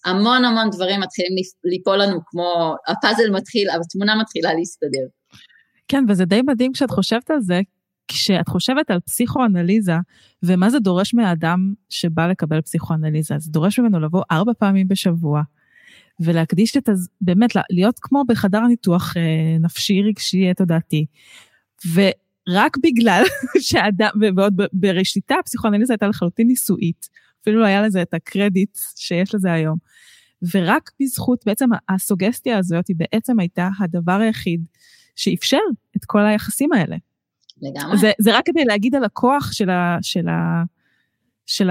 המון 0.04 0.44
המון 0.44 0.70
דברים 0.70 1.00
מתחילים 1.00 1.32
ליפול 1.64 1.96
לנו 2.02 2.18
כמו 2.26 2.74
הפאזל 2.88 3.30
מתחיל, 3.30 3.70
התמונה 3.70 4.14
מתחילה 4.16 4.54
להסתדר. 4.54 5.06
כן, 5.92 6.04
וזה 6.08 6.24
די 6.24 6.42
מדהים 6.42 6.72
כשאת 6.72 6.90
חושבת 6.90 7.30
על 7.30 7.40
זה, 7.40 7.60
כשאת 8.08 8.48
חושבת 8.48 8.90
על 8.90 9.00
פסיכואנליזה, 9.00 9.92
ומה 10.42 10.70
זה 10.70 10.78
דורש 10.78 11.14
מהאדם 11.14 11.74
שבא 11.88 12.26
לקבל 12.26 12.60
פסיכואנליזה, 12.60 13.34
זה 13.38 13.50
דורש 13.50 13.78
ממנו 13.78 14.00
לבוא 14.00 14.22
ארבע 14.30 14.52
פעמים 14.58 14.88
בשבוע, 14.88 15.42
ולהקדיש 16.20 16.76
את, 16.76 16.88
הז... 16.88 17.08
באמת, 17.20 17.50
להיות 17.70 17.98
כמו 18.02 18.22
בחדר 18.28 18.60
ניתוח 18.60 19.16
אה, 19.16 19.56
נפשי, 19.60 20.02
רגשי, 20.02 20.54
תודעתי. 20.54 21.06
ורק 21.94 22.76
בגלל 22.82 23.22
שאדם, 23.68 24.10
ועוד 24.36 24.60
בראשיתה 24.72 25.34
הפסיכואנליזה 25.40 25.92
הייתה 25.92 26.06
לחלוטין 26.06 26.46
ניסויית, 26.46 27.08
אפילו 27.42 27.60
לא 27.60 27.66
היה 27.66 27.82
לזה 27.82 28.02
את 28.02 28.14
הקרדיט 28.14 28.78
שיש 28.96 29.34
לזה 29.34 29.52
היום. 29.52 29.78
ורק 30.54 30.90
בזכות, 31.02 31.44
בעצם 31.46 31.68
הסוגסטיה 31.88 32.58
הזאת 32.58 32.88
היא 32.88 32.96
בעצם 32.98 33.40
הייתה 33.40 33.68
הדבר 33.80 34.20
היחיד 34.20 34.64
שאפשר 35.16 35.60
את 35.96 36.04
כל 36.04 36.20
היחסים 36.26 36.72
האלה. 36.72 36.96
לגמרי. 37.62 37.98
זה, 37.98 38.12
זה 38.18 38.36
רק 38.36 38.46
כדי 38.46 38.64
להגיד 38.64 38.94
על 38.94 39.04
הכוח 39.04 39.52
של, 39.52 39.70
ה, 39.70 39.98
של, 40.02 40.28
ה, 40.28 40.62
של 41.46 41.70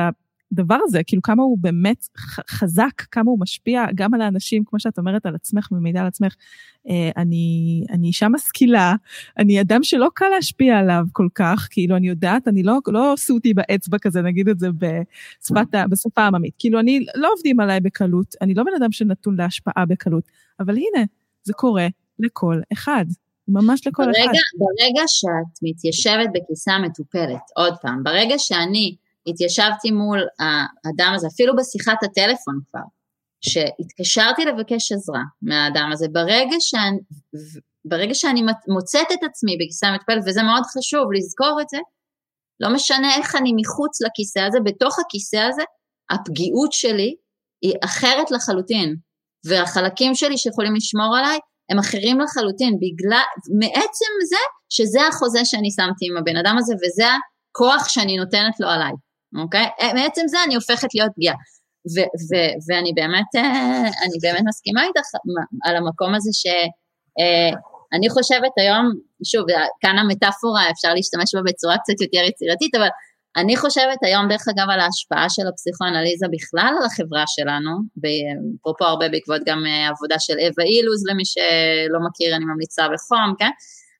הדבר 0.51 0.77
הזה, 0.83 1.03
כאילו 1.03 1.21
כמה 1.21 1.43
הוא 1.43 1.57
באמת 1.61 2.07
חזק, 2.49 3.01
כמה 3.11 3.31
הוא 3.31 3.39
משפיע 3.39 3.85
גם 3.95 4.13
על 4.13 4.21
האנשים, 4.21 4.63
כמו 4.65 4.79
שאת 4.79 4.97
אומרת 4.97 5.25
על 5.25 5.35
עצמך, 5.35 5.67
ומידע 5.71 6.01
על 6.01 6.07
עצמך. 6.07 6.35
אה, 6.89 7.09
אני, 7.17 7.85
אני 7.89 8.07
אישה 8.07 8.27
משכילה, 8.27 8.95
אני 9.37 9.61
אדם 9.61 9.83
שלא 9.83 10.09
קל 10.13 10.25
להשפיע 10.35 10.79
עליו 10.79 11.03
כל 11.11 11.27
כך, 11.35 11.67
כאילו 11.71 11.97
אני 11.97 12.07
יודעת, 12.07 12.47
אני 12.47 12.63
לא, 12.63 12.79
לא 12.87 13.13
עשו 13.13 13.33
אותי 13.33 13.53
באצבע 13.53 13.97
כזה, 14.01 14.21
נגיד 14.21 14.49
את 14.49 14.59
זה 14.59 14.69
בשפת, 14.71 15.75
בשפה 15.89 16.21
העממית. 16.21 16.53
כאילו 16.59 16.79
אני, 16.79 17.05
לא 17.15 17.29
עובדים 17.33 17.59
עליי 17.59 17.79
בקלות, 17.79 18.35
אני 18.41 18.53
לא 18.53 18.63
בן 18.63 18.71
אדם 18.77 18.91
שנתון 18.91 19.35
להשפעה 19.35 19.85
בקלות, 19.85 20.23
אבל 20.59 20.75
הנה, 20.75 21.05
זה 21.43 21.53
קורה 21.53 21.87
לכל 22.19 22.61
אחד. 22.73 23.05
ממש 23.53 23.87
לכל 23.87 24.03
ברגע, 24.03 24.23
אחד. 24.23 24.57
ברגע 24.57 25.03
שאת 25.07 25.53
מתיישבת 25.61 26.29
בכיסא 26.33 26.69
המטופלת, 26.69 27.45
עוד 27.55 27.73
פעם, 27.81 28.03
ברגע 28.03 28.35
שאני 28.37 28.95
התיישבתי 29.27 29.91
מול 29.91 30.19
האדם 30.39 31.11
הזה, 31.15 31.27
אפילו 31.27 31.55
בשיחת 31.55 32.03
הטלפון 32.03 32.59
כבר, 32.69 32.81
שהתקשרתי 33.41 34.45
לבקש 34.45 34.91
עזרה 34.91 35.21
מהאדם 35.41 35.89
הזה, 35.93 36.07
ברגע 36.11 36.55
שאני, 36.59 36.97
ברגע 37.85 38.13
שאני 38.13 38.41
מוצאת 38.67 39.07
את 39.13 39.23
עצמי 39.23 39.57
בכיסא 39.59 39.85
המטופלת, 39.85 40.23
וזה 40.27 40.43
מאוד 40.43 40.63
חשוב 40.63 41.13
לזכור 41.13 41.59
את 41.61 41.69
זה, 41.69 41.77
לא 42.59 42.73
משנה 42.73 43.15
איך 43.15 43.35
אני 43.35 43.53
מחוץ 43.55 44.01
לכיסא 44.01 44.39
הזה, 44.39 44.57
בתוך 44.63 44.99
הכיסא 44.99 45.37
הזה, 45.37 45.63
הפגיעות 46.09 46.73
שלי 46.73 47.15
היא 47.61 47.73
אחרת 47.83 48.31
לחלוטין, 48.31 48.95
והחלקים 49.45 50.15
שלי 50.15 50.37
שיכולים 50.37 50.75
לשמור 50.75 51.17
עליי 51.17 51.39
הם 51.71 51.79
אחרים 51.79 52.19
לחלוטין, 52.19 52.73
בגלל, 52.83 53.27
מעצם 53.59 54.11
זה 54.29 54.43
שזה 54.69 55.07
החוזה 55.07 55.45
שאני 55.45 55.71
שמתי 55.71 56.05
עם 56.09 56.17
הבן 56.17 56.37
אדם 56.37 56.55
הזה 56.59 56.73
וזה 56.75 57.07
הכוח 57.51 57.87
שאני 57.87 58.17
נותנת 58.17 58.59
לו 58.59 58.67
עליי, 58.67 58.91
אוקיי? 59.43 59.67
אה, 59.81 59.93
מעצם 59.93 60.21
זה 60.27 60.37
אני 60.45 60.55
הופכת 60.55 60.89
להיות 60.95 61.11
פגיעה. 61.15 61.35
ואני 62.67 62.91
באמת, 62.93 63.29
אה, 63.35 63.81
אני 64.03 64.17
באמת 64.21 64.43
מסכימה 64.47 64.83
איתך 64.83 65.07
על 65.65 65.75
המקום 65.75 66.15
הזה 66.15 66.29
שאני 66.41 68.07
אה, 68.07 68.13
חושבת 68.13 68.53
היום, 68.57 68.85
שוב, 69.31 69.45
כאן 69.81 69.97
המטאפורה, 69.97 70.63
אפשר 70.71 70.93
להשתמש 70.93 71.35
בה 71.35 71.41
בצורה 71.47 71.77
קצת 71.77 72.01
יותר 72.01 72.23
יצירתית, 72.29 72.75
אבל 72.75 72.89
אני 73.37 73.57
חושבת 73.57 73.97
היום 74.03 74.27
דרך 74.29 74.45
אגב 74.47 74.69
על 74.69 74.79
ההשפעה 74.79 75.29
של 75.29 75.47
הפסיכואנליזה 75.47 76.27
בכלל 76.31 76.73
על 76.79 76.85
החברה 76.85 77.23
שלנו, 77.27 77.71
אפרופו 78.59 78.85
הרבה 78.85 79.09
בעקבות 79.09 79.41
גם 79.45 79.63
אה, 79.65 79.87
עבודה 79.89 80.15
של 80.19 80.33
אווה 80.33 80.65
אילוז 80.65 81.07
למי 81.09 81.25
שלא 81.25 81.99
מכיר 82.07 82.35
אני 82.35 82.45
ממליצה 82.45 82.83
בחום, 82.93 83.33
כן? 83.39 83.49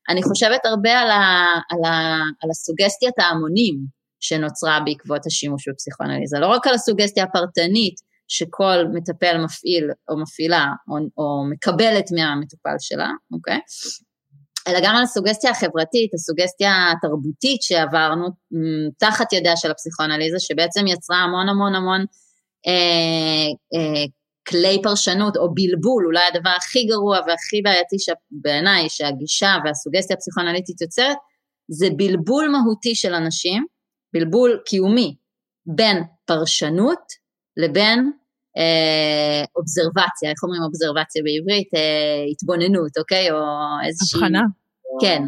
אני 0.08 0.22
חושבת 0.22 0.60
הרבה 0.64 0.98
על, 1.00 1.10
ה, 1.10 1.44
על, 1.70 1.84
ה, 1.84 2.16
על 2.42 2.50
הסוגסטיית 2.50 3.18
ההמונים 3.18 3.76
שנוצרה 4.20 4.80
בעקבות 4.84 5.26
השימוש 5.26 5.68
בפסיכואנליזה, 5.68 6.38
לא 6.38 6.46
רק 6.46 6.66
על 6.66 6.74
הסוגסטיה 6.74 7.24
הפרטנית 7.24 7.94
שכל 8.28 8.84
מטפל 8.92 9.38
מפעיל 9.44 9.90
או 10.08 10.20
מפעילה 10.22 10.66
או, 10.88 10.96
או 11.18 11.44
מקבלת 11.50 12.04
מהמטופל 12.16 12.76
שלה, 12.78 13.10
אוקיי? 13.32 13.58
אלא 14.68 14.78
גם 14.82 14.96
על 14.96 15.02
הסוגסטיה 15.02 15.50
החברתית, 15.50 16.14
הסוגסטיה 16.14 16.72
התרבותית 16.92 17.62
שעברנו 17.62 18.28
תחת 18.98 19.32
ידיה 19.32 19.56
של 19.56 19.70
הפסיכואנליזה, 19.70 20.36
שבעצם 20.40 20.86
יצרה 20.86 21.16
המון 21.16 21.48
המון 21.48 21.74
המון 21.74 22.00
אה, 22.66 23.50
אה, 23.74 24.04
כלי 24.48 24.80
פרשנות 24.82 25.36
או 25.36 25.54
בלבול, 25.54 26.06
אולי 26.06 26.24
הדבר 26.34 26.50
הכי 26.50 26.84
גרוע 26.84 27.18
והכי 27.18 27.62
בעייתי 27.62 27.96
בעיניי 28.30 28.88
שהגישה 28.88 29.56
והסוגסטיה 29.64 30.16
הפסיכואנליטית 30.16 30.80
יוצרת, 30.80 31.16
זה 31.68 31.86
בלבול 31.96 32.48
מהותי 32.48 32.94
של 32.94 33.14
אנשים, 33.14 33.64
בלבול 34.14 34.60
קיומי, 34.66 35.16
בין 35.66 36.02
פרשנות 36.24 36.98
לבין 37.56 38.12
אה, 38.56 39.44
אובזרבציה, 39.56 40.30
איך 40.30 40.42
אומרים 40.42 40.62
אובזרבציה 40.62 41.22
בעברית? 41.26 41.74
אה, 41.74 42.24
התבוננות, 42.30 42.98
אוקיי? 42.98 43.30
או 43.30 43.38
איזושהי... 43.86 44.20
הבחנה. 44.20 44.42
כן, 45.00 45.22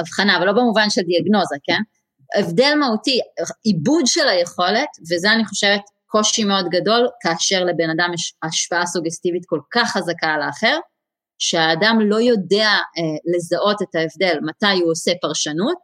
הבחנה, 0.00 0.36
אבל 0.36 0.46
לא 0.46 0.52
במובן 0.52 0.90
של 0.90 1.02
דיאגנוזה, 1.02 1.56
כן? 1.64 1.80
הבדל 2.38 2.74
מהותי, 2.80 3.20
עיבוד 3.64 4.06
של 4.06 4.28
היכולת, 4.28 4.88
וזה 5.10 5.32
אני 5.32 5.44
חושבת 5.44 5.80
קושי 6.06 6.44
מאוד 6.44 6.66
גדול, 6.68 7.08
כאשר 7.20 7.64
לבן 7.64 7.90
אדם 7.90 8.10
יש 8.14 8.34
השפעה 8.42 8.86
סוגסטיבית 8.86 9.42
כל 9.46 9.60
כך 9.74 9.90
חזקה 9.92 10.26
על 10.26 10.42
האחר, 10.42 10.78
שהאדם 11.38 11.98
לא 12.00 12.20
יודע 12.20 12.68
אה, 12.68 13.34
לזהות 13.34 13.82
את 13.82 13.94
ההבדל, 13.94 14.38
מתי 14.42 14.80
הוא 14.82 14.92
עושה 14.92 15.12
פרשנות, 15.20 15.78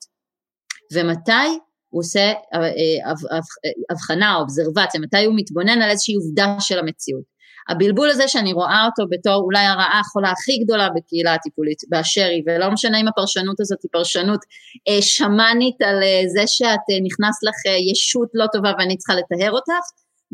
ומתי 0.93 1.59
הוא 1.95 2.01
עושה 2.01 2.33
אה, 2.55 3.13
הבחנה 3.91 4.35
או 4.35 4.41
אובזרבציה, 4.41 5.01
מתי 5.01 5.25
הוא 5.25 5.35
מתבונן 5.37 5.83
על 5.83 5.91
איזושהי 5.91 6.15
עובדה 6.15 6.57
של 6.61 6.79
המציאות. 6.79 7.35
הבלבול 7.69 8.11
הזה 8.11 8.29
שאני 8.29 8.53
רואה 8.53 8.87
אותו 8.87 9.05
בתור 9.11 9.43
אולי 9.43 9.65
הרעה 9.65 10.01
החולה 10.01 10.31
הכי 10.31 10.59
גדולה 10.65 10.89
בקהילה 10.97 11.35
הטיפולית 11.35 11.79
באשר 11.89 12.25
היא, 12.25 12.43
ולא 12.47 12.71
משנה 12.71 13.01
אם 13.01 13.09
הפרשנות 13.09 13.61
הזאת 13.61 13.79
היא 13.83 13.89
פרשנות 13.93 14.41
אה, 14.89 15.03
שמאנית 15.03 15.83
על 15.83 16.03
אה, 16.03 16.23
זה 16.35 16.43
שאת 16.47 16.85
אה, 16.91 16.99
נכנס 17.05 17.43
לך 17.43 17.55
אה, 17.67 17.77
ישות 17.93 18.29
לא 18.35 18.47
טובה 18.53 18.73
ואני 18.79 18.97
צריכה 18.97 19.15
לטהר 19.15 19.53
אותך, 19.53 19.85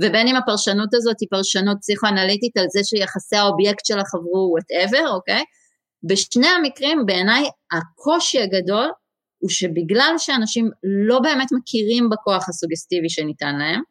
ובין 0.03 0.29
אם 0.29 0.37
הפרשנות 0.37 0.95
הזאת 0.95 1.21
היא 1.21 1.29
פרשנות 1.31 1.77
פסיכואנליטית 1.81 2.57
על 2.57 2.67
זה 2.69 2.81
שיחסי 2.85 3.37
האובייקט 3.37 3.87
שלך 3.87 4.15
עברו 4.15 4.53
whatever, 4.53 5.14
אוקיי? 5.15 5.45
בשני 6.09 6.49
המקרים 6.49 7.07
בעיניי 7.07 7.43
הקושי 7.73 8.41
הגדול 8.43 8.91
הוא 9.41 9.51
שבגלל 9.51 10.14
שאנשים 10.18 10.70
לא 11.07 11.20
באמת 11.20 11.49
מכירים 11.59 12.09
בכוח 12.11 12.49
הסוגסטיבי 12.49 13.09
שניתן 13.09 13.55
להם, 13.59 13.82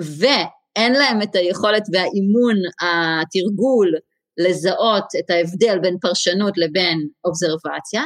ואין 0.00 0.92
להם 0.92 1.22
את 1.22 1.34
היכולת 1.34 1.82
והאימון, 1.92 2.56
התרגול, 2.82 3.92
לזהות 4.38 5.04
את 5.18 5.30
ההבדל 5.30 5.78
בין 5.82 5.96
פרשנות 6.00 6.58
לבין 6.58 6.98
אובזרבציה, 7.24 8.02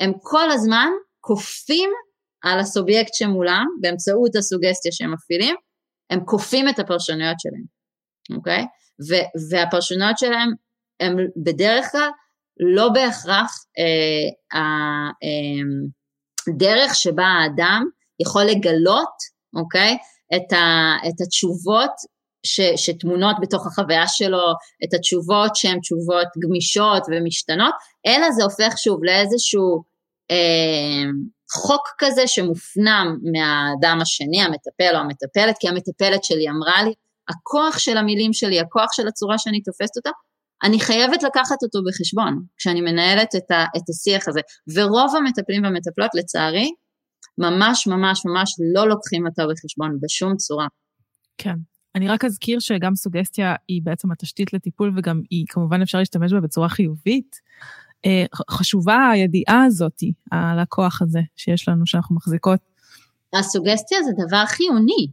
הם 0.00 0.12
כל 0.22 0.50
הזמן 0.50 0.88
כופים 1.20 1.90
על 2.44 2.58
הסובייקט 2.58 3.14
שמולם, 3.14 3.64
באמצעות 3.80 4.36
הסוגסטיה 4.36 4.92
שהם 4.92 5.12
מפעילים, 5.12 5.56
הם 6.10 6.20
כופים 6.24 6.68
את 6.68 6.78
הפרשנויות 6.78 7.40
שלהם, 7.40 7.64
אוקיי? 8.38 8.62
ו- 9.08 9.28
והפרשנויות 9.50 10.18
שלהם 10.18 10.48
הם 11.00 11.16
בדרך 11.44 11.92
כלל 11.92 12.10
לא 12.74 12.88
בהכרח 12.88 13.64
אה, 13.78 14.58
הדרך 14.58 15.18
אה, 15.22 15.97
שבה 16.94 17.24
האדם 17.24 17.84
יכול 18.22 18.42
לגלות, 18.44 19.14
אוקיי? 19.56 19.96
את, 20.36 20.52
ה, 20.52 20.96
את 21.08 21.20
התשובות 21.20 21.90
ש, 22.46 22.60
שטמונות 22.76 23.36
בתוך 23.40 23.66
החוויה 23.66 24.06
שלו, 24.06 24.52
את 24.84 24.94
התשובות 24.94 25.56
שהן 25.56 25.80
תשובות 25.80 26.26
גמישות 26.42 27.02
ומשתנות, 27.10 27.74
אלא 28.06 28.30
זה 28.30 28.42
הופך 28.44 28.78
שוב 28.78 29.04
לאיזשהו 29.04 29.82
אה, 30.30 31.10
חוק 31.52 31.88
כזה 31.98 32.26
שמופנם 32.26 33.16
מהאדם 33.32 33.98
השני, 34.02 34.42
המטפל 34.42 34.94
או 34.96 35.00
המטפלת, 35.00 35.56
כי 35.60 35.68
המטפלת 35.68 36.24
שלי 36.24 36.48
אמרה 36.48 36.82
לי, 36.82 36.92
הכוח 37.28 37.78
של 37.78 37.96
המילים 37.96 38.32
שלי, 38.32 38.60
הכוח 38.60 38.92
של 38.92 39.08
הצורה 39.08 39.38
שאני 39.38 39.62
תופסת 39.62 39.96
אותה, 39.96 40.10
אני 40.62 40.80
חייבת 40.80 41.22
לקחת 41.22 41.62
אותו 41.62 41.78
בחשבון 41.88 42.42
כשאני 42.56 42.80
מנהלת 42.80 43.34
את, 43.36 43.50
ה, 43.50 43.64
את 43.76 43.88
השיח 43.88 44.28
הזה. 44.28 44.40
ורוב 44.74 45.16
המטפלים 45.16 45.62
והמטפלות, 45.62 46.10
לצערי, 46.14 46.70
ממש 47.38 47.86
ממש 47.86 48.22
ממש 48.26 48.54
לא 48.74 48.88
לוקחים 48.88 49.26
אותו 49.26 49.42
בחשבון 49.50 49.98
בשום 50.02 50.36
צורה. 50.36 50.66
כן. 51.38 51.54
אני 51.94 52.08
רק 52.08 52.24
אזכיר 52.24 52.58
שגם 52.58 52.96
סוגסטיה 52.96 53.54
היא 53.68 53.82
בעצם 53.84 54.12
התשתית 54.12 54.52
לטיפול 54.52 54.92
וגם 54.96 55.20
היא 55.30 55.44
כמובן 55.48 55.82
אפשר 55.82 55.98
להשתמש 55.98 56.32
בה 56.32 56.40
בצורה 56.40 56.68
חיובית. 56.68 57.36
אה, 58.06 58.24
חשובה 58.50 59.10
הידיעה 59.12 59.64
הזאת 59.64 60.02
על 60.30 60.58
הכוח 60.58 61.02
הזה 61.02 61.20
שיש 61.36 61.68
לנו, 61.68 61.86
שאנחנו 61.86 62.16
מחזיקות. 62.16 62.60
הסוגסטיה 63.32 63.98
זה 64.02 64.10
דבר 64.26 64.46
חיוני. 64.46 65.06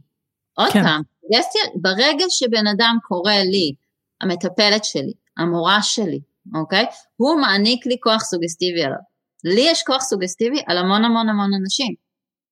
עוד 0.54 0.72
כן. 0.72 0.82
פעם, 0.82 1.02
סוגסטיה, 1.20 1.62
ברגע 1.74 2.24
שבן 2.28 2.66
אדם 2.66 2.96
קורא 3.02 3.32
לי, 3.32 3.74
המטפלת 4.20 4.84
שלי, 4.84 5.12
המורה 5.38 5.82
שלי, 5.82 6.20
אוקיי? 6.54 6.86
הוא 7.16 7.40
מעניק 7.40 7.86
לי 7.86 7.96
כוח 8.00 8.22
סוגסטיבי 8.22 8.82
עליו. 8.82 8.98
לי 9.44 9.60
יש 9.60 9.82
כוח 9.82 10.02
סוגסטיבי 10.02 10.62
על 10.66 10.78
המון 10.78 11.04
המון 11.04 11.28
המון 11.28 11.50
אנשים, 11.62 11.94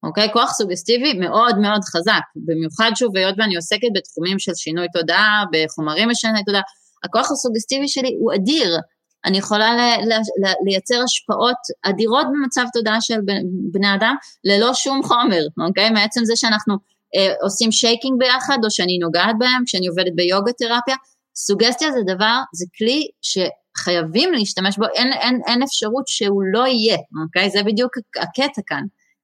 אוקיי? 0.03 0.33
כוח 0.33 0.53
סוגסטיבי 0.53 1.13
מאוד 1.13 1.59
מאוד 1.59 1.85
חזק, 1.85 2.23
במיוחד 2.37 2.91
שוב, 2.95 3.17
היות 3.17 3.35
ואני 3.39 3.57
עוסקת 3.57 3.89
בתחומים 3.95 4.39
של 4.39 4.55
שינוי 4.55 4.87
תודעה, 4.93 5.45
בחומרים 5.53 6.09
משני 6.09 6.45
תודעה, 6.47 6.63
הכוח 7.05 7.31
הסוגסטיבי 7.31 7.89
שלי 7.89 8.17
הוא 8.21 8.35
אדיר. 8.35 8.79
אני 9.25 9.39
יכולה 9.39 9.75
ל- 9.75 10.09
ל- 10.09 10.47
ל- 10.47 10.55
לייצר 10.65 11.03
השפעות 11.05 11.57
אדירות 11.83 12.27
במצב 12.33 12.65
תודעה 12.73 13.01
של 13.01 13.19
בני 13.73 13.95
אדם 13.95 14.15
ללא 14.45 14.75
שום 14.75 15.03
חומר, 15.03 15.43
אוקיי? 15.69 15.91
מעצם 15.91 16.25
זה 16.25 16.33
שאנחנו 16.37 16.75
אה, 17.17 17.35
עושים 17.43 17.73
שייקינג 17.73 18.19
ביחד, 18.19 18.59
או 18.65 18.71
שאני 18.71 18.99
נוגעת 18.99 19.37
בהם, 19.39 19.63
כשאני 19.67 19.87
עובדת 19.87 20.13
ביוגה 20.15 20.53
תרפיה, 20.53 20.97
סוגסטיה 21.37 21.93
זה 21.93 22.01
דבר, 22.15 22.39
זה 22.53 22.67
כלי 22.79 23.09
שחייבים 23.23 24.33
להשתמש 24.33 24.79
בו, 24.79 24.85
אין, 24.95 25.13
אין, 25.13 25.41
אין 25.47 25.63
אפשרות 25.63 26.09
שהוא 26.09 26.43
לא 26.53 26.67
יהיה, 26.67 26.99
אוקיי? 27.25 27.51
זה 27.51 27.63
בדיוק 27.63 27.93
הקטע 28.23 28.63
כאן. 28.67 28.83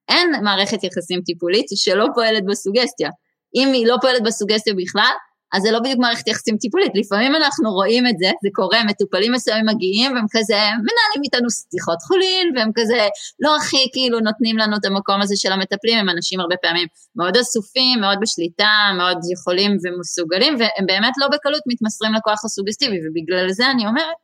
אין 0.09 0.45
מערכת 0.45 0.85
יחסים 0.85 1.21
טיפולית 1.23 1.67
שלא 1.75 2.07
פועלת 2.15 2.45
בסוגסטיה. 2.45 3.11
אם 3.55 3.73
היא 3.73 3.87
לא 3.87 3.97
פועלת 4.01 4.23
בסוגסטיה 4.23 4.75
בכלל, 4.75 5.15
אז 5.53 5.63
זה 5.63 5.71
לא 5.71 5.81
בדיוק 5.81 5.99
מערכת 5.99 6.29
יחסים 6.29 6.57
טיפולית, 6.57 6.93
לפעמים 6.95 7.37
אנחנו 7.37 7.73
רואים 7.73 8.07
את 8.07 8.19
זה, 8.19 8.31
זה 8.43 8.49
קורה, 8.53 8.85
מטופלים 8.85 9.33
מסוימים 9.33 9.67
מגיעים 9.67 10.13
והם 10.13 10.27
כזה 10.31 10.55
מנהלים 10.57 11.21
איתנו 11.25 11.49
שיחות 11.51 12.03
חולין 12.03 12.53
והם 12.57 12.71
כזה 12.75 13.09
לא 13.41 13.57
הכי 13.57 13.89
כאילו 13.93 14.21
נותנים 14.21 14.59
לנו 14.59 14.77
את 14.77 14.85
המקום 14.85 15.21
הזה 15.21 15.35
של 15.37 15.53
המטפלים, 15.53 15.99
הם 15.99 16.09
אנשים 16.09 16.41
הרבה 16.41 16.57
פעמים 16.63 16.87
מאוד 17.17 17.37
אסופים, 17.37 18.01
מאוד 18.01 18.19
בשליטה, 18.23 18.75
מאוד 18.97 19.19
יכולים 19.33 19.77
ומסוגלים 19.83 20.57
והם 20.59 20.87
באמת 20.87 21.13
לא 21.19 21.27
בקלות 21.29 21.63
מתמסרים 21.67 22.15
לכוח 22.15 22.45
הסוגסטיבי 22.45 22.99
ובגלל 23.05 23.53
זה 23.53 23.71
אני 23.71 23.87
אומרת 23.87 24.17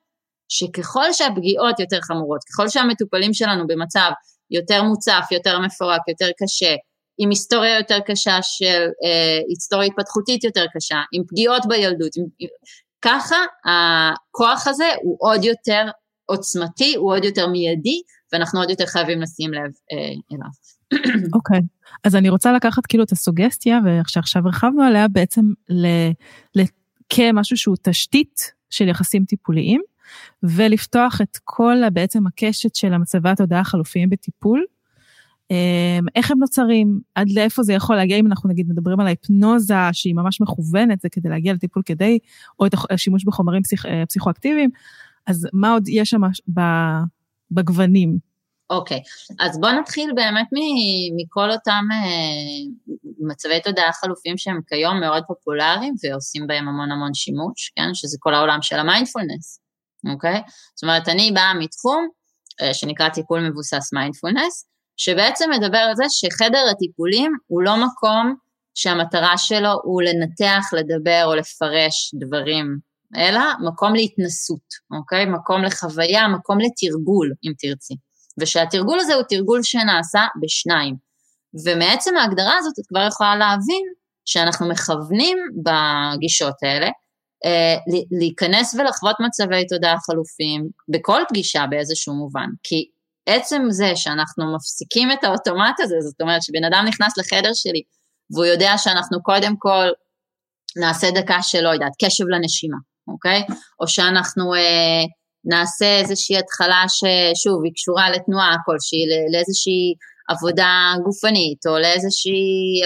שככל 0.48 1.12
שהפגיעות 1.12 1.80
יותר 1.80 2.00
חמורות, 2.00 2.40
ככל 2.48 2.68
שהמטופלים 2.68 3.34
שלנו 3.34 3.66
במצב 3.66 4.10
יותר 4.50 4.82
מוצף, 4.82 5.24
יותר 5.30 5.58
מפורק, 5.58 6.00
יותר 6.08 6.28
קשה, 6.42 6.74
עם 7.18 7.30
היסטוריה 7.30 7.78
יותר 7.78 7.98
קשה 8.06 8.38
של, 8.42 8.86
אה, 9.04 9.38
היסטוריה 9.48 9.86
התפתחותית 9.86 10.44
יותר 10.44 10.64
קשה, 10.74 10.98
עם 11.12 11.22
פגיעות 11.28 11.62
בילדות, 11.68 12.10
עם, 12.16 12.48
ככה 13.02 13.36
הכוח 13.64 14.66
הזה 14.66 14.90
הוא 15.02 15.16
עוד 15.20 15.44
יותר 15.44 15.86
עוצמתי, 16.26 16.94
הוא 16.96 17.12
עוד 17.12 17.24
יותר 17.24 17.46
מיידי, 17.46 18.00
ואנחנו 18.32 18.60
עוד 18.60 18.70
יותר 18.70 18.86
חייבים 18.86 19.20
לשים 19.20 19.54
לב 19.54 19.70
אה, 19.92 20.14
אליו. 20.32 20.50
אוקיי, 21.34 21.58
okay. 21.58 21.62
אז 22.04 22.16
אני 22.16 22.28
רוצה 22.28 22.52
לקחת 22.52 22.86
כאילו 22.86 23.04
את 23.04 23.12
הסוגסטיה, 23.12 23.78
ושעכשיו 23.84 24.42
הרחבנו 24.44 24.82
עליה 24.82 25.08
בעצם 25.08 25.42
ל, 25.68 25.86
ל, 26.54 26.62
כמשהו 27.08 27.56
שהוא 27.56 27.76
תשתית 27.82 28.52
של 28.70 28.88
יחסים 28.88 29.24
טיפוליים, 29.24 29.80
ולפתוח 30.42 31.20
את 31.20 31.38
כל 31.44 31.76
בעצם 31.92 32.26
הקשת 32.26 32.74
של 32.74 32.92
המצבי 32.92 33.28
התודעה 33.28 33.60
החלופיים 33.60 34.10
בטיפול, 34.10 34.64
איך 36.14 36.30
הם 36.30 36.38
נוצרים, 36.38 37.00
עד 37.14 37.30
לאיפה 37.30 37.62
זה 37.62 37.72
יכול 37.72 37.96
להגיע, 37.96 38.16
אם 38.16 38.26
אנחנו 38.26 38.48
נגיד 38.50 38.68
מדברים 38.68 39.00
על 39.00 39.06
ההיפנוזה 39.06 39.74
שהיא 39.92 40.14
ממש 40.14 40.40
מכוונת, 40.40 41.00
זה 41.00 41.08
כדי 41.08 41.28
להגיע 41.28 41.52
לטיפול 41.52 41.82
כדי, 41.86 42.18
או 42.60 42.66
את 42.66 42.74
השימוש 42.90 43.24
בחומרים 43.24 43.62
פסיכ, 43.62 43.86
אה, 43.86 44.06
פסיכואקטיביים, 44.06 44.70
אז 45.26 45.48
מה 45.52 45.72
עוד 45.72 45.88
יש 45.88 46.10
שם 46.10 46.20
בגוונים? 47.50 48.18
אוקיי, 48.70 48.96
okay. 48.96 49.34
אז 49.40 49.60
בואו 49.60 49.72
נתחיל 49.72 50.10
באמת 50.14 50.46
מכל 51.16 51.50
אותם 51.50 51.84
uh, 51.92 52.92
מצבי 53.18 53.60
תודעה 53.64 53.92
חלופים 53.92 54.38
שהם 54.38 54.60
כיום 54.68 55.00
מאוד 55.00 55.22
פופולריים 55.26 55.94
ועושים 56.02 56.46
בהם 56.46 56.68
המון 56.68 56.92
המון 56.92 57.14
שימוש, 57.14 57.72
כן? 57.76 57.94
שזה 57.94 58.16
כל 58.20 58.34
העולם 58.34 58.58
של 58.62 58.78
המיינדפולנס, 58.78 59.60
אוקיי? 60.12 60.36
Okay? 60.36 60.50
זאת 60.74 60.82
אומרת, 60.82 61.08
אני 61.08 61.32
באה 61.34 61.54
מתחום 61.54 62.08
uh, 62.62 62.74
שנקרא 62.74 63.08
טיפול 63.08 63.48
מבוסס 63.48 63.92
מיינדפולנס, 63.92 64.66
שבעצם 64.96 65.50
מדבר 65.50 65.78
על 65.78 65.96
זה 65.96 66.04
שחדר 66.08 66.64
הטיפולים 66.70 67.32
הוא 67.46 67.62
לא 67.62 67.76
מקום 67.76 68.34
שהמטרה 68.74 69.38
שלו 69.38 69.70
הוא 69.82 70.02
לנתח, 70.02 70.64
לדבר 70.72 71.22
או 71.26 71.34
לפרש 71.34 72.14
דברים, 72.14 72.78
אלא 73.16 73.40
מקום 73.64 73.94
להתנסות, 73.94 74.68
אוקיי? 74.98 75.26
מקום 75.26 75.62
לחוויה, 75.62 76.28
מקום 76.28 76.58
לתרגול, 76.58 77.32
אם 77.44 77.52
תרצי. 77.58 77.94
ושהתרגול 78.40 79.00
הזה 79.00 79.14
הוא 79.14 79.22
תרגול 79.28 79.60
שנעשה 79.62 80.20
בשניים. 80.42 80.96
ומעצם 81.64 82.16
ההגדרה 82.16 82.58
הזאת 82.58 82.78
את 82.78 82.86
כבר 82.88 83.06
יכולה 83.08 83.36
להבין 83.36 83.82
שאנחנו 84.24 84.68
מכוונים 84.68 85.38
בגישות 85.62 86.54
האלה 86.62 86.88
אה, 87.44 87.76
להיכנס 88.18 88.74
ולחוות 88.74 89.16
מצבי 89.26 89.66
תודעה 89.66 89.96
חלופיים 89.98 90.68
בכל 90.88 91.20
פגישה 91.28 91.64
באיזשהו 91.70 92.14
מובן. 92.14 92.48
כי 92.62 92.88
עצם 93.26 93.62
זה 93.70 93.92
שאנחנו 93.94 94.54
מפסיקים 94.54 95.12
את 95.12 95.24
האוטומט 95.24 95.80
הזה, 95.80 95.96
זאת 96.00 96.20
אומרת 96.20 96.42
שבן 96.42 96.64
אדם 96.64 96.84
נכנס 96.88 97.18
לחדר 97.18 97.50
שלי 97.54 97.82
והוא 98.30 98.44
יודע 98.44 98.72
שאנחנו 98.78 99.22
קודם 99.22 99.54
כל 99.58 99.86
נעשה 100.80 101.10
דקה 101.10 101.38
של, 101.42 101.60
לא 101.60 101.68
יודעת, 101.68 101.92
קשב 102.04 102.24
לנשימה, 102.24 102.76
אוקיי? 103.08 103.42
או 103.80 103.88
שאנחנו 103.88 104.54
אה, 104.54 105.04
נעשה 105.44 105.98
איזושהי 106.00 106.38
התחלה 106.38 106.82
ששוב, 106.88 107.58
היא 107.64 107.72
קשורה 107.74 108.10
לתנועה 108.10 108.56
כלשהי, 108.64 109.02
לאיזושהי 109.32 109.94
עבודה 110.32 110.70
גופנית, 111.04 111.60
או 111.66 111.78
לאיזושהי 111.78 112.40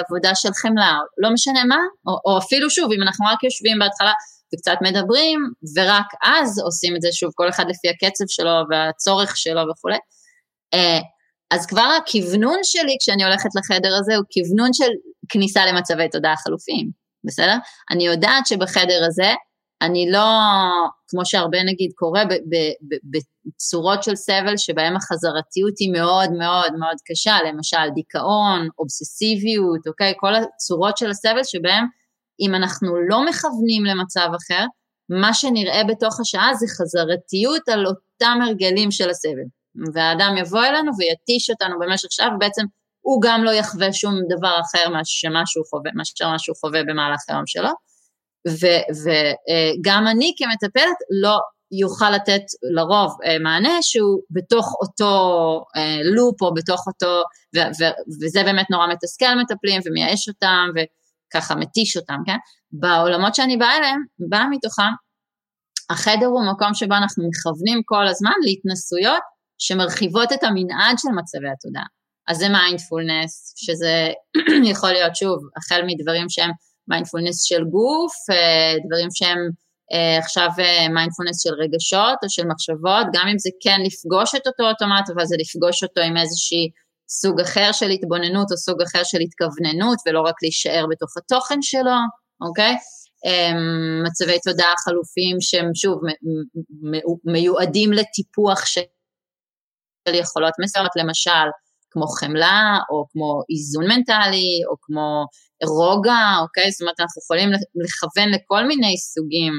עבודה 0.04 0.32
של 0.34 0.52
חמלה, 0.62 0.98
לא 1.22 1.28
משנה 1.32 1.64
מה, 1.64 1.80
או, 2.06 2.12
או 2.24 2.38
אפילו 2.38 2.70
שוב, 2.70 2.92
אם 2.92 3.02
אנחנו 3.02 3.26
רק 3.26 3.44
יושבים 3.44 3.78
בהתחלה 3.78 4.12
וקצת 4.50 4.78
מדברים, 4.86 5.38
ורק 5.76 6.08
אז 6.22 6.48
עושים 6.64 6.96
את 6.96 7.02
זה 7.02 7.08
שוב, 7.12 7.30
כל 7.34 7.48
אחד 7.48 7.64
לפי 7.68 7.88
הקצב 7.88 8.24
שלו 8.28 8.56
והצורך 8.70 9.36
שלו 9.36 9.62
וכולי. 9.70 9.98
אה, 10.74 10.98
אז 11.50 11.66
כבר 11.66 11.88
הכוונון 12.02 12.58
שלי 12.62 12.96
כשאני 13.00 13.24
הולכת 13.24 13.48
לחדר 13.54 13.94
הזה 13.98 14.16
הוא 14.16 14.24
כוונון 14.32 14.72
של 14.72 14.88
כניסה 15.28 15.66
למצבי 15.66 16.08
תודעה 16.08 16.36
חלופיים, 16.36 16.90
בסדר? 17.24 17.56
אני 17.90 18.06
יודעת 18.06 18.46
שבחדר 18.46 19.04
הזה 19.08 19.32
אני 19.82 20.10
לא, 20.10 20.28
כמו 21.08 21.24
שהרבה 21.24 21.62
נגיד 21.62 21.90
קורה 21.94 22.22
בצורות 23.10 24.02
של 24.02 24.16
סבל 24.16 24.56
שבהם 24.56 24.96
החזרתיות 24.96 25.74
היא 25.78 25.92
מאוד 25.92 26.30
מאוד 26.32 26.72
מאוד 26.78 26.96
קשה, 27.04 27.36
למשל 27.48 27.90
דיכאון, 27.94 28.68
אובססיביות, 28.78 29.86
אוקיי? 29.86 30.12
כל 30.16 30.34
הצורות 30.34 30.98
של 30.98 31.10
הסבל 31.10 31.44
שבהם 31.44 31.84
אם 32.40 32.54
אנחנו 32.54 32.88
לא 33.08 33.24
מכוונים 33.28 33.84
למצב 33.84 34.28
אחר, 34.36 34.64
מה 35.08 35.34
שנראה 35.34 35.84
בתוך 35.88 36.20
השעה 36.20 36.54
זה 36.54 36.66
חזרתיות 36.66 37.68
על 37.68 37.86
אותם 37.86 38.38
הרגלים 38.42 38.90
של 38.90 39.10
הסבל. 39.10 39.59
והאדם 39.94 40.34
יבוא 40.38 40.64
אלינו 40.64 40.92
ויתיש 40.98 41.50
אותנו 41.50 41.78
במשך 41.80 42.08
שעה, 42.10 42.34
ובעצם 42.34 42.62
הוא 43.00 43.22
גם 43.22 43.44
לא 43.44 43.50
יחווה 43.50 43.92
שום 43.92 44.14
דבר 44.36 44.60
אחר 44.60 44.88
מאשר 44.88 45.28
מה 46.28 46.38
שהוא 46.38 46.56
חווה 46.60 46.80
במהלך 46.84 47.20
היום 47.28 47.46
שלו. 47.46 47.68
וגם 48.46 50.06
אני 50.06 50.34
כמטפלת 50.38 50.96
לא 51.22 51.38
יוכל 51.72 52.10
לתת 52.10 52.42
לרוב 52.74 53.16
אה, 53.24 53.38
מענה 53.38 53.78
שהוא 53.82 54.20
בתוך 54.30 54.74
אותו 54.80 55.14
אה, 55.76 56.02
לופ 56.14 56.42
או 56.42 56.54
בתוך 56.54 56.86
אותו, 56.86 57.22
וזה 58.22 58.42
באמת 58.44 58.66
נורא 58.70 58.86
מתסכל 58.86 59.34
מטפלים 59.34 59.80
ומייאש 59.86 60.28
אותם 60.28 60.68
וככה 60.74 61.54
מתיש 61.54 61.96
אותם, 61.96 62.16
כן? 62.26 62.36
בעולמות 62.72 63.34
שאני 63.34 63.56
באה 63.56 63.76
אליהם, 63.76 64.00
באה 64.28 64.48
מתוכם, 64.50 64.92
החדר 65.90 66.26
הוא 66.26 66.52
מקום 66.52 66.74
שבו 66.74 66.94
אנחנו 66.94 67.24
מכוונים 67.28 67.82
כל 67.84 68.06
הזמן 68.06 68.32
להתנסויות 68.44 69.22
שמרחיבות 69.60 70.32
את 70.32 70.44
המנעד 70.44 70.96
של 70.98 71.08
מצבי 71.08 71.48
התודעה. 71.48 71.84
אז 72.28 72.36
זה 72.36 72.48
מיינדפולנס, 72.48 73.54
שזה 73.56 74.10
יכול 74.72 74.92
להיות 74.92 75.16
שוב, 75.16 75.38
החל 75.56 75.80
מדברים 75.86 76.28
שהם 76.28 76.50
מיינדפולנס 76.88 77.42
של 77.42 77.64
גוף, 77.64 78.14
אה, 78.30 78.74
דברים 78.86 79.08
שהם 79.10 79.38
אה, 79.92 80.18
עכשיו 80.18 80.48
מיינדפולנס 80.94 81.46
אה, 81.46 81.50
של 81.50 81.54
רגשות 81.62 82.18
או 82.22 82.30
של 82.30 82.46
מחשבות, 82.46 83.06
גם 83.12 83.26
אם 83.28 83.38
זה 83.38 83.50
כן 83.62 83.78
לפגוש 83.86 84.34
את 84.34 84.46
אותו 84.46 84.62
אוטומט, 84.68 85.10
אבל 85.14 85.24
זה 85.26 85.36
לפגוש 85.38 85.82
אותו 85.82 86.00
עם 86.00 86.16
איזושהי 86.16 86.70
סוג 87.08 87.40
אחר 87.40 87.72
של 87.72 87.90
התבוננות 87.90 88.52
או 88.52 88.56
סוג 88.56 88.82
אחר 88.82 89.04
של 89.04 89.18
התכווננות, 89.20 89.98
ולא 90.06 90.20
רק 90.20 90.34
להישאר 90.42 90.84
בתוך 90.90 91.16
התוכן 91.16 91.62
שלו, 91.62 91.98
אוקיי? 92.46 92.76
מצבי 94.04 94.38
תודעה 94.44 94.74
חלופיים 94.84 95.36
שהם 95.40 95.70
שוב 95.74 96.00
מיועדים 97.24 97.92
לטיפוח 97.92 98.66
של 98.66 98.80
יכולות 100.08 100.52
מסוימות, 100.62 100.90
למשל, 100.96 101.48
כמו 101.90 102.06
חמלה, 102.06 102.78
או 102.90 103.06
כמו 103.12 103.42
איזון 103.50 103.86
מנטלי, 103.86 104.60
או 104.70 104.76
כמו 104.80 105.24
רוגע, 105.64 106.22
אוקיי? 106.42 106.70
זאת 106.70 106.80
אומרת, 106.80 107.00
אנחנו 107.00 107.22
יכולים 107.22 107.48
לכוון 107.84 108.28
לכל 108.34 108.64
מיני 108.64 108.98
סוגים 108.98 109.52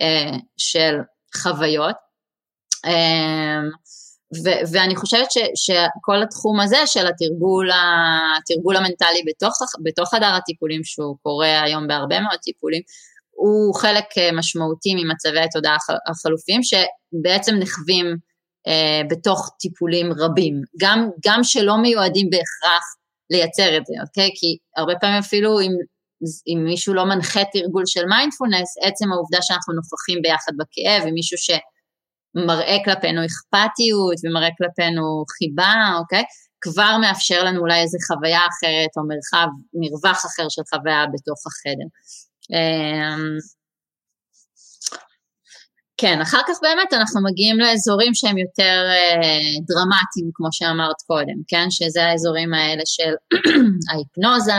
אה, 0.00 0.38
של 0.56 0.94
חוויות. 1.42 1.96
אה, 2.84 3.60
ו- 4.44 4.72
ואני 4.72 4.96
חושבת 4.96 5.30
ש- 5.30 5.52
שכל 5.64 6.22
התחום 6.22 6.60
הזה 6.60 6.86
של 6.86 7.06
התרגול, 7.06 7.70
התרגול 7.70 8.76
המנטלי 8.76 9.22
בתוך, 9.26 9.52
בתוך 9.84 10.10
חדר 10.14 10.34
הטיפולים, 10.34 10.84
שהוא 10.84 11.16
קורה 11.22 11.62
היום 11.62 11.86
בהרבה 11.88 12.20
מאוד 12.20 12.38
טיפולים, 12.42 12.82
הוא 13.30 13.74
חלק 13.74 14.04
אה, 14.18 14.32
משמעותי 14.32 14.94
ממצבי 14.94 15.40
התודעה 15.40 15.76
החלופיים, 16.10 16.60
שבעצם 16.62 17.54
נחווים 17.54 18.16
בתוך 19.10 19.50
טיפולים 19.60 20.12
רבים, 20.18 20.62
גם, 20.80 21.08
גם 21.26 21.40
שלא 21.42 21.76
מיועדים 21.76 22.30
בהכרח 22.30 22.84
לייצר 23.30 23.76
את 23.76 23.86
זה, 23.86 23.94
אוקיי? 24.06 24.30
כי 24.34 24.56
הרבה 24.76 24.92
פעמים 25.00 25.18
אפילו 25.18 25.60
אם, 25.60 25.72
אם 26.46 26.64
מישהו 26.64 26.94
לא 26.94 27.04
מנחה 27.04 27.40
תרגול 27.52 27.82
של 27.86 28.04
מיינדפולנס, 28.06 28.74
עצם 28.82 29.12
העובדה 29.12 29.38
שאנחנו 29.42 29.74
נוכחים 29.74 30.22
ביחד 30.22 30.52
בכאב, 30.58 31.02
עם 31.06 31.14
מישהו 31.14 31.38
שמראה 31.38 32.76
כלפינו 32.84 33.20
אכפתיות 33.26 34.18
ומראה 34.24 34.48
כלפינו 34.58 35.24
חיבה, 35.38 35.74
אוקיי? 35.98 36.24
כבר 36.60 36.96
מאפשר 37.00 37.44
לנו 37.44 37.60
אולי 37.60 37.80
איזו 37.80 37.98
חוויה 38.06 38.38
אחרת 38.38 38.92
או 38.96 39.02
מרחב, 39.08 39.48
מרווח 39.74 40.26
אחר 40.26 40.48
של 40.48 40.62
חוויה 40.70 41.04
בתוך 41.12 41.40
החדר. 41.46 41.88
כן, 46.00 46.20
אחר 46.20 46.40
כך 46.48 46.58
באמת 46.62 46.92
אנחנו 46.92 47.22
מגיעים 47.22 47.58
לאזורים 47.58 48.14
שהם 48.14 48.38
יותר 48.38 48.82
אה, 48.88 49.60
דרמטיים, 49.68 50.30
כמו 50.34 50.48
שאמרת 50.52 51.02
קודם, 51.06 51.38
כן? 51.48 51.66
שזה 51.70 52.04
האזורים 52.04 52.54
האלה 52.54 52.82
של 52.86 53.12
ההיפנוזה, 53.90 54.52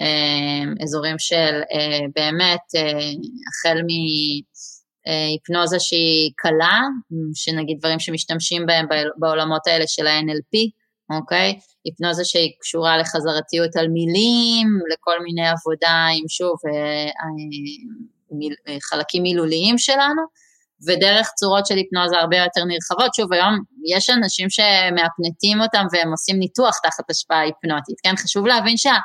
אה, 0.00 0.82
אזורים 0.84 1.18
של 1.18 1.54
אה, 1.72 2.00
באמת, 2.16 2.64
אה, 2.76 3.10
החל 3.48 3.78
מהיפנוזה 3.88 5.76
אה, 5.76 5.80
שהיא 5.80 6.30
קלה, 6.36 6.80
שנגיד 7.34 7.78
דברים 7.78 8.00
שמשתמשים 8.00 8.66
בהם 8.66 8.86
בעולמות 9.16 9.66
האלה 9.66 9.84
של 9.86 10.06
ה-NLP, 10.06 10.70
אוקיי? 11.16 11.58
היפנוזה 11.84 12.24
שהיא 12.24 12.52
קשורה 12.60 12.98
לחזרתיות 12.98 13.76
על 13.76 13.88
מילים, 13.88 14.68
לכל 14.92 15.22
מיני 15.22 15.48
עבודה 15.48 16.06
עם 16.18 16.28
שוב 16.28 16.56
אה, 16.66 17.04
אה, 17.04 17.28
מיל, 18.30 18.54
אה, 18.68 18.76
חלקים 18.80 19.22
מילוליים 19.22 19.78
שלנו. 19.78 20.49
ודרך 20.86 21.28
צורות 21.38 21.66
של 21.66 21.76
היפנוזה 21.76 22.16
הרבה 22.16 22.36
יותר 22.36 22.64
נרחבות. 22.64 23.14
שוב, 23.14 23.32
היום 23.32 23.54
יש 23.86 24.10
אנשים 24.10 24.50
שמאפנטים 24.50 25.60
אותם 25.60 25.84
והם 25.92 26.10
עושים 26.10 26.38
ניתוח 26.38 26.78
תחת 26.78 27.10
השפעה 27.10 27.40
היפנוטית, 27.40 27.96
כן? 28.02 28.16
חשוב 28.16 28.46
להבין 28.46 28.76
שה, 28.76 28.96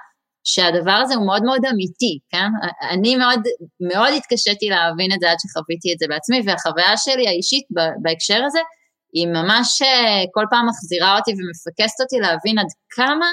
שהדבר 0.44 0.92
הזה 0.92 1.16
הוא 1.16 1.26
מאוד 1.26 1.44
מאוד 1.44 1.66
אמיתי, 1.66 2.20
כן? 2.30 2.50
אני 2.90 3.16
מאוד, 3.16 3.40
מאוד 3.90 4.14
התקשיתי 4.18 4.70
להבין 4.70 5.14
את 5.14 5.20
זה 5.20 5.32
עד 5.32 5.38
שחוויתי 5.40 5.94
את 5.94 6.00
זה 6.00 6.06
בעצמי, 6.10 6.42
והחוויה 6.46 6.98
שלי 6.98 7.28
האישית 7.28 7.66
בהקשר 8.02 8.44
הזה, 8.46 8.60
היא 9.14 9.28
ממש 9.28 9.82
אה, 9.82 10.24
כל 10.34 10.46
פעם 10.50 10.68
מחזירה 10.70 11.18
אותי 11.18 11.32
ומפקסת 11.32 12.02
אותי 12.02 12.20
להבין 12.20 12.60
עד 12.60 12.72
כמה 12.90 13.28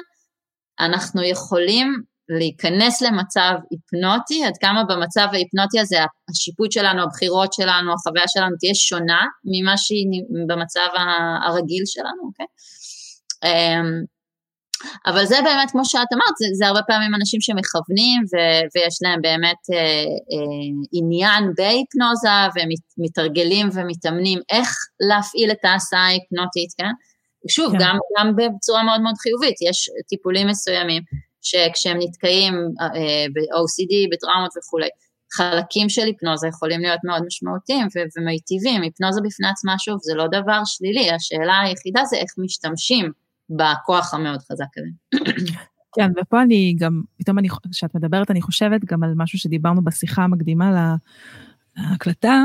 אנחנו 0.81 1.23
יכולים 1.23 2.03
להיכנס 2.29 3.03
למצב 3.03 3.53
היפנוטי, 3.71 4.45
עד 4.45 4.57
כמה 4.61 4.85
במצב 4.85 5.27
ההיפנוטי 5.33 5.81
הזה 5.81 5.97
השיפוט 6.31 6.73
שלנו, 6.73 7.03
הבחירות 7.03 7.53
שלנו, 7.53 7.93
החוויה 7.95 8.25
שלנו 8.29 8.57
תהיה 8.59 8.75
שונה 8.75 9.27
ממה 9.45 9.77
שהיא 9.77 10.07
במצב 10.47 10.87
הרגיל 11.47 11.83
שלנו, 11.87 12.23
אוקיי? 12.27 12.47
אמ, 13.45 14.13
אבל 15.07 15.25
זה 15.27 15.37
באמת, 15.45 15.71
כמו 15.71 15.85
שאת 15.85 16.09
אמרת, 16.15 16.37
זה, 16.39 16.47
זה 16.53 16.67
הרבה 16.67 16.83
פעמים 16.83 17.15
אנשים 17.15 17.41
שמכוונים 17.41 18.23
ו- 18.33 18.65
ויש 18.75 18.97
להם 19.03 19.21
באמת 19.23 19.63
אה, 19.73 19.79
אה, 20.33 20.69
עניין 20.93 21.43
בהיפנוזה 21.57 22.39
ומתרגלים 22.55 23.69
ומתאמנים 23.75 24.39
איך 24.51 24.69
להפעיל 25.09 25.51
את 25.51 25.65
ההסעה 25.65 26.07
ההיפנוטית, 26.07 26.71
כן? 26.79 26.93
שוב, 27.51 27.73
כן. 27.73 27.79
גם, 27.81 27.97
גם 28.19 28.37
בצורה 28.37 28.83
מאוד 28.83 29.01
מאוד 29.01 29.15
חיובית, 29.19 29.57
יש 29.69 29.91
טיפולים 30.09 30.47
מסוימים 30.49 31.03
שכשהם 31.43 31.97
נתקעים 32.01 32.55
אה, 32.81 33.27
ב-OCD, 33.35 33.93
בטראומות 34.13 34.51
וכולי, 34.59 34.89
חלקים 35.33 35.89
של 35.89 36.03
היפנוזה 36.03 36.49
יכולים 36.49 36.81
להיות 36.81 37.01
מאוד 37.05 37.23
משמעותיים 37.27 37.87
ו- 37.87 38.21
ומיטיבים. 38.21 38.83
היפנוזה 38.83 39.21
בפני 39.25 39.49
עצמה, 39.49 39.75
שוב, 39.79 39.99
זה 40.03 40.15
לא 40.15 40.27
דבר 40.27 40.61
שלילי, 40.65 41.11
השאלה 41.11 41.61
היחידה 41.61 42.05
זה 42.05 42.17
איך 42.17 42.31
משתמשים 42.39 43.13
בכוח 43.51 44.15
המאוד 44.15 44.41
חזק 44.41 44.65
הזה. 44.77 44.89
כן, 45.97 46.11
ופה 46.21 46.43
אני 46.43 46.75
גם, 46.79 47.03
פתאום 47.19 47.39
כשאת 47.73 47.95
מדברת, 47.95 48.31
אני 48.31 48.43
חושבת 48.43 48.85
גם 48.85 49.03
על 49.03 49.13
משהו 49.17 49.39
שדיברנו 49.39 49.85
בשיחה 49.85 50.23
המקדימה 50.23 50.97
להקלטה, 51.77 52.45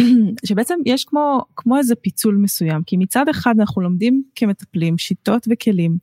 שבעצם 0.46 0.74
יש 0.86 1.04
כמו, 1.04 1.44
כמו 1.56 1.78
איזה 1.78 1.94
פיצול 1.94 2.36
מסוים, 2.36 2.82
כי 2.86 2.96
מצד 2.96 3.28
אחד 3.28 3.54
אנחנו 3.60 3.82
לומדים 3.82 4.22
כמטפלים 4.34 4.98
שיטות 4.98 5.46
וכלים 5.50 5.96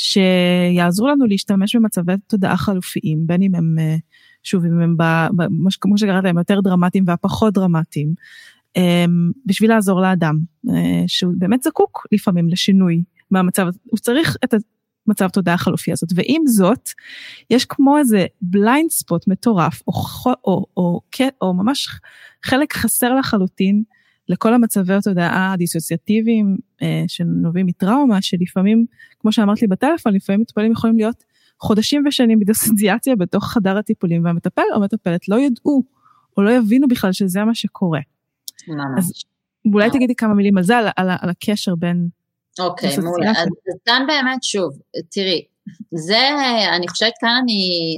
שיעזרו 0.00 1.08
לנו 1.08 1.26
להשתמש 1.26 1.76
במצבי 1.76 2.12
תודעה 2.26 2.56
חלופיים, 2.56 3.26
בין 3.26 3.42
אם 3.42 3.54
הם, 3.54 3.76
אה, 3.78 3.96
שוב, 4.42 4.64
אם 4.64 4.80
הם, 4.80 4.96
ב, 4.96 5.02
כמו 5.80 5.98
שקראת 5.98 6.24
להם, 6.24 6.38
יותר 6.38 6.60
דרמטיים 6.60 7.04
והפחות 7.06 7.54
דרמטיים, 7.54 8.14
אמ, 8.76 9.30
בשביל 9.46 9.70
לעזור 9.70 10.00
לאדם, 10.00 10.38
אה, 10.70 11.04
שהוא 11.06 11.34
באמת 11.38 11.62
זקוק 11.62 12.06
לפעמים 12.12 12.48
לשינוי 12.48 13.02
במצב, 13.30 13.66
הוא 13.84 13.98
צריך 13.98 14.36
את 14.44 14.54
המצב 15.08 15.28
תודעה 15.28 15.54
החלופי 15.54 15.92
הזאת, 15.92 16.08
ועם 16.14 16.46
זאת, 16.46 16.90
יש 17.50 17.64
כמו 17.64 17.98
איזה 17.98 18.26
בליינד 18.42 18.90
ספוט 18.90 19.28
מטורף, 19.28 19.82
או, 19.88 19.92
או, 20.26 20.34
או, 20.44 20.66
או, 20.76 21.00
או 21.42 21.54
ממש 21.54 21.88
חלק 22.44 22.72
חסר 22.72 23.14
לחלוטין, 23.14 23.82
לכל 24.30 24.54
המצבי 24.54 24.94
התודעה 24.94 25.52
הדיסוציאטיביים 25.52 26.56
אה, 26.82 27.04
שנובעים 27.08 27.66
מטראומה, 27.66 28.22
שלפעמים, 28.22 28.86
כמו 29.18 29.32
שאמרת 29.32 29.62
לי 29.62 29.68
בטלפון, 29.68 30.14
לפעמים 30.14 30.40
מטופלים 30.40 30.72
יכולים 30.72 30.96
להיות 30.96 31.24
חודשים 31.60 32.04
ושנים 32.06 32.40
בדיסוציאציה 32.40 33.16
בתוך 33.16 33.44
חדר 33.44 33.78
הטיפולים, 33.78 34.24
והמטפל 34.24 34.62
או 34.74 34.80
מטפלת 34.80 35.28
לא 35.28 35.40
ידעו, 35.40 35.82
או 36.36 36.42
לא 36.42 36.50
יבינו 36.50 36.88
בכלל 36.88 37.12
שזה 37.12 37.44
מה 37.44 37.54
שקורה. 37.54 38.00
ממש. 38.68 38.98
אז 38.98 39.12
אולי 39.74 39.90
תגידי 39.90 40.14
כמה 40.14 40.34
מילים 40.34 40.58
על 40.58 40.64
זה, 40.64 40.78
על, 40.78 40.88
על, 40.96 41.08
על 41.20 41.30
הקשר 41.30 41.74
בין... 41.74 42.08
אוקיי, 42.58 42.98
מעולה. 43.02 43.30
אז 43.30 43.48
כאן 43.84 44.04
באמת, 44.06 44.42
שוב, 44.42 44.78
תראי, 45.10 45.44
זה, 45.94 46.28
אני 46.76 46.88
חושבת 46.88 47.12
כאן 47.20 47.40
אני, 47.42 47.96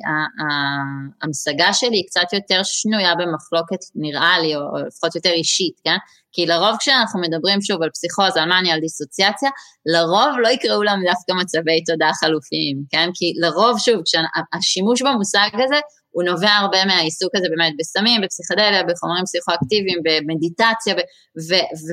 המשגה 1.22 1.72
שלי 1.72 1.96
היא 1.96 2.06
קצת 2.06 2.32
יותר 2.32 2.60
שנויה 2.62 3.14
במחלוקת, 3.14 3.78
נראה 3.94 4.38
לי, 4.38 4.56
או, 4.56 4.60
לפחות 4.86 5.14
יותר 5.14 5.30
אישית, 5.30 5.80
כן? 5.84 5.96
כי 6.32 6.46
לרוב 6.46 6.76
כשאנחנו 6.78 7.20
מדברים 7.20 7.62
שוב 7.62 7.82
על 7.82 7.90
פסיכוזה, 7.90 8.42
על 8.42 8.48
מאניה, 8.48 8.74
על 8.74 8.80
דיסוציאציה, 8.80 9.50
לרוב 9.86 10.38
לא 10.42 10.48
יקראו 10.48 10.82
להם 10.82 11.00
דווקא 11.04 11.32
מצבי 11.42 11.84
תודעה 11.84 12.14
חלופיים, 12.14 12.76
כן? 12.90 13.08
כי 13.14 13.32
לרוב, 13.42 13.78
שוב, 13.78 14.02
כשהשימוש 14.04 15.02
במושג 15.02 15.48
הזה, 15.54 15.80
הוא 16.10 16.22
נובע 16.24 16.50
הרבה 16.50 16.84
מהעיסוק 16.84 17.30
הזה 17.36 17.46
באמת 17.56 17.72
בסמים, 17.78 18.20
בפסיכדליה, 18.20 18.82
בחומרים 18.82 19.24
פסיכואקטיביים, 19.24 19.98
במדיטציה, 20.04 20.94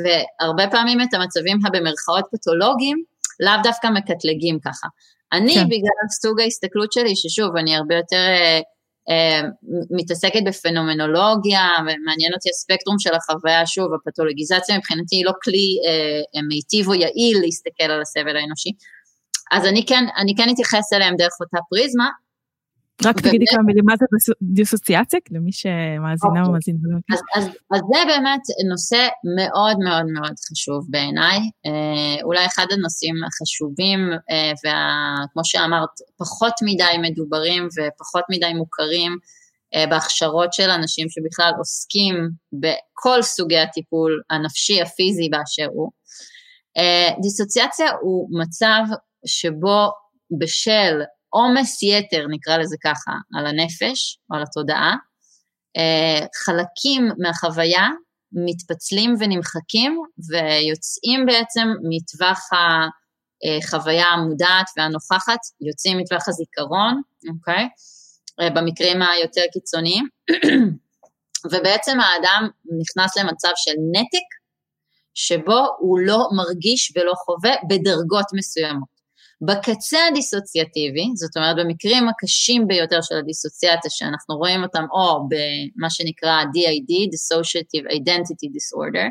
והרבה 0.03 0.67
פעמים 0.71 1.01
את 1.01 1.13
המצבים 1.13 1.57
הבמרכאות 1.65 2.25
פתולוגיים, 2.31 2.97
לאו 3.39 3.53
דווקא 3.63 3.87
מקטלגים 3.87 4.59
ככה. 4.65 4.87
אני, 5.33 5.53
כן. 5.55 5.65
בגלל 5.65 6.07
סוג 6.21 6.39
ההסתכלות 6.39 6.91
שלי, 6.91 7.15
ששוב, 7.15 7.55
אני 7.55 7.75
הרבה 7.75 7.95
יותר 7.95 8.25
אה, 8.29 8.59
אה, 9.09 9.41
מתעסקת 9.91 10.39
בפנומנולוגיה, 10.45 11.61
ומעניין 11.79 12.33
אותי 12.33 12.49
הספקטרום 12.49 12.99
של 12.99 13.13
החוויה, 13.15 13.65
שוב, 13.65 13.87
הפתולוגיזציה 13.93 14.77
מבחינתי 14.77 15.15
היא 15.15 15.25
לא 15.25 15.31
כלי 15.43 15.77
אה, 15.87 16.41
מיטיב 16.47 16.87
או 16.87 16.93
יעיל 16.93 17.37
להסתכל 17.41 17.83
על 17.83 18.01
הסבל 18.01 18.37
האנושי. 18.37 18.69
אז 19.51 19.65
אני 19.65 19.85
כן, 19.85 20.03
אני 20.17 20.33
כן 20.37 20.49
אתייחס 20.53 20.93
אליהם 20.93 21.15
דרך 21.17 21.33
אותה 21.39 21.57
פריזמה, 21.69 22.09
רק 23.05 23.21
תגידי 23.21 23.45
כמה 23.51 23.63
מילים 23.63 23.85
מה 23.85 23.93
זה 23.99 24.05
דיסוציאציה, 24.41 25.19
למי 25.31 25.51
שמאזינה 25.51 26.39
או 26.39 26.39
אוקיי. 26.39 26.53
מאזין. 26.53 26.75
אז, 27.13 27.45
אז, 27.71 27.81
זה 27.93 27.99
באמת 28.07 28.41
נושא 28.69 29.07
מאוד 29.37 29.77
מאוד 29.83 30.05
מאוד 30.13 30.35
חשוב 30.51 30.87
בעיניי, 30.89 31.39
אה, 31.65 32.23
אולי 32.23 32.45
אחד 32.45 32.65
הנושאים 32.71 33.15
החשובים, 33.27 33.99
אה, 34.31 34.51
וכמו 34.59 35.45
שאמרת, 35.45 35.93
פחות 36.17 36.53
מדי 36.63 37.09
מדוברים 37.11 37.67
ופחות 37.75 38.23
מדי 38.29 38.53
מוכרים 38.53 39.17
אה, 39.75 39.87
בהכשרות 39.87 40.53
של 40.53 40.69
אנשים 40.69 41.07
שבכלל 41.09 41.51
עוסקים 41.57 42.15
בכל 42.53 43.21
סוגי 43.21 43.59
הטיפול 43.59 44.21
הנפשי, 44.29 44.81
הפיזי 44.81 45.29
באשר 45.29 45.67
הוא. 45.73 45.91
דיסוציאציה 47.21 47.91
הוא 48.01 48.29
מצב 48.41 48.81
שבו 49.25 49.89
בשל 50.39 51.01
עומס 51.29 51.83
יתר, 51.83 52.25
נקרא 52.29 52.57
לזה 52.57 52.75
ככה, 52.83 53.11
על 53.35 53.45
הנפש 53.45 54.19
או 54.31 54.35
על 54.35 54.43
התודעה, 54.43 54.95
אה, 55.77 56.25
חלקים 56.45 57.09
מהחוויה 57.17 57.87
מתפצלים 58.31 59.15
ונמחקים 59.19 60.01
ויוצאים 60.29 61.25
בעצם 61.25 61.67
מטווח 61.89 62.49
החוויה 62.53 64.05
המודעת 64.05 64.65
והנוכחת, 64.77 65.39
יוצאים 65.61 65.97
מטווח 65.97 66.27
הזיכרון, 66.27 67.01
אוקיי? 67.29 67.67
אה, 68.39 68.49
במקרים 68.49 69.01
היותר 69.01 69.41
קיצוניים, 69.53 70.07
ובעצם 71.51 71.97
האדם 71.99 72.49
נכנס 72.79 73.17
למצב 73.17 73.51
של 73.55 73.75
נתק, 73.91 74.29
שבו 75.13 75.67
הוא 75.79 75.99
לא 75.99 76.27
מרגיש 76.35 76.93
ולא 76.95 77.13
חווה 77.25 77.55
בדרגות 77.69 78.25
מסוימות. 78.33 78.98
בקצה 79.41 79.99
הדיסוציאטיבי, 80.11 81.05
זאת 81.15 81.37
אומרת 81.37 81.55
במקרים 81.59 82.09
הקשים 82.09 82.67
ביותר 82.67 83.01
של 83.01 83.15
הדיסוציאציה 83.15 83.91
שאנחנו 83.91 84.35
רואים 84.35 84.63
אותם 84.63 84.85
או 84.91 85.27
במה 85.29 85.89
שנקרא 85.89 86.43
DID, 86.43 86.91
Dissociative 87.13 87.85
Identity 87.99 88.47
Disorder, 88.55 89.07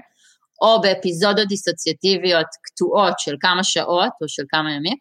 או 0.62 0.80
באפיזודות 0.80 1.48
דיסוציאטיביות 1.48 2.46
קטועות 2.62 3.18
של 3.18 3.34
כמה 3.40 3.64
שעות 3.64 4.12
או 4.22 4.28
של 4.28 4.42
כמה 4.48 4.72
ימים, 4.72 4.96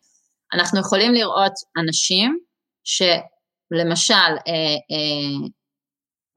אנחנו 0.53 0.79
יכולים 0.79 1.13
לראות 1.13 1.53
אנשים 1.77 2.39
שלמשל 2.83 4.13
אה, 4.47 4.77
אה, 4.91 5.47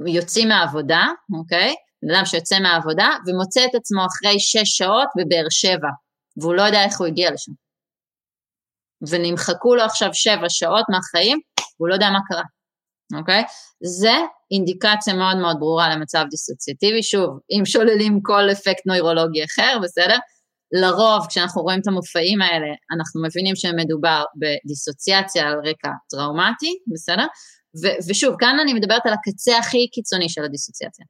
יוצאים 0.06 0.48
מהעבודה, 0.48 1.06
אוקיי? 1.38 1.74
בן 2.02 2.14
אדם 2.14 2.24
שיוצא 2.24 2.58
מהעבודה 2.58 3.08
ומוצא 3.26 3.64
את 3.64 3.74
עצמו 3.74 4.00
אחרי 4.06 4.40
שש 4.40 4.68
שעות 4.78 5.08
בבאר 5.16 5.46
שבע, 5.50 5.88
והוא 6.40 6.54
לא 6.54 6.62
יודע 6.62 6.84
איך 6.84 7.00
הוא 7.00 7.06
הגיע 7.06 7.30
לשם. 7.30 7.52
ונמחקו 9.08 9.74
לו 9.74 9.82
עכשיו 9.82 10.08
שבע 10.12 10.48
שעות 10.48 10.84
מהחיים, 10.88 11.40
הוא 11.76 11.88
לא 11.88 11.94
יודע 11.94 12.10
מה 12.10 12.18
קרה, 12.28 12.42
אוקיי? 13.18 13.44
זה 14.00 14.12
אינדיקציה 14.50 15.14
מאוד 15.14 15.36
מאוד 15.36 15.56
ברורה 15.58 15.94
למצב 15.94 16.24
דיסוציאטיבי, 16.30 17.02
שוב, 17.02 17.38
אם 17.50 17.64
שוללים 17.64 18.20
כל 18.22 18.52
אפקט 18.52 18.86
נוירולוגי 18.86 19.44
אחר, 19.44 19.78
בסדר? 19.82 20.18
לרוב 20.72 21.26
כשאנחנו 21.28 21.62
רואים 21.62 21.80
את 21.80 21.86
המופעים 21.86 22.42
האלה, 22.42 22.66
אנחנו 22.94 23.22
מבינים 23.22 23.56
שמדובר 23.56 24.24
בדיסוציאציה 24.40 25.48
על 25.48 25.54
רקע 25.64 25.88
טראומטי, 26.10 26.78
בסדר? 26.92 27.26
ו- 27.82 28.10
ושוב, 28.10 28.34
כאן 28.38 28.56
אני 28.62 28.74
מדברת 28.74 29.06
על 29.06 29.12
הקצה 29.12 29.58
הכי 29.58 29.88
קיצוני 29.92 30.28
של 30.28 30.44
הדיסוציאציה. 30.44 31.06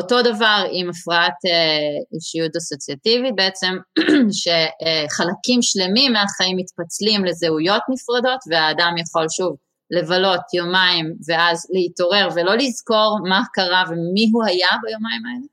אותו 0.00 0.22
דבר 0.22 0.64
עם 0.72 0.90
הפרעת 0.90 1.38
אה, 1.46 2.14
אישיות 2.14 2.56
אסוציאטיבית 2.56 3.34
בעצם, 3.36 3.72
שחלקים 4.40 5.62
שלמים 5.62 6.12
מהחיים 6.12 6.56
מתפצלים 6.56 7.24
לזהויות 7.24 7.82
נפרדות, 7.88 8.40
והאדם 8.50 8.94
יכול 9.02 9.26
שוב 9.28 9.56
לבלות 9.90 10.40
יומיים 10.54 11.06
ואז 11.26 11.66
להתעורר 11.74 12.28
ולא 12.34 12.54
לזכור 12.54 13.18
מה 13.28 13.42
קרה 13.54 13.84
ומי 13.88 14.30
הוא 14.32 14.44
היה 14.44 14.68
ביומיים 14.82 15.22
האלה, 15.26 15.46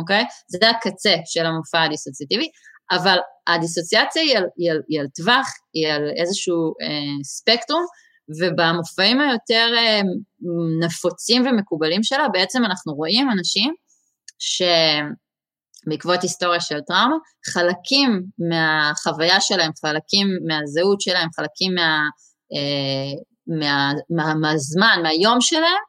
אוקיי? 0.00 0.24
זה 0.48 0.70
הקצה 0.70 1.14
של 1.24 1.46
המופע 1.46 1.82
הדיסוציאטיבי, 1.82 2.48
אבל 2.90 3.18
הדיסוציאציה 3.46 4.22
היא 4.22 4.36
על, 4.38 4.44
היא 4.56 4.70
על, 4.70 4.80
היא 4.88 5.00
על 5.00 5.06
טווח, 5.16 5.48
היא 5.74 5.88
על 5.88 6.10
איזשהו 6.16 6.74
אה, 6.82 7.24
ספקטרום, 7.24 7.84
ובמופעים 8.38 9.20
היותר 9.20 9.68
אה, 9.76 10.00
נפוצים 10.80 11.46
ומקובלים 11.46 12.02
שלה, 12.02 12.28
בעצם 12.28 12.64
אנחנו 12.64 12.92
רואים 12.94 13.30
אנשים 13.30 13.74
שבעקבות 14.40 16.22
היסטוריה 16.22 16.60
של 16.60 16.80
טראומה, 16.86 17.16
חלקים 17.52 18.22
מהחוויה 18.50 19.40
שלהם, 19.40 19.70
חלקים 19.80 20.26
מהזהות 20.46 21.00
שלהם, 21.00 21.28
חלקים 21.36 21.74
מה, 21.74 22.08
אה, 22.54 23.12
מה, 23.58 23.92
מה, 24.10 24.34
מהזמן, 24.34 25.00
מהיום 25.02 25.40
שלהם, 25.40 25.82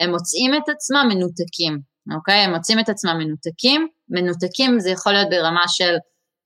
הם 0.00 0.10
מוצאים 0.10 0.54
את 0.54 0.68
עצמם 0.68 1.06
מנותקים, 1.08 1.78
אוקיי? 2.14 2.38
הם 2.38 2.54
מוצאים 2.54 2.78
את 2.78 2.88
עצמם 2.88 3.16
מנותקים, 3.18 3.88
מנותקים 4.08 4.80
זה 4.80 4.90
יכול 4.90 5.12
להיות 5.12 5.28
ברמה 5.30 5.64
של 5.68 5.94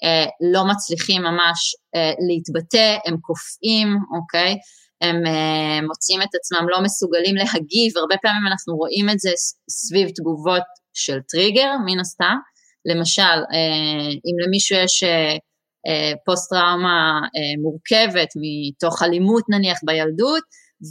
אה, 0.05 0.27
לא 0.53 0.65
מצליחים 0.67 1.23
ממש 1.23 1.77
אה, 1.95 2.13
להתבטא, 2.29 2.97
הם 3.07 3.17
קופאים, 3.21 3.89
אוקיי? 4.17 4.57
הם 5.03 5.17
uh, 5.27 5.87
מוצאים 5.87 6.23
את 6.23 6.35
עצמם 6.35 6.67
לא 6.69 6.81
מסוגלים 6.83 7.35
להגיב, 7.37 7.93
הרבה 7.97 8.17
פעמים 8.23 8.47
אנחנו 8.47 8.77
רואים 8.77 9.11
את 9.11 9.19
זה 9.19 9.31
סביב 9.71 10.09
תגובות 10.09 10.63
של 10.95 11.19
טריגר, 11.29 11.71
מן 11.87 12.01
הסתם. 12.01 12.37
למשל, 12.85 13.23
uh, 13.23 14.13
אם 14.27 14.47
למישהו 14.47 14.79
יש 14.79 15.03
uh, 15.03 15.07
uh, 15.07 16.17
פוסט-טראומה 16.25 17.21
מורכבת 17.63 18.29
מתוך 18.37 19.03
אלימות 19.03 19.45
נניח 19.49 19.79
בילדות, 19.87 20.43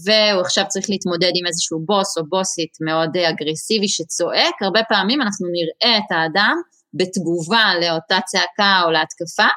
והוא 0.05 0.41
עכשיו 0.41 0.65
צריך 0.67 0.89
להתמודד 0.89 1.31
עם 1.35 1.45
איזשהו 1.47 1.79
בוס 1.85 2.17
או 2.17 2.23
בוסית 2.29 2.73
מאוד 2.85 3.17
אגרסיבי 3.17 3.87
שצועק, 3.87 4.55
הרבה 4.61 4.81
פעמים 4.89 5.21
אנחנו 5.21 5.47
נראה 5.47 5.97
את 5.97 6.11
האדם 6.11 6.55
בתגובה 6.93 7.65
לאותה 7.81 8.19
צעקה 8.25 8.81
או 8.85 8.91
להתקפה, 8.91 9.49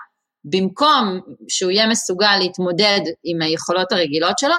במקום 0.45 1.21
שהוא 1.49 1.71
יהיה 1.71 1.87
מסוגל 1.89 2.37
להתמודד 2.39 3.01
עם 3.25 3.43
היכולות 3.43 3.93
הרגילות 3.93 4.39
שלו, 4.39 4.55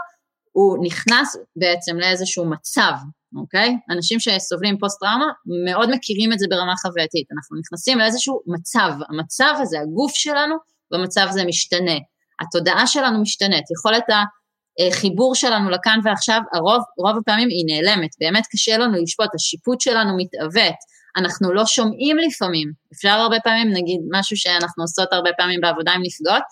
הוא 0.52 0.86
נכנס 0.86 1.38
בעצם 1.56 1.96
לאיזשהו 2.00 2.46
מצב, 2.46 2.94
אוקיי? 3.42 3.76
אנשים 3.90 4.20
שסובלים 4.20 4.78
פוסט-טראומה 4.78 5.26
מאוד 5.66 5.90
מכירים 5.96 6.34
את 6.34 6.40
זה 6.40 6.46
ברמה 6.50 6.74
חווייתית. 6.82 7.28
אנחנו 7.38 7.58
נכנסים 7.60 7.98
לאיזשהו 8.00 8.42
מצב, 8.48 8.92
המצב 9.10 9.54
הזה, 9.62 9.80
הגוף 9.80 10.16
שלנו 10.16 10.56
במצב 10.92 11.26
הזה 11.30 11.46
משתנה. 11.46 11.98
התודעה 12.42 12.88
שלנו 12.88 13.22
משתנית, 13.22 13.64
יכולת 13.72 14.04
החיבור 14.90 15.36
שלנו 15.36 15.70
לכאן 15.70 16.00
ועכשיו, 16.04 16.42
הרוב, 16.54 16.84
רוב 16.98 17.18
הפעמים 17.18 17.50
היא 17.50 17.66
נעלמת, 17.68 18.10
באמת 18.20 18.44
קשה 18.52 18.78
לנו 18.78 19.04
לשפוט, 19.04 19.36
השיפוט 19.36 19.82
שלנו 19.82 20.18
מתעוות, 20.18 20.76
אנחנו 21.18 21.54
לא 21.54 21.66
שומעים 21.66 22.18
לפעמים. 22.18 22.72
אפשר 22.94 23.10
הרבה 23.10 23.38
פעמים, 23.44 23.70
נגיד, 23.74 24.00
משהו 24.12 24.38
שאנחנו 24.38 24.84
עושות 24.84 25.14
הרבה 25.14 25.30
פעמים 25.38 25.62
בעבודה 25.62 25.92
עם 25.92 26.02
נפגעות, 26.04 26.44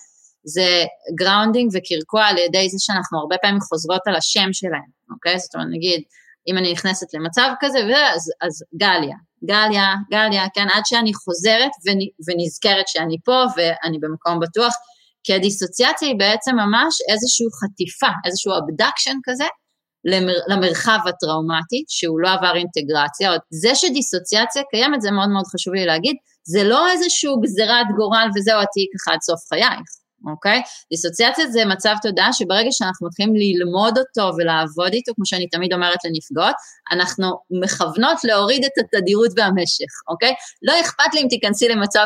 זה 0.45 0.83
grounding 1.19 1.71
וקרקוע 1.73 2.25
על 2.25 2.37
ידי 2.37 2.69
זה 2.69 2.77
שאנחנו 2.79 3.19
הרבה 3.19 3.35
פעמים 3.41 3.61
חוזרות 3.61 4.01
על 4.05 4.15
השם 4.15 4.49
שלהם, 4.53 4.89
אוקיי? 5.11 5.39
זאת 5.39 5.55
אומרת, 5.55 5.67
נגיד, 5.71 6.01
אם 6.47 6.57
אני 6.57 6.71
נכנסת 6.73 7.13
למצב 7.13 7.49
כזה, 7.59 7.79
אז, 7.79 8.31
אז 8.41 8.63
גליה, 8.77 9.17
גליה, 9.45 9.87
גליה, 10.11 10.43
כן, 10.53 10.67
עד 10.73 10.85
שאני 10.85 11.13
חוזרת 11.13 11.71
ונזכרת 12.27 12.87
שאני 12.87 13.17
פה 13.25 13.43
ואני 13.55 13.99
במקום 13.99 14.39
בטוח, 14.39 14.73
כי 15.23 15.33
הדיסוציאציה 15.33 16.07
היא 16.07 16.19
בעצם 16.19 16.55
ממש 16.55 16.93
איזושהי 17.11 17.45
חטיפה, 17.59 18.11
איזשהו 18.25 18.51
abduction 18.59 19.17
כזה 19.23 19.47
למר, 20.05 20.37
למרחב 20.47 20.99
הטראומטי, 21.09 21.83
שהוא 21.87 22.19
לא 22.19 22.29
עבר 22.29 22.55
אינטגרציה, 22.55 23.31
זה 23.49 23.75
שדיסוציאציה 23.75 24.63
קיימת, 24.71 25.01
זה 25.01 25.11
מאוד 25.11 25.29
מאוד 25.29 25.45
חשוב 25.53 25.73
לי 25.73 25.85
להגיד, 25.85 26.15
זה 26.43 26.63
לא 26.63 26.91
איזושהי 26.91 27.29
גזירת 27.43 27.87
גורל 27.97 28.27
וזהו, 28.35 28.61
את 28.61 28.67
תהיי 28.73 28.85
ככה 28.93 29.13
עד 29.13 29.21
סוף 29.21 29.39
חייך. 29.49 30.02
אוקיי? 30.31 30.61
דיסוציאציה 30.91 31.47
זה 31.47 31.65
מצב 31.65 31.95
תודעה 32.01 32.33
שברגע 32.33 32.69
שאנחנו 32.71 33.07
מתחילים 33.07 33.33
ללמוד 33.35 33.97
אותו 33.97 34.35
ולעבוד 34.37 34.93
איתו, 34.93 35.11
כמו 35.15 35.25
שאני 35.25 35.47
תמיד 35.47 35.73
אומרת 35.73 35.99
לנפגעות, 36.05 36.55
אנחנו 36.91 37.39
מכוונות 37.61 38.17
להוריד 38.23 38.65
את 38.65 38.71
התדירות 38.79 39.31
והמשך, 39.37 39.91
אוקיי? 40.07 40.33
לא 40.61 40.81
אכפת 40.81 41.13
לי 41.13 41.21
אם 41.21 41.27
תיכנסי 41.29 41.67
למצב 41.67 42.05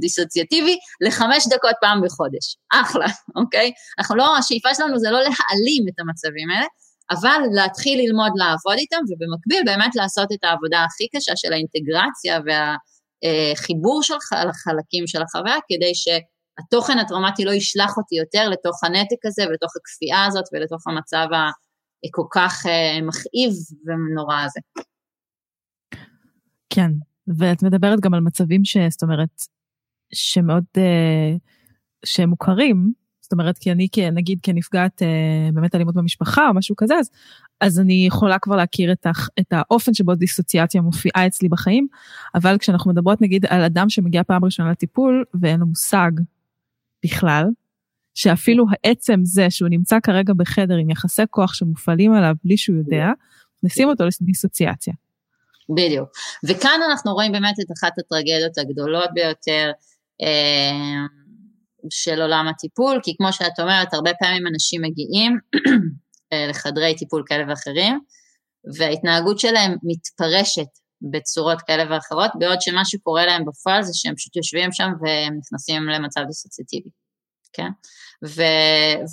דיסוציאטיבי 0.00 0.76
לחמש 1.06 1.46
דקות 1.50 1.74
פעם 1.80 2.00
בחודש. 2.04 2.56
אחלה, 2.72 3.06
אוקיי? 3.36 3.72
אנחנו 3.98 4.16
לא, 4.16 4.36
השאיפה 4.36 4.74
שלנו 4.74 4.98
זה 4.98 5.10
לא 5.10 5.18
להעלים 5.18 5.84
את 5.88 6.00
המצבים 6.00 6.50
האלה, 6.50 6.66
אבל 7.10 7.40
להתחיל 7.54 7.98
ללמוד 7.98 8.32
לעבוד 8.34 8.76
איתם, 8.78 8.96
ובמקביל 9.08 9.62
באמת 9.64 9.96
לעשות 9.96 10.32
את 10.32 10.44
העבודה 10.44 10.84
הכי 10.84 11.06
קשה 11.16 11.32
של 11.36 11.52
האינטגרציה 11.52 12.38
והחיבור 12.46 14.02
של 14.02 14.14
החלקים 14.48 15.06
של 15.06 15.22
החוויה, 15.22 15.56
כדי 15.68 15.94
ש... 15.94 16.08
התוכן 16.58 16.98
הטראומטי 16.98 17.44
לא 17.44 17.50
ישלח 17.50 17.96
אותי 17.96 18.14
יותר 18.14 18.48
לתוך 18.48 18.84
הנתק 18.84 19.26
הזה 19.26 19.42
ולתוך 19.48 19.72
הכפייה 19.76 20.24
הזאת 20.24 20.44
ולתוך 20.52 20.86
המצב 20.86 21.26
הכל 22.08 22.26
כך 22.30 22.66
אה, 22.66 23.02
מכאיב 23.02 23.52
ונורא 23.86 24.36
הזה. 24.44 24.60
כן, 26.70 26.90
ואת 27.38 27.62
מדברת 27.62 28.00
גם 28.00 28.14
על 28.14 28.20
מצבים 28.20 28.64
ש... 28.64 28.76
זאת 28.90 29.02
אומרת, 29.02 29.42
שמאוד, 30.14 30.64
אה, 30.76 31.34
שהם 32.04 32.28
מוכרים, 32.28 32.92
זאת 33.20 33.32
אומרת, 33.32 33.58
כי 33.58 33.72
אני, 33.72 33.88
נגיד, 34.12 34.38
כנפגעת 34.42 35.02
אה, 35.02 35.48
באמת 35.54 35.74
אלימות 35.74 35.94
במשפחה 35.94 36.48
או 36.48 36.54
משהו 36.54 36.76
כזה, 36.76 36.94
אז, 36.98 37.10
אז 37.60 37.80
אני 37.80 38.06
יכולה 38.06 38.38
כבר 38.38 38.56
להכיר 38.56 38.92
את, 38.92 39.06
הח, 39.06 39.28
את 39.40 39.52
האופן 39.52 39.94
שבו 39.94 40.14
דיסוציאציה 40.14 40.80
מופיעה 40.80 41.26
אצלי 41.26 41.48
בחיים, 41.48 41.86
אבל 42.34 42.58
כשאנחנו 42.58 42.90
מדברות 42.90 43.20
נגיד 43.20 43.46
על 43.46 43.62
אדם 43.62 43.88
שמגיע 43.88 44.22
פעם 44.22 44.44
ראשונה 44.44 44.70
לטיפול 44.70 45.24
ואין 45.40 45.60
לו 45.60 45.66
מושג 45.66 46.10
בכלל, 47.04 47.44
שאפילו 48.14 48.64
העצם 48.70 49.20
זה 49.24 49.50
שהוא 49.50 49.68
נמצא 49.68 49.96
כרגע 50.02 50.32
בחדר 50.36 50.74
עם 50.74 50.90
יחסי 50.90 51.22
כוח 51.30 51.54
שמופעלים 51.54 52.12
עליו 52.12 52.34
בלי 52.44 52.56
שהוא 52.56 52.76
יודע, 52.76 53.06
נשים 53.62 53.88
אותו 53.88 54.04
לדיסוציאציה. 54.22 54.94
בדיוק. 55.74 56.08
וכאן 56.48 56.80
אנחנו 56.90 57.12
רואים 57.12 57.32
באמת 57.32 57.54
את 57.60 57.72
אחת 57.78 57.92
הטרגדיות 57.98 58.58
הגדולות 58.58 59.10
ביותר 59.14 59.70
אה, 60.22 61.06
של 61.90 62.22
עולם 62.22 62.48
הטיפול, 62.48 63.00
כי 63.02 63.16
כמו 63.16 63.32
שאת 63.32 63.60
אומרת, 63.60 63.94
הרבה 63.94 64.10
פעמים 64.20 64.46
אנשים 64.46 64.82
מגיעים 64.82 65.38
אה, 66.32 66.46
לחדרי 66.46 66.96
טיפול 66.96 67.22
כאלה 67.26 67.44
ואחרים, 67.48 68.00
וההתנהגות 68.78 69.38
שלהם 69.38 69.76
מתפרשת 69.82 70.79
בצורות 71.02 71.62
כאלה 71.62 71.84
ואחרות, 71.90 72.30
בעוד 72.38 72.60
שמה 72.60 72.84
שקורה 72.84 73.26
להם 73.26 73.44
בפועל 73.44 73.82
זה 73.82 73.92
שהם 73.94 74.14
פשוט 74.14 74.36
יושבים 74.36 74.72
שם 74.72 74.88
והם 75.00 75.38
נכנסים 75.38 75.82
למצב 75.82 76.20
דיסוציאטיבי, 76.26 76.88
כן? 77.52 77.68
ו, 78.26 78.42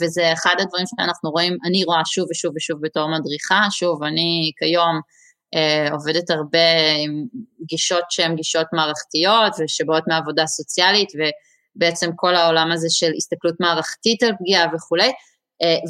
וזה 0.02 0.34
אחד 0.34 0.56
הדברים 0.60 0.86
שאנחנו 0.88 1.30
רואים, 1.30 1.58
אני 1.66 1.84
רואה 1.84 2.02
שוב 2.06 2.28
ושוב 2.32 2.54
ושוב 2.56 2.80
בתור 2.82 3.10
מדריכה, 3.20 3.68
שוב, 3.72 4.04
אני 4.04 4.52
כיום 4.58 5.02
אה, 5.56 5.92
עובדת 5.92 6.30
הרבה 6.30 6.70
עם 7.06 7.26
גישות 7.66 8.04
שהן 8.10 8.36
גישות 8.36 8.68
מערכתיות 8.74 9.54
ושבאות 9.60 10.04
מעבודה 10.08 10.48
סוציאלית, 10.48 11.10
ובעצם 11.16 12.10
כל 12.16 12.36
העולם 12.36 12.72
הזה 12.72 12.88
של 12.90 13.12
הסתכלות 13.18 13.56
מערכתית 13.60 14.24
על 14.24 14.32
פגיעה 14.40 14.68
וכולי, 14.76 15.12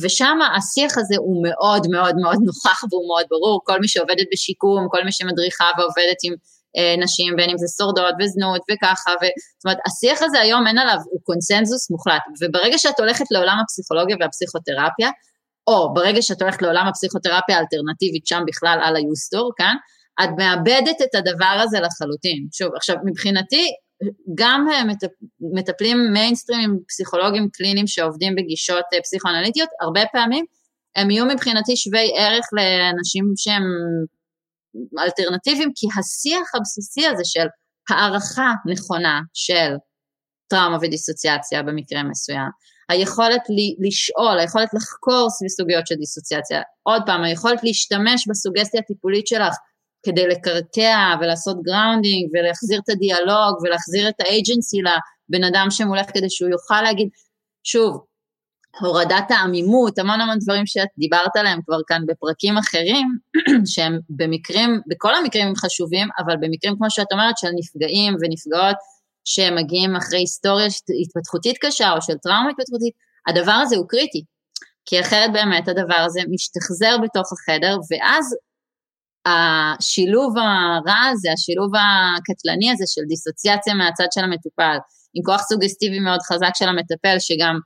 ושם 0.04 0.38
השיח 0.58 0.98
הזה 0.98 1.16
הוא 1.18 1.44
מאוד 1.48 1.88
מאוד 1.92 2.16
מאוד 2.24 2.40
נוכח 2.46 2.84
והוא 2.90 3.08
מאוד 3.08 3.26
ברור, 3.30 3.62
כל 3.64 3.80
מי 3.80 3.88
שעובדת 3.88 4.28
בשיקום, 4.34 4.88
כל 4.92 5.04
מי 5.06 5.12
שמדריכה 5.12 5.68
ועובדת 5.78 6.20
עם 6.24 6.34
אה, 6.78 6.96
נשים, 7.04 7.36
בין 7.36 7.50
אם 7.50 7.58
זה 7.58 7.68
שורדות 7.78 8.16
וזנות 8.20 8.62
וככה, 8.72 9.12
ו... 9.22 9.24
זאת 9.58 9.66
אומרת, 9.66 9.78
השיח 9.88 10.20
הזה 10.24 10.40
היום 10.40 10.68
אין 10.68 10.78
עליו, 10.78 11.00
הוא 11.12 11.20
קונצנזוס 11.24 11.92
מוחלט, 11.92 12.24
וברגע 12.42 12.78
שאת 12.78 13.00
הולכת 13.00 13.26
לעולם 13.32 13.58
הפסיכולוגיה 13.64 14.16
והפסיכותרפיה, 14.20 15.10
או 15.68 15.94
ברגע 15.94 16.22
שאת 16.22 16.42
הולכת 16.42 16.62
לעולם 16.62 16.88
הפסיכותרפיה 16.88 17.58
האלטרנטיבית, 17.58 18.28
שם 18.28 18.42
בכלל 18.48 18.80
על 18.84 18.96
היוסטור, 18.96 19.52
כאן, 19.58 19.76
את 20.24 20.30
מאבדת 20.38 21.02
את 21.02 21.16
הדבר 21.16 21.56
הזה 21.64 21.80
לחלוטין. 21.80 22.48
שוב, 22.52 22.70
עכשיו, 22.76 22.96
מבחינתי, 23.06 23.66
גם 24.36 24.68
מטפלים 25.54 25.98
מיינסטרימים, 26.14 26.80
פסיכולוגים 26.88 27.50
קליניים 27.54 27.88
שעובדים 27.88 28.36
בגישות 28.36 28.86
אה, 28.94 29.02
פסיכואנליטיות, 29.02 29.70
הרבה 29.82 30.02
פעמים 30.12 30.46
הם 30.96 31.12
יהיו 31.12 31.26
מבחינתי 31.26 31.78
שווי 31.78 32.12
ערך 32.18 32.46
לאנשים 32.54 33.34
שהם 33.38 33.64
אלטרנטיביים, 35.00 35.72
כי 35.76 35.88
השיח 36.00 36.56
הבסיסי 36.56 37.08
הזה 37.08 37.24
של 37.26 37.48
הערכה 37.90 38.52
נכונה 38.66 39.22
של 39.34 39.72
טראומה 40.48 40.78
ודיסוציאציה 40.82 41.64
במקרה 41.64 42.04
מסוים, 42.04 42.50
היכולת 42.90 43.42
לשאול, 43.80 44.40
היכולת 44.40 44.70
לחקור 44.74 45.30
סביב 45.30 45.50
סוגיות 45.50 45.88
של 45.88 45.96
דיסוציאציה, 45.96 46.62
עוד 46.84 47.02
פעם, 47.06 47.24
היכולת 47.24 47.64
להשתמש 47.64 48.28
בסוגסטיה 48.30 48.80
הטיפולית 48.80 49.28
שלך 49.28 49.56
כדי 50.08 50.28
לקרקע 50.28 51.16
ולעשות 51.20 51.58
grounding 51.62 52.30
ולהחזיר 52.34 52.80
את 52.84 52.90
הדיאלוג 52.90 53.54
ולהחזיר 53.62 54.10
את 54.10 54.16
ה 54.20 54.28
agency 54.28 54.78
לבן 54.78 55.44
אדם 55.44 55.68
שמולך 55.70 56.06
כדי 56.14 56.30
שהוא 56.30 56.50
יוכל 56.50 56.82
להגיד, 56.82 57.10
שוב, 57.64 58.06
הורדת 58.80 59.26
העמימות, 59.30 60.00
המון 60.00 60.22
המון 60.22 60.38
דברים 60.40 60.66
שאת 60.66 60.88
דיברת 60.98 61.36
עליהם 61.36 61.60
כבר 61.66 61.78
כאן 61.88 62.02
בפרקים 62.08 62.58
אחרים, 62.58 63.08
שהם 63.72 64.00
במקרים, 64.10 64.82
בכל 64.88 65.16
המקרים 65.16 65.48
הם 65.48 65.56
חשובים, 65.56 66.08
אבל 66.20 66.36
במקרים 66.42 66.76
כמו 66.78 66.90
שאת 66.90 67.12
אומרת 67.12 67.38
של 67.38 67.48
נפגעים 67.56 68.16
ונפגעות 68.22 68.76
שמגיעים 69.26 69.96
אחרי 69.96 70.20
היסטוריה 70.20 70.68
התפתחותית 71.02 71.58
קשה 71.62 71.92
או 71.92 72.02
של 72.02 72.18
טראומה 72.24 72.50
התפתחותית, 72.50 72.94
הדבר 73.28 73.52
הזה 73.52 73.76
הוא 73.76 73.88
קריטי, 73.88 74.24
כי 74.86 75.00
אחרת 75.00 75.34
באמת 75.34 75.68
הדבר 75.68 76.02
הזה 76.06 76.22
משתחזר 76.30 76.98
בתוך 77.04 77.28
החדר, 77.34 77.78
ואז 77.92 78.36
השילוב 79.28 80.38
הרע 80.38 81.06
הזה, 81.12 81.32
השילוב 81.34 81.72
הקטלני 81.76 82.72
הזה 82.72 82.84
של 82.88 83.02
דיסוציאציה 83.08 83.74
מהצד 83.74 84.08
של 84.12 84.22
המטופל, 84.24 84.78
עם 85.14 85.24
כוח 85.24 85.42
סוגסטיבי 85.42 86.00
מאוד 86.00 86.22
חזק 86.22 86.52
של 86.56 86.68
המטפל, 86.70 87.16
שגם 87.20 87.60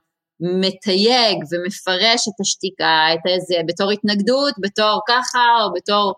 מתייג 0.60 1.36
ומפרש 1.50 2.28
את 2.28 2.40
השתיקה, 2.40 2.98
את 3.14 3.24
הזה, 3.36 3.54
בתור 3.68 3.90
התנגדות, 3.90 4.54
בתור 4.60 5.00
ככה, 5.08 5.44
או 5.62 5.72
בתור 5.74 6.14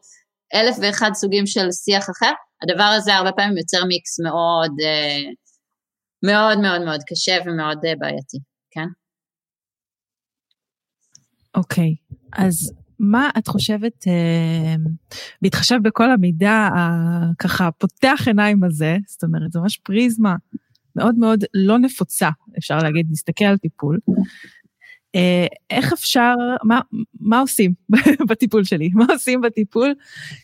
אלף 0.54 0.76
ואחד 0.82 1.10
סוגים 1.14 1.46
של 1.46 1.72
שיח 1.72 2.06
אחר, 2.10 2.32
הדבר 2.62 2.90
הזה 2.96 3.14
הרבה 3.14 3.32
פעמים 3.32 3.56
יוצר 3.56 3.84
מיקס 3.84 4.20
מאוד, 4.20 4.70
אה, 4.84 5.30
מאוד 6.22 6.58
מאוד 6.58 6.82
מאוד 6.84 7.00
קשה 7.06 7.36
ומאוד 7.46 7.78
אה, 7.84 7.92
בעייתי, 7.98 8.38
כן? 8.70 8.88
אוקיי, 11.54 11.94
okay. 11.94 12.44
אז 12.44 12.72
מה 13.10 13.30
את 13.38 13.48
חושבת, 13.48 14.04
אה, 14.06 14.74
בהתחשב 15.42 15.78
בכל 15.82 16.10
המידע 16.10 16.68
הככה 16.74 17.70
פותח 17.70 18.22
עיניים 18.26 18.64
הזה, 18.64 18.96
זאת 19.06 19.24
אומרת, 19.24 19.52
זו 19.52 19.60
ממש 19.60 19.78
פריזמה 19.78 20.34
מאוד 20.96 21.14
מאוד 21.14 21.44
לא 21.54 21.78
נפוצה, 21.78 22.28
אפשר 22.58 22.78
להגיד, 22.78 23.06
להסתכל 23.10 23.44
על 23.44 23.56
טיפול. 23.56 23.98
אה, 25.14 25.46
איך 25.70 25.92
אפשר, 25.92 26.34
מה, 26.64 26.80
מה 27.20 27.40
עושים 27.40 27.74
בטיפול 28.28 28.64
שלי? 28.64 28.90
מה 28.94 29.04
עושים 29.08 29.40
בטיפול 29.40 29.94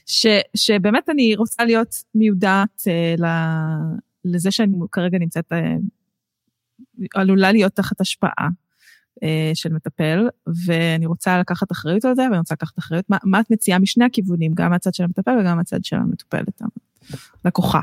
ש, 0.07 0.27
שבאמת 0.57 1.09
אני 1.09 1.37
רוצה 1.37 1.65
להיות 1.65 1.95
מיודעת 2.15 2.83
אה, 2.89 3.15
לזה 4.25 4.51
שאני 4.51 4.73
כרגע 4.93 5.19
נמצאת, 5.19 5.53
עלולה 7.15 7.53
להיות 7.53 7.73
תחת 7.73 8.01
השפעה. 8.01 8.49
אה, 9.23 9.51
של 9.55 9.73
מטפל, 9.73 10.29
ואני 10.67 11.07
רוצה 11.07 11.39
לקחת 11.39 11.73
אחריות 11.73 12.05
על 12.05 12.15
זה, 12.15 12.23
ואני 12.23 12.39
רוצה 12.39 12.55
לקחת 12.55 12.79
אחריות, 12.79 13.05
מה, 13.09 13.17
מה 13.25 13.41
את 13.41 13.51
מציעה 13.51 13.79
משני 13.79 14.05
הכיוונים, 14.05 14.53
גם 14.55 14.71
מהצד 14.71 14.95
של 14.95 15.05
המטפל 15.05 15.39
וגם 15.41 15.57
מהצד 15.57 15.85
של 15.85 15.97
המטופלת, 15.97 16.63
לקוחה. 17.45 17.81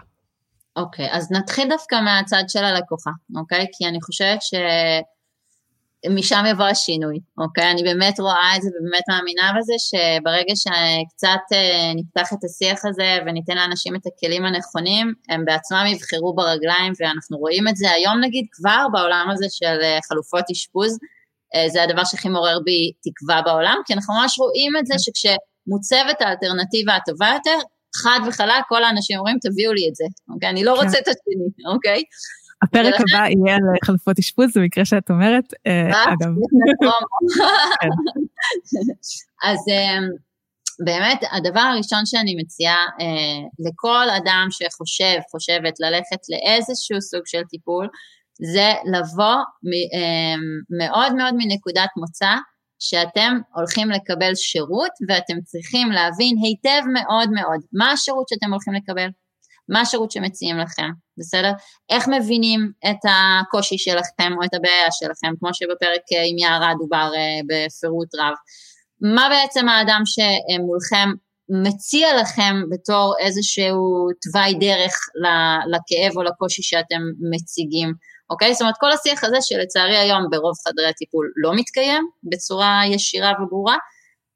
אוקיי, 0.78 1.12
okay, 1.12 1.16
אז 1.16 1.32
נתחיל 1.32 1.70
דווקא 1.70 1.96
מהצד 2.02 2.44
של 2.48 2.64
הלקוחה, 2.64 3.12
אוקיי? 3.36 3.64
Okay? 3.64 3.68
כי 3.72 3.88
אני 3.88 4.02
חושבת 4.02 4.40
שמשם 6.06 6.44
יבוא 6.50 6.66
השינוי, 6.66 7.20
אוקיי? 7.38 7.64
Okay? 7.64 7.72
אני 7.72 7.84
באמת 7.84 8.20
רואה 8.20 8.56
את 8.56 8.62
זה 8.62 8.70
ובאמת 8.70 9.04
מאמינה 9.10 9.54
בזה, 9.58 9.74
שברגע 9.78 10.56
שקצת 10.56 11.54
אה, 11.54 11.92
נפתח 11.96 12.34
את 12.34 12.44
השיח 12.44 12.86
הזה 12.86 13.18
וניתן 13.26 13.56
לאנשים 13.56 13.96
את 13.96 14.02
הכלים 14.08 14.46
הנכונים, 14.46 15.14
הם 15.30 15.46
בעצמם 15.46 15.86
יבחרו 15.88 16.36
ברגליים, 16.36 16.94
ואנחנו 17.00 17.38
רואים 17.38 17.68
את 17.68 17.76
זה 17.76 17.92
היום 17.92 18.20
נגיד 18.20 18.46
כבר 18.52 18.86
בעולם 18.92 19.28
הזה 19.34 19.46
של 19.50 19.80
אה, 19.84 20.00
חלופות 20.10 20.44
אשפוז, 20.52 20.98
זה 21.68 21.84
הדבר 21.84 22.04
שהכי 22.04 22.30
מעורר 22.30 22.60
בי 22.66 22.92
תקווה 23.04 23.42
בעולם, 23.42 23.78
כי 23.86 23.94
אנחנו 23.94 24.14
ממש 24.14 24.40
רואים 24.40 24.72
את 24.80 24.86
זה 24.86 24.94
שכש... 24.98 25.26
מוצבת 25.68 26.22
האלטרנטיבה 26.22 26.96
הטובה 26.96 27.28
יותר, 27.34 27.58
חד 27.96 28.20
וחלק, 28.28 28.64
כל 28.68 28.84
האנשים 28.84 29.18
אומרים, 29.18 29.38
תביאו 29.42 29.74
לי 29.74 29.90
את 29.90 29.96
זה, 29.96 30.06
אוקיי? 30.34 30.50
אני 30.50 30.64
לא 30.64 30.76
כן. 30.80 30.86
רוצה 30.86 31.00
את 31.00 31.08
השני, 31.08 31.74
אוקיי? 31.74 32.04
הפרק 32.64 32.94
הבא 32.94 33.18
יהיה 33.18 33.56
על 33.56 33.62
חלופות 33.86 34.20
אשפוז, 34.20 34.58
במקרה 34.58 34.86
שאת 34.86 35.10
אומרת, 35.10 35.54
אה, 35.68 35.92
אה, 35.94 36.04
אגב. 36.04 36.34
כן. 37.82 37.90
אז 39.50 39.58
אה, 39.72 40.00
באמת, 40.86 41.20
הדבר 41.32 41.60
הראשון 41.60 42.06
שאני 42.06 42.36
מציעה 42.36 42.86
לכל 43.60 44.10
אדם 44.18 44.48
שחושב, 44.52 45.20
חושבת 45.32 45.80
ללכת 45.80 46.22
לאיזשהו 46.30 47.02
סוג 47.02 47.22
של 47.26 47.42
טיפול, 47.50 47.88
זה 48.54 48.74
לבוא 48.94 49.36
מאוד 50.80 51.16
מאוד 51.16 51.34
מנקודת 51.38 51.90
מוצא 51.98 52.36
שאתם 52.80 53.38
הולכים 53.56 53.90
לקבל 53.90 54.36
שירות 54.36 54.92
ואתם 55.10 55.42
צריכים 55.42 55.92
להבין 55.92 56.36
היטב 56.44 56.88
מאוד 56.94 57.30
מאוד 57.32 57.60
מה 57.74 57.92
השירות 57.92 58.30
שאתם 58.30 58.52
הולכים 58.52 58.74
לקבל, 58.74 59.08
מה 59.70 59.82
השירות 59.82 60.12
שמציעים 60.12 60.58
לכם, 60.58 60.90
בסדר? 61.18 61.52
איך 61.90 62.08
מבינים 62.08 62.72
את 62.90 63.12
הקושי 63.12 63.78
שלכם 63.78 64.32
או 64.38 64.44
את 64.46 64.54
הבעיה 64.54 64.92
שלכם, 64.92 65.34
כמו 65.40 65.54
שבפרק 65.54 66.02
אה, 66.14 66.24
עם 66.30 66.38
יערה 66.38 66.74
דובר 66.80 67.10
אה, 67.16 67.40
בפירוט 67.50 68.16
רב. 68.20 68.34
מה 69.02 69.30
בעצם 69.30 69.70
האדם 69.70 70.02
שמולכם 70.06 71.10
מציע 71.50 72.08
לכם 72.22 72.56
בתור 72.72 73.16
איזשהו 73.20 74.08
תוואי 74.22 74.54
דרך 74.54 74.94
לכאב 75.72 76.18
או 76.18 76.24
לקושי 76.24 76.64
שאתם 76.64 77.02
מציגים, 77.32 77.94
אוקיי? 78.30 78.54
זאת 78.54 78.62
אומרת, 78.62 78.76
כל 78.80 78.92
השיח 78.92 79.24
הזה 79.24 79.38
שלצערי 79.42 79.98
היום 79.98 80.24
ברוב 80.32 80.54
חדרי 80.68 80.88
הטיפול 80.88 81.32
לא 81.38 81.56
מתקיים 81.56 82.08
בצורה 82.24 82.82
ישירה 82.86 83.32
וברורה, 83.42 83.78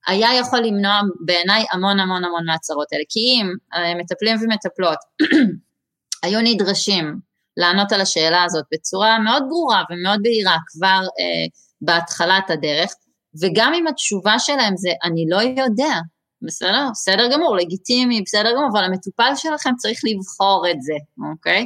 היה 0.07 0.29
יכול 0.39 0.59
למנוע 0.59 1.01
בעיניי 1.25 1.65
המון 1.71 1.99
המון 1.99 2.23
המון 2.23 2.45
מהצהרות 2.45 2.87
האלה. 2.93 3.03
כי 3.09 3.19
אם 3.19 3.47
אה, 3.73 3.95
מטפלים 3.95 4.37
ומטפלות 4.41 4.97
היו 6.23 6.39
נדרשים 6.43 7.19
לענות 7.57 7.91
על 7.91 8.01
השאלה 8.01 8.43
הזאת 8.43 8.65
בצורה 8.73 9.19
מאוד 9.19 9.43
ברורה 9.49 9.83
ומאוד 9.89 10.19
בהירה 10.21 10.57
כבר 10.67 11.01
אה, 11.19 11.45
בהתחלת 11.81 12.49
הדרך, 12.49 12.93
וגם 13.41 13.73
אם 13.73 13.87
התשובה 13.87 14.39
שלהם 14.39 14.77
זה 14.77 14.89
אני 15.03 15.25
לא 15.29 15.61
יודע, 15.61 15.95
בסדר? 16.41 16.87
בסדר 16.91 17.29
גמור, 17.33 17.55
לגיטימי, 17.55 18.21
בסדר 18.21 18.51
גמור, 18.51 18.69
אבל 18.71 18.83
המטופל 18.83 19.31
שלכם 19.35 19.75
צריך 19.77 19.99
לבחור 20.03 20.65
את 20.71 20.81
זה, 20.81 20.93
אוקיי? 21.31 21.65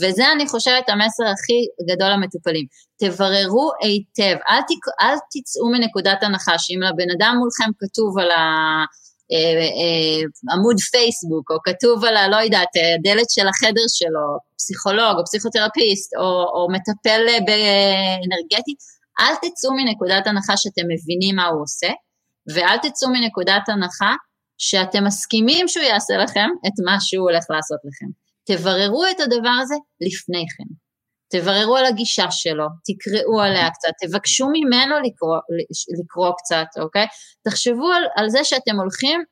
וזה 0.00 0.32
אני 0.32 0.48
חושבת 0.48 0.88
המסר 0.88 1.24
הכי 1.34 1.60
גדול 1.90 2.10
למטופלים. 2.12 2.66
תבררו 3.00 3.70
היטב, 3.82 4.36
אל, 4.50 4.62
תק, 4.68 4.84
אל 5.00 5.16
תצאו 5.32 5.66
מנקודת 5.72 6.22
הנחה 6.22 6.58
שאם 6.58 6.80
לבן 6.82 7.10
אדם 7.16 7.36
מולכם 7.38 7.70
כתוב 7.78 8.18
על 8.18 8.30
העמוד 10.50 10.76
אה, 10.78 10.84
אה, 10.84 10.90
פייסבוק, 10.92 11.50
או 11.50 11.56
כתוב 11.64 12.04
על 12.04 12.16
ה... 12.16 12.28
לא 12.28 12.36
יודעת, 12.36 12.72
הדלת 12.98 13.30
של 13.30 13.48
החדר 13.48 13.86
שלו, 13.88 14.26
פסיכולוג 14.58 15.14
או 15.18 15.24
פסיכותרפיסט, 15.24 16.10
או, 16.20 16.30
או 16.54 16.68
מטפל 16.74 17.20
באנרגטי, 17.46 18.74
אל 19.20 19.34
תצאו 19.42 19.70
מנקודת 19.76 20.26
הנחה 20.26 20.56
שאתם 20.56 20.86
מבינים 20.92 21.36
מה 21.36 21.46
הוא 21.46 21.62
עושה, 21.62 21.92
ואל 22.54 22.78
תצאו 22.78 23.08
מנקודת 23.10 23.68
הנחה 23.68 24.12
שאתם 24.58 25.04
מסכימים 25.04 25.68
שהוא 25.68 25.84
יעשה 25.84 26.14
לכם 26.16 26.48
את 26.66 26.76
מה 26.84 26.96
שהוא 27.00 27.30
הולך 27.30 27.44
לעשות 27.50 27.78
לכם. 27.84 28.21
תבררו 28.44 29.04
את 29.10 29.20
הדבר 29.20 29.56
הזה 29.62 29.74
לפני 30.00 30.44
כן. 30.56 30.74
תבררו 31.32 31.76
על 31.76 31.84
הגישה 31.84 32.30
שלו, 32.30 32.66
תקראו 32.84 33.40
עליה 33.40 33.70
קצת, 33.70 33.88
תבקשו 34.00 34.46
ממנו 34.52 34.94
לקרוא, 35.04 35.38
לקרוא 36.00 36.32
קצת, 36.38 36.82
אוקיי? 36.82 37.06
תחשבו 37.44 37.88
על, 37.92 38.04
על 38.16 38.28
זה 38.28 38.44
שאתם 38.44 38.76
הולכים 38.80 39.24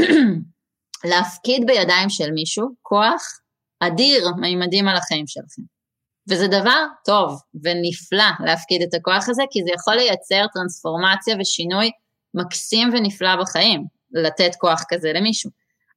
להפקיד 1.10 1.66
בידיים 1.66 2.10
של 2.10 2.30
מישהו 2.30 2.68
כוח 2.82 3.40
אדיר 3.80 4.28
מימדים 4.40 4.88
על 4.88 4.96
החיים 4.96 5.26
שלכם. 5.26 5.62
וזה 6.30 6.46
דבר 6.48 6.84
טוב 7.04 7.40
ונפלא 7.62 8.46
להפקיד 8.46 8.82
את 8.82 8.94
הכוח 8.94 9.28
הזה, 9.28 9.42
כי 9.50 9.62
זה 9.62 9.70
יכול 9.74 9.94
לייצר 9.94 10.46
טרנספורמציה 10.54 11.36
ושינוי 11.40 11.90
מקסים 12.34 12.88
ונפלא 12.92 13.36
בחיים, 13.40 13.84
לתת 14.12 14.50
כוח 14.58 14.84
כזה 14.88 15.12
למישהו. 15.12 15.50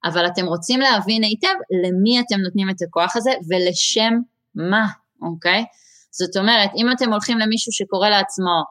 אבל 0.05 0.27
אתם 0.27 0.45
רוצים 0.45 0.79
להבין 0.79 1.23
היטב 1.23 1.55
למי 1.83 2.19
אתם 2.19 2.35
נותנים 2.39 2.69
את 2.69 2.81
הכוח 2.81 3.15
הזה 3.15 3.31
ולשם 3.49 4.13
מה, 4.55 4.87
אוקיי? 5.21 5.65
זאת 6.11 6.37
אומרת, 6.37 6.69
אם 6.77 6.91
אתם 6.91 7.11
הולכים 7.11 7.39
למישהו 7.39 7.71
שקורא 7.71 8.09
לעצמו 8.09 8.63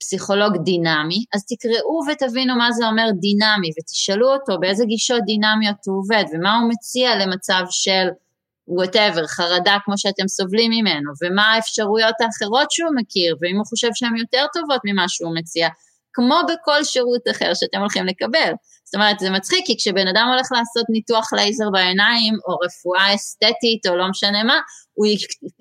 פסיכולוג 0.00 0.56
דינמי, 0.64 1.24
אז 1.34 1.44
תקראו 1.46 2.00
ותבינו 2.08 2.56
מה 2.56 2.72
זה 2.72 2.86
אומר 2.86 3.06
דינמי, 3.20 3.70
ותשאלו 3.78 4.32
אותו 4.32 4.60
באיזה 4.60 4.84
גישות 4.84 5.22
דינמיות 5.26 5.76
הוא 5.86 5.98
עובד, 5.98 6.24
ומה 6.32 6.58
הוא 6.58 6.70
מציע 6.70 7.16
למצב 7.16 7.64
של 7.70 8.06
whatever, 8.68 9.26
חרדה 9.26 9.76
כמו 9.84 9.98
שאתם 9.98 10.28
סובלים 10.28 10.70
ממנו, 10.70 11.12
ומה 11.22 11.52
האפשרויות 11.52 12.14
האחרות 12.20 12.70
שהוא 12.70 12.90
מכיר, 12.96 13.36
ואם 13.40 13.56
הוא 13.56 13.66
חושב 13.66 13.88
שהן 13.94 14.16
יותר 14.16 14.44
טובות 14.52 14.80
ממה 14.84 15.08
שהוא 15.08 15.36
מציע, 15.36 15.68
כמו 16.12 16.36
בכל 16.48 16.84
שירות 16.84 17.22
אחר 17.30 17.54
שאתם 17.54 17.78
הולכים 17.78 18.06
לקבל. 18.06 18.52
זאת 18.84 18.94
אומרת, 18.94 19.18
זה 19.18 19.30
מצחיק, 19.30 19.66
כי 19.66 19.76
כשבן 19.78 20.08
אדם 20.08 20.26
הולך 20.32 20.48
לעשות 20.52 20.84
ניתוח 20.88 21.32
לייזר 21.32 21.70
בעיניים, 21.72 22.34
או 22.48 22.56
רפואה 22.64 23.14
אסתטית, 23.14 23.86
או 23.88 23.96
לא 23.96 24.08
משנה 24.08 24.44
מה, 24.44 24.60
הוא 24.92 25.06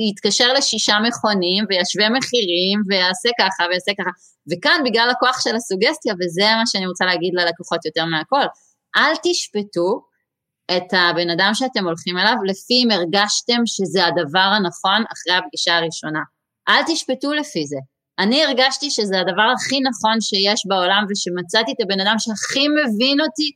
יתקשר 0.09 0.53
לשישה 0.53 0.95
מכונים, 1.07 1.65
וישווה 1.69 2.09
מחירים, 2.09 2.77
ויעשה 2.89 3.29
ככה, 3.39 3.63
ויעשה 3.69 3.91
ככה. 3.99 4.09
וכאן, 4.51 4.81
בגלל 4.85 5.09
הכוח 5.09 5.41
של 5.43 5.55
הסוגסטיה, 5.55 6.13
וזה 6.19 6.47
מה 6.59 6.63
שאני 6.65 6.87
רוצה 6.87 7.05
להגיד 7.05 7.33
ללקוחות 7.33 7.85
יותר 7.85 8.05
מהכל, 8.05 8.45
אל 8.97 9.13
תשפטו 9.23 10.01
את 10.77 10.93
הבן 10.93 11.29
אדם 11.29 11.51
שאתם 11.53 11.85
הולכים 11.85 12.17
אליו, 12.17 12.35
לפי 12.45 12.73
אם 12.83 12.91
הרגשתם 12.91 13.61
שזה 13.65 14.05
הדבר 14.05 14.49
הנכון 14.55 15.03
אחרי 15.13 15.33
הפגישה 15.37 15.77
הראשונה. 15.77 16.19
אל 16.69 16.83
תשפטו 16.87 17.33
לפי 17.33 17.65
זה. 17.67 17.77
אני 18.19 18.43
הרגשתי 18.43 18.91
שזה 18.91 19.19
הדבר 19.19 19.47
הכי 19.55 19.79
נכון 19.89 20.21
שיש 20.21 20.61
בעולם 20.69 21.03
ושמצאתי 21.09 21.71
את 21.71 21.81
הבן 21.83 21.99
אדם 21.99 22.15
שהכי 22.19 22.65
מבין 22.67 23.21
אותי 23.21 23.49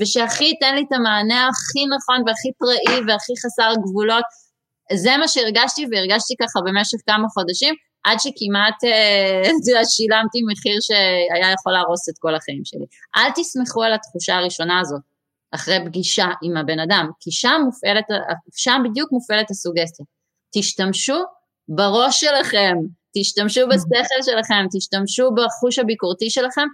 ושהכי 0.00 0.44
ייתן 0.44 0.74
לי 0.74 0.82
את 0.86 0.92
המענה 0.92 1.48
הכי 1.48 1.82
נכון 1.94 2.18
והכי 2.26 2.50
פראי 2.58 2.98
והכי 3.06 3.34
חסר 3.42 3.72
גבולות. 3.84 4.24
זה 4.92 5.16
מה 5.16 5.28
שהרגשתי 5.28 5.86
והרגשתי 5.90 6.34
ככה 6.42 6.58
במשך 6.66 6.98
כמה 7.06 7.28
חודשים 7.28 7.74
עד 8.04 8.18
שכמעט 8.20 8.78
אה, 8.84 9.84
שילמתי 9.92 10.38
מחיר 10.50 10.78
שהיה 10.80 11.52
יכול 11.56 11.72
להרוס 11.72 12.08
את 12.08 12.14
כל 12.18 12.34
החיים 12.34 12.64
שלי. 12.64 12.86
אל 13.16 13.30
תסמכו 13.36 13.82
על 13.82 13.92
התחושה 13.94 14.36
הראשונה 14.36 14.80
הזאת 14.80 15.00
אחרי 15.54 15.78
פגישה 15.86 16.26
עם 16.42 16.56
הבן 16.56 16.78
אדם, 16.78 17.10
כי 17.20 17.30
שם 17.32 17.60
מופעלת, 17.64 18.04
שם 18.56 18.82
בדיוק 18.84 19.12
מופעלת 19.12 19.50
הסוגסטיה. 19.50 20.06
תשתמשו 20.54 21.18
בראש 21.68 22.20
שלכם, 22.20 22.74
תשתמשו 23.16 23.60
mm. 23.60 23.66
בשכל 23.66 24.22
שלכם, 24.22 24.66
תשתמשו 24.72 25.30
בחוש 25.30 25.78
הביקורתי 25.78 26.30
שלכם, 26.30 26.66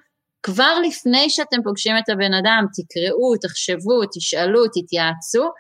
כבר 0.43 0.79
לפני 0.87 1.31
שאתם 1.31 1.63
פוגשים 1.65 1.97
את 1.99 2.09
הבן 2.09 2.35
אדם, 2.35 2.65
תקראו, 2.77 3.37
תחשבו, 3.43 4.01
תשאלו, 4.15 4.65
תתייעצו, 4.67 5.51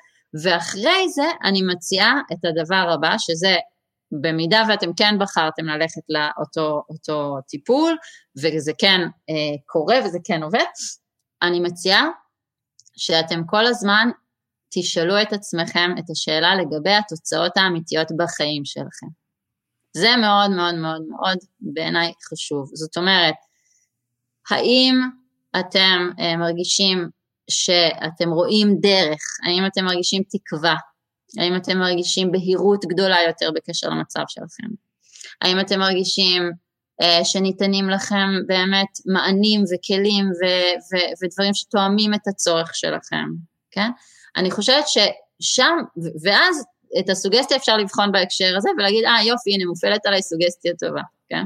ואחרי 0.42 1.08
זה 1.08 1.26
אני 1.44 1.62
מציעה 1.62 2.20
את 2.32 2.44
הדבר 2.44 2.90
הבא, 2.94 3.14
שזה 3.18 3.56
במידה 4.20 4.62
ואתם 4.68 4.90
כן 4.96 5.18
בחרתם 5.18 5.64
ללכת 5.64 6.02
לאותו 6.08 7.36
טיפול, 7.48 7.96
וזה 8.42 8.72
כן 8.78 9.00
אה, 9.30 9.56
קורה 9.66 9.96
וזה 10.04 10.18
כן 10.24 10.42
עובד, 10.42 10.64
אני 11.42 11.60
מציעה 11.60 12.08
שאתם 12.96 13.42
כל 13.46 13.66
הזמן 13.66 14.08
תשאלו 14.74 15.22
את 15.22 15.32
עצמכם 15.32 15.90
את 15.98 16.10
השאלה 16.10 16.54
לגבי 16.54 16.92
התוצאות 16.92 17.56
האמיתיות 17.56 18.08
בחיים 18.18 18.64
שלכם. 18.64 19.23
זה 19.96 20.16
מאוד 20.16 20.50
מאוד 20.50 20.74
מאוד 20.74 21.02
מאוד 21.08 21.38
בעיניי 21.60 22.12
חשוב. 22.32 22.70
זאת 22.74 22.96
אומרת, 22.96 23.34
האם 24.50 24.94
אתם 25.60 26.10
uh, 26.18 26.36
מרגישים 26.36 27.08
שאתם 27.50 28.30
רואים 28.30 28.76
דרך? 28.80 29.20
האם 29.46 29.66
אתם 29.66 29.84
מרגישים 29.84 30.22
תקווה? 30.30 30.76
האם 31.38 31.56
אתם 31.56 31.78
מרגישים 31.78 32.32
בהירות 32.32 32.84
גדולה 32.84 33.16
יותר 33.26 33.50
בקשר 33.54 33.88
למצב 33.88 34.22
שלכם? 34.28 34.68
האם 35.42 35.60
אתם 35.60 35.78
מרגישים 35.78 36.42
uh, 37.02 37.24
שניתנים 37.24 37.90
לכם 37.90 38.28
באמת 38.46 38.92
מענים 39.06 39.60
וכלים 39.60 40.24
ו- 40.24 40.74
ו- 40.92 41.24
ודברים 41.24 41.54
שתואמים 41.54 42.14
את 42.14 42.28
הצורך 42.28 42.74
שלכם, 42.74 43.26
כן? 43.70 43.90
אני 44.36 44.50
חושבת 44.50 44.84
ששם, 44.88 45.76
ואז 46.24 46.64
את 46.98 47.10
הסוגסטיה 47.10 47.56
אפשר 47.56 47.76
לבחון 47.76 48.12
בהקשר 48.12 48.56
הזה 48.56 48.68
ולהגיד, 48.78 49.04
אה 49.04 49.24
יופי, 49.24 49.54
הנה 49.54 49.64
מופעלת 49.66 50.06
עליי 50.06 50.22
סוגסטיה 50.22 50.72
טובה, 50.80 51.02
כן? 51.28 51.44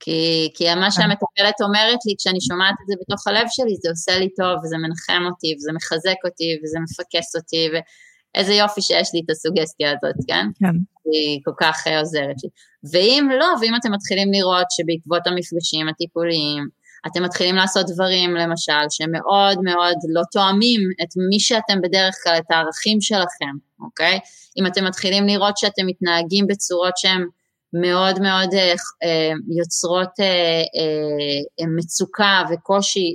כי, 0.00 0.50
כי 0.54 0.74
מה 0.74 0.84
כן. 0.84 0.90
שהמטפלת 0.90 1.60
אומרת 1.60 1.98
לי 2.06 2.14
כשאני 2.18 2.40
שומעת 2.40 2.74
את 2.82 2.86
זה 2.86 2.94
בתוך 3.00 3.26
הלב 3.26 3.46
שלי, 3.48 3.76
זה 3.82 3.90
עושה 3.90 4.18
לי 4.18 4.28
טוב, 4.34 4.64
וזה 4.64 4.76
מנחם 4.78 5.22
אותי, 5.30 5.54
וזה 5.56 5.72
מחזק 5.72 6.20
אותי, 6.24 6.58
וזה 6.62 6.78
מפקס 6.84 7.36
אותי, 7.36 7.68
ואיזה 7.72 8.54
יופי 8.54 8.82
שיש 8.82 9.08
לי 9.14 9.20
את 9.24 9.30
הסוגסטיה 9.30 9.90
הזאת, 9.90 10.18
כן? 10.28 10.46
כן. 10.60 10.76
היא 11.12 11.40
כל 11.44 11.56
כך 11.60 11.86
עוזרת 12.00 12.38
לי. 12.42 12.50
ואם 12.92 13.28
לא, 13.40 13.46
ואם 13.60 13.74
אתם 13.80 13.92
מתחילים 13.92 14.32
לראות 14.32 14.66
שבעקבות 14.70 15.26
המפגשים 15.26 15.88
הטיפוליים, 15.88 16.62
אתם 17.06 17.22
מתחילים 17.22 17.56
לעשות 17.56 17.86
דברים, 17.86 18.34
למשל, 18.34 18.82
שמאוד 18.90 19.58
מאוד 19.64 19.96
לא 20.08 20.22
תואמים 20.32 20.80
את 21.02 21.08
מי 21.30 21.40
שאתם 21.40 21.80
בדרך 21.82 22.14
כלל, 22.24 22.38
את 22.38 22.50
הערכים 22.50 23.00
שלכם, 23.00 23.54
אוקיי? 23.80 24.18
אם 24.58 24.66
אתם 24.66 24.84
מתחילים 24.84 25.26
לראות 25.26 25.58
שאתם 25.58 25.86
מתנהגים 25.86 26.46
בצורות 26.46 26.96
שהן 26.96 27.26
מאוד 27.72 28.20
מאוד 28.20 28.54
אה, 28.54 28.74
אה, 29.04 29.32
יוצרות 29.58 30.20
אה, 30.20 31.66
מצוקה 31.76 32.42
וקושי 32.50 33.14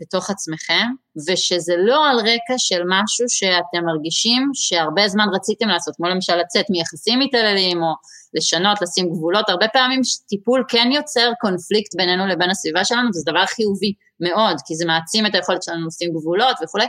בתוך 0.00 0.30
עצמכם, 0.30 0.86
ושזה 1.28 1.74
לא 1.78 2.10
על 2.10 2.16
רקע 2.18 2.54
של 2.58 2.82
משהו 2.88 3.28
שאתם 3.28 3.84
מרגישים 3.86 4.50
שהרבה 4.54 5.08
זמן 5.08 5.26
רציתם 5.34 5.68
לעשות, 5.68 5.96
כמו 5.96 6.08
למשל 6.08 6.36
לצאת 6.36 6.64
מיחסים 6.70 7.18
מתעללים 7.18 7.82
או 7.82 7.92
לשנות, 8.34 8.82
לשים 8.82 9.10
גבולות, 9.10 9.48
הרבה 9.48 9.68
פעמים 9.68 10.00
טיפול 10.28 10.64
כן 10.68 10.88
יוצר 10.92 11.32
קונפליקט 11.40 11.94
בינינו 11.96 12.26
לבין 12.26 12.50
הסביבה 12.50 12.84
שלנו, 12.84 13.08
וזה 13.08 13.30
דבר 13.30 13.46
חיובי 13.46 13.92
מאוד, 14.20 14.56
כי 14.66 14.74
זה 14.74 14.86
מעצים 14.86 15.26
את 15.26 15.34
היכולת 15.34 15.62
שלנו 15.62 15.86
לשים 15.86 16.10
גבולות 16.10 16.56
וכולי, 16.62 16.86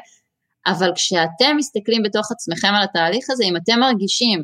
אבל 0.68 0.92
כשאתם 0.96 1.58
מסתכלים 1.58 2.04
בתוך 2.04 2.32
עצמכם 2.32 2.68
על 2.68 2.84
התהליך 2.84 3.26
הזה, 3.30 3.44
אם 3.44 3.58
אתם 3.58 3.80
מרגישים 3.80 4.44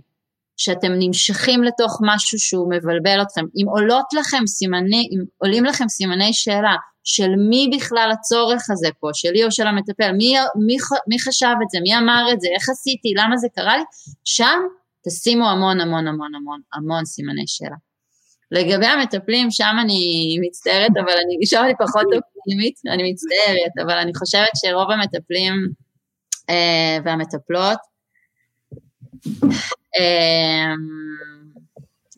שאתם 0.62 0.92
נמשכים 1.00 1.64
לתוך 1.64 2.00
משהו 2.02 2.40
שהוא 2.40 2.72
מבלבל 2.74 3.22
אתכם, 3.22 3.46
אם 3.56 3.68
עולות 3.70 4.06
לכם 4.20 4.48
סימני, 4.48 5.10
אם 5.12 5.24
עולים 5.38 5.66
לכם 5.66 5.88
סימני 5.88 6.34
שאלה 6.34 6.76
של 7.04 7.30
מי 7.50 7.70
בכלל 7.76 8.10
הצורך 8.14 8.70
הזה 8.70 8.90
פה, 9.00 9.10
שלי 9.14 9.44
או 9.44 9.52
של 9.52 9.68
המטפל, 9.68 10.12
מי, 10.12 10.36
מי, 10.66 10.78
מי 11.08 11.20
חשב 11.20 11.56
את 11.64 11.70
זה, 11.70 11.80
מי 11.82 11.98
אמר 11.98 12.26
את 12.34 12.42
זה, 12.42 12.48
איך 12.56 12.70
עשיתי, 12.70 13.14
למה 13.18 13.38
זה 13.38 13.48
קרה 13.56 13.78
לי, 13.78 13.84
שם 14.26 14.60
תשימו 15.08 15.46
המון 15.50 15.82
המון 15.82 16.08
המון 16.08 16.36
המון 16.36 16.60
המון 16.74 17.06
סימני 17.06 17.48
שאלה. 17.48 17.76
לגבי 18.52 18.86
המטפלים, 18.86 19.52
שם 19.52 19.76
אני 19.82 20.02
מצטערת, 20.42 20.92
אבל 21.04 21.14
אני, 21.24 21.46
שם 21.46 21.62
אני 21.66 21.74
פחות 21.80 22.06
אופטימית, 22.06 22.76
אני 22.94 23.12
מצטערת, 23.12 23.86
אבל 23.86 23.98
אני 23.98 24.12
חושבת 24.16 24.54
שרוב 24.56 24.92
המטפלים 24.92 25.54
אה, 26.50 26.98
והמטפלות, 27.06 27.80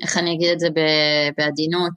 איך 0.03 0.17
אני 0.17 0.33
אגיד 0.33 0.49
את 0.51 0.59
זה 0.59 0.67
בעדינות, 1.37 1.93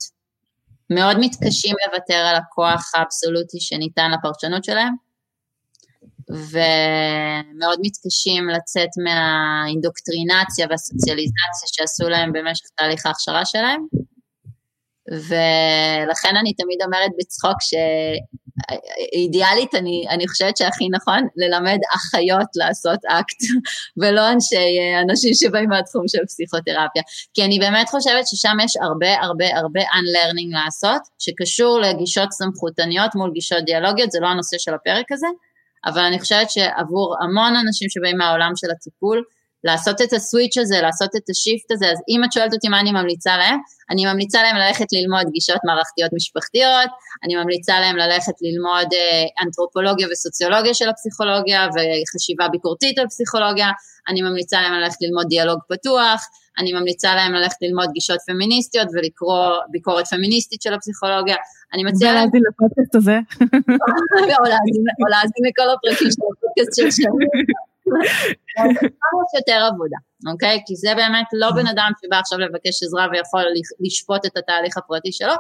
מאוד 0.91 1.17
מתקשים 1.21 1.77
לוותר 1.87 2.15
על 2.15 2.37
הכוח 2.37 2.93
האבסולוטי 2.95 3.61
שניתן 3.61 4.11
לפרשנות 4.11 4.65
שלהם, 4.65 4.95
ומאוד 6.31 7.79
מתקשים 7.83 8.49
לצאת 8.49 8.89
מהאינדוקטרינציה 9.05 10.67
והסוציאליזציה 10.71 11.67
שעשו 11.67 12.09
להם 12.09 12.33
במשך 12.33 12.67
תהליך 12.77 13.07
ההכשרה 13.07 13.45
שלהם. 13.45 13.87
ולכן 15.09 16.37
אני 16.41 16.55
תמיד 16.55 16.79
אומרת 16.85 17.11
בצחוק 17.19 17.57
שאידיאלית 18.55 19.75
אני, 19.75 20.05
אני 20.11 20.29
חושבת 20.29 20.57
שהכי 20.57 20.89
נכון 20.89 21.29
ללמד 21.37 21.79
אחיות 21.97 22.49
לעשות 22.57 23.05
אקט, 23.05 23.41
ולא 24.01 24.33
אנשי, 24.33 24.57
אנשים 25.03 25.35
שבאים 25.35 25.69
מהתחום 25.69 26.09
של 26.09 26.19
פסיכותרפיה. 26.27 27.03
כי 27.35 27.45
אני 27.45 27.59
באמת 27.59 27.89
חושבת 27.89 28.27
ששם 28.27 28.57
יש 28.65 28.73
הרבה 28.83 29.21
הרבה 29.23 29.57
הרבה 29.57 29.81
unlearning 29.81 30.65
לעשות, 30.65 31.03
שקשור 31.19 31.81
לגישות 31.81 32.33
סמכותניות 32.33 33.15
מול 33.15 33.31
גישות 33.35 33.65
דיאלוגיות, 33.65 34.11
זה 34.11 34.19
לא 34.21 34.27
הנושא 34.27 34.59
של 34.59 34.75
הפרק 34.75 35.13
הזה, 35.13 35.27
אבל 35.87 36.03
אני 36.03 36.21
חושבת 36.21 36.51
שעבור 36.51 37.17
המון 37.23 37.57
אנשים 37.57 37.89
שבאים 37.91 38.19
מהעולם 38.19 38.53
של 38.57 38.71
הטיפול, 38.71 39.23
לעשות 39.65 40.03
את 40.03 40.13
הסוויץ' 40.13 40.59
הזה, 40.59 40.81
לעשות 40.81 41.11
את 41.17 41.31
השיפט 41.31 41.71
הזה, 41.71 41.87
אז 41.93 41.99
אם 42.09 42.25
את 42.25 42.33
שואלת 42.33 42.53
אותי 42.55 42.69
מה 42.69 42.81
אני 42.81 42.93
ממליצה 42.93 43.37
להם, 43.37 43.59
אני 43.91 44.05
ממליצה 44.07 44.43
להם 44.43 44.57
ללכת 44.57 44.87
ללמוד 44.93 45.27
גישות 45.33 45.61
מערכתיות 45.67 46.11
משפחתיות, 46.13 46.91
אני 47.25 47.35
ממליצה 47.37 47.81
להם 47.81 47.97
ללכת 47.97 48.35
ללמוד 48.43 48.89
אה, 48.95 49.45
אנתרופולוגיה 49.45 50.09
וסוציולוגיה 50.13 50.75
של 50.75 50.89
הפסיכולוגיה 50.89 51.69
וחשיבה 51.75 52.49
ביקורתית 52.49 52.99
על 52.99 53.07
פסיכולוגיה, 53.07 53.69
אני 54.09 54.23
ממליצה 54.23 54.63
להם 54.63 54.73
ללכת 54.73 54.97
ללמוד 55.01 55.27
דיאלוג 55.29 55.59
פתוח, 55.69 56.21
אני 56.59 56.73
ממליצה 56.73 57.15
להם 57.15 57.33
ללכת 57.33 57.57
ללמוד 57.63 57.91
גישות 57.93 58.19
פמיניסטיות 58.27 58.89
ולקרוא 58.95 59.49
ביקורת 59.71 60.07
פמיניסטית 60.07 60.63
של 60.63 60.75
הפסיכולוגיה. 60.75 61.37
אני 61.75 61.85
מציעה 61.85 62.13
להם... 62.13 62.23
ולהאזין 62.23 62.43
לפודקאסט 62.49 62.95
הזה. 62.95 63.19
או 65.01 65.07
להאזין 65.11 65.45
לכל 65.49 65.69
הפרקים 65.75 66.11
של 66.11 66.23
הפודקאסט 66.33 66.73
של 66.77 66.91
שני. 66.91 67.27
יש 68.03 69.41
יותר 69.41 69.61
עבודה, 69.73 69.97
אוקיי? 70.33 70.63
כי 70.67 70.77
זה 70.77 70.95
באמת 70.97 71.27
לא 71.33 71.51
בן 71.51 71.67
אדם 71.67 71.91
שבא 72.03 72.19
עכשיו 72.19 72.39
לבקש 72.39 72.83
עזרה 72.83 73.07
ויכול 73.13 73.43
לשפוט 73.81 74.27
את 74.27 74.37
התהליך 74.37 74.77
הפרטי 74.77 75.13
שלו, 75.13 75.35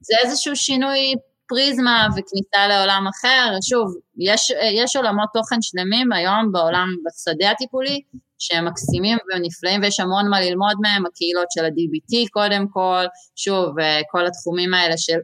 זה 0.00 0.14
איזשהו 0.24 0.56
שינוי 0.56 1.14
פריזמה 1.48 2.08
וכניסה 2.10 2.66
לעולם 2.68 3.04
אחר, 3.10 3.56
שוב, 3.62 3.94
יש, 4.18 4.52
יש 4.82 4.96
עולמות 4.96 5.28
תוכן 5.34 5.62
שלמים 5.62 6.12
היום 6.12 6.52
בעולם, 6.52 6.88
בשדה 7.06 7.50
הטיפולי, 7.50 8.00
שהם 8.38 8.64
מקסימים 8.68 9.18
ונפלאים 9.28 9.82
ויש 9.82 10.00
המון 10.00 10.28
מה 10.30 10.40
ללמוד 10.40 10.76
מהם, 10.82 11.06
הקהילות 11.06 11.46
של 11.50 11.64
ה-DBT 11.64 12.28
קודם 12.30 12.66
כל, 12.68 13.04
שוב, 13.36 13.74
כל 14.10 14.26
התחומים 14.26 14.74
האלה 14.74 14.98
של 14.98 15.18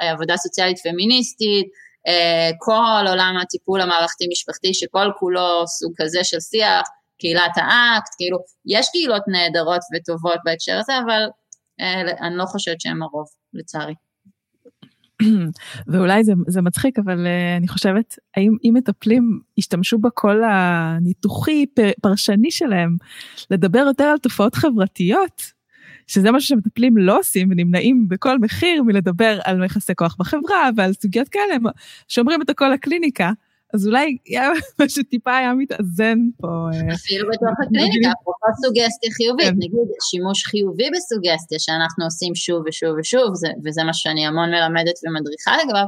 עבודה 0.12 0.36
סוציאלית 0.36 0.78
פמיניסטית, 0.78 1.66
כל 2.58 3.04
עולם 3.08 3.34
הטיפול 3.42 3.80
המערכתי-משפחתי 3.80 4.74
שכל 4.74 5.10
כולו 5.18 5.66
סוג 5.66 5.92
כזה 5.96 6.24
של 6.24 6.40
שיח, 6.40 6.86
קהילת 7.18 7.56
האקט, 7.56 8.14
כאילו, 8.18 8.38
יש 8.66 8.86
קהילות 8.92 9.22
נהדרות 9.28 9.80
וטובות 9.94 10.38
בהקשר 10.44 10.78
הזה, 10.78 10.92
אבל 11.06 11.22
אני 12.20 12.36
לא 12.36 12.44
חושבת 12.44 12.80
שהן 12.80 13.02
הרוב, 13.02 13.26
לצערי. 13.54 13.94
ואולי 15.92 16.24
זה, 16.24 16.32
זה 16.48 16.62
מצחיק, 16.62 16.98
אבל 16.98 17.26
uh, 17.26 17.58
אני 17.58 17.68
חושבת, 17.68 18.14
האם 18.36 18.56
אם 18.64 18.74
מטפלים 18.76 19.40
ישתמשו 19.56 19.98
בקול 19.98 20.42
הניתוחי, 20.44 21.66
פרשני 22.02 22.50
שלהם, 22.50 22.96
לדבר 23.50 23.78
יותר 23.78 24.04
על 24.04 24.18
תופעות 24.18 24.54
חברתיות, 24.54 25.42
שזה 26.06 26.30
משהו 26.30 26.48
שמטפלים 26.48 26.96
לא 26.96 27.18
עושים 27.18 27.48
ונמנעים 27.50 28.08
בכל 28.08 28.38
מחיר 28.38 28.82
מלדבר 28.82 29.38
על 29.44 29.64
יחסי 29.64 29.94
כוח 29.94 30.16
בחברה 30.18 30.70
ועל 30.76 30.92
סוגיות 30.92 31.28
כאלה, 31.28 31.56
שאומרים 32.08 32.42
את 32.42 32.50
הכל 32.50 32.68
לקליניקה. 32.68 33.30
אז 33.74 33.86
אולי 33.86 34.16
משהו 34.82 35.02
טיפה 35.02 35.36
היה 35.36 35.54
מתאזן 35.54 36.18
פה. 36.40 36.48
אה, 36.48 36.94
אפילו 36.94 37.28
בתוך 37.28 37.54
הקליניקה, 37.62 38.10
אפרופו 38.20 38.46
סוגסטיה 38.64 39.10
חיובית, 39.16 39.46
כן. 39.46 39.54
נגיד 39.56 39.88
שימוש 40.10 40.44
חיובי 40.44 40.88
בסוגסטיה 40.96 41.58
שאנחנו 41.58 42.04
עושים 42.04 42.34
שוב 42.34 42.62
ושוב 42.66 42.94
ושוב, 43.00 43.28
וזה 43.64 43.84
מה 43.84 43.94
שאני 43.94 44.26
המון 44.26 44.50
מלמדת 44.50 44.98
ומדריכה 45.04 45.52
לגביו, 45.64 45.86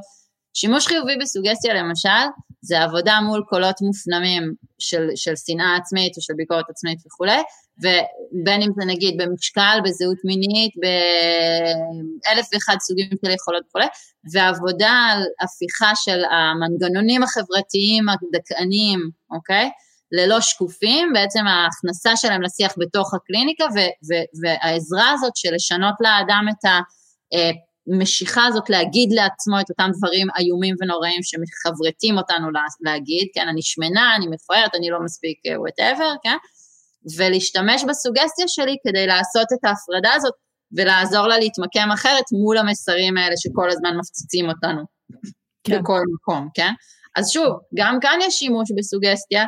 שימוש 0.54 0.86
חיובי 0.86 1.16
בסוגסטיה 1.20 1.74
למשל, 1.74 2.24
זה 2.64 2.82
עבודה 2.82 3.20
מול 3.20 3.42
קולות 3.48 3.80
מופנמים 3.80 4.54
של, 4.78 5.08
של 5.16 5.32
שנאה 5.36 5.76
עצמית 5.76 6.16
או 6.16 6.22
של 6.22 6.34
ביקורת 6.36 6.70
עצמית 6.70 6.98
וכולי, 7.06 7.42
ובין 7.78 8.62
אם 8.62 8.70
זה 8.76 8.84
נגיד 8.86 9.14
במשקל, 9.22 9.78
בזהות 9.84 10.18
מינית, 10.24 10.72
באלף 10.82 12.46
ואחד 12.52 12.76
סוגים 12.80 13.08
של 13.24 13.30
יכולות 13.30 13.64
וכולי, 13.68 13.86
ועבודה 14.32 14.90
על 14.90 15.22
הפיכה 15.40 15.92
של 15.94 16.22
המנגנונים 16.24 17.22
החברתיים 17.22 18.04
הדכאניים, 18.08 19.00
אוקיי? 19.30 19.70
ללא 20.12 20.40
שקופים, 20.40 21.12
בעצם 21.14 21.46
ההכנסה 21.46 22.16
שלהם 22.16 22.42
לשיח 22.42 22.74
בתוך 22.78 23.14
הקליניקה, 23.14 23.64
ו- 23.64 23.94
ו- 24.08 24.40
והעזרה 24.42 25.10
הזאת 25.12 25.36
של 25.36 25.54
לשנות 25.54 25.94
לאדם 26.00 26.44
את 26.50 26.64
המשיכה 27.92 28.44
הזאת 28.46 28.70
להגיד 28.70 29.08
לעצמו 29.12 29.60
את 29.60 29.70
אותם 29.70 29.90
דברים 29.98 30.26
איומים 30.38 30.74
ונוראים 30.80 31.20
שמחברתים 31.22 32.18
אותנו 32.18 32.46
להגיד, 32.80 33.28
כן, 33.34 33.48
אני 33.48 33.62
שמנה, 33.62 34.16
אני 34.16 34.26
מכוערת, 34.30 34.74
אני 34.74 34.90
לא 34.90 34.98
מספיק 35.04 35.38
וואטאבר, 35.56 36.04
אה, 36.04 36.16
כן? 36.22 36.36
ולהשתמש 37.16 37.84
בסוגסטיה 37.88 38.48
שלי 38.48 38.76
כדי 38.86 39.06
לעשות 39.06 39.46
את 39.54 39.64
ההפרדה 39.64 40.14
הזאת 40.14 40.34
ולעזור 40.76 41.26
לה 41.26 41.38
להתמקם 41.38 41.88
אחרת 41.94 42.24
מול 42.32 42.58
המסרים 42.58 43.16
האלה 43.16 43.34
שכל 43.36 43.70
הזמן 43.70 43.96
מפציצים 43.98 44.48
אותנו 44.48 44.82
כן. 45.64 45.82
בכל 45.82 46.00
מקום, 46.14 46.48
כן? 46.54 46.72
אז 47.16 47.30
שוב, 47.30 47.52
גם 47.74 47.98
כאן 48.00 48.18
יש 48.22 48.34
שימוש 48.34 48.68
בסוגסטיה, 48.76 49.44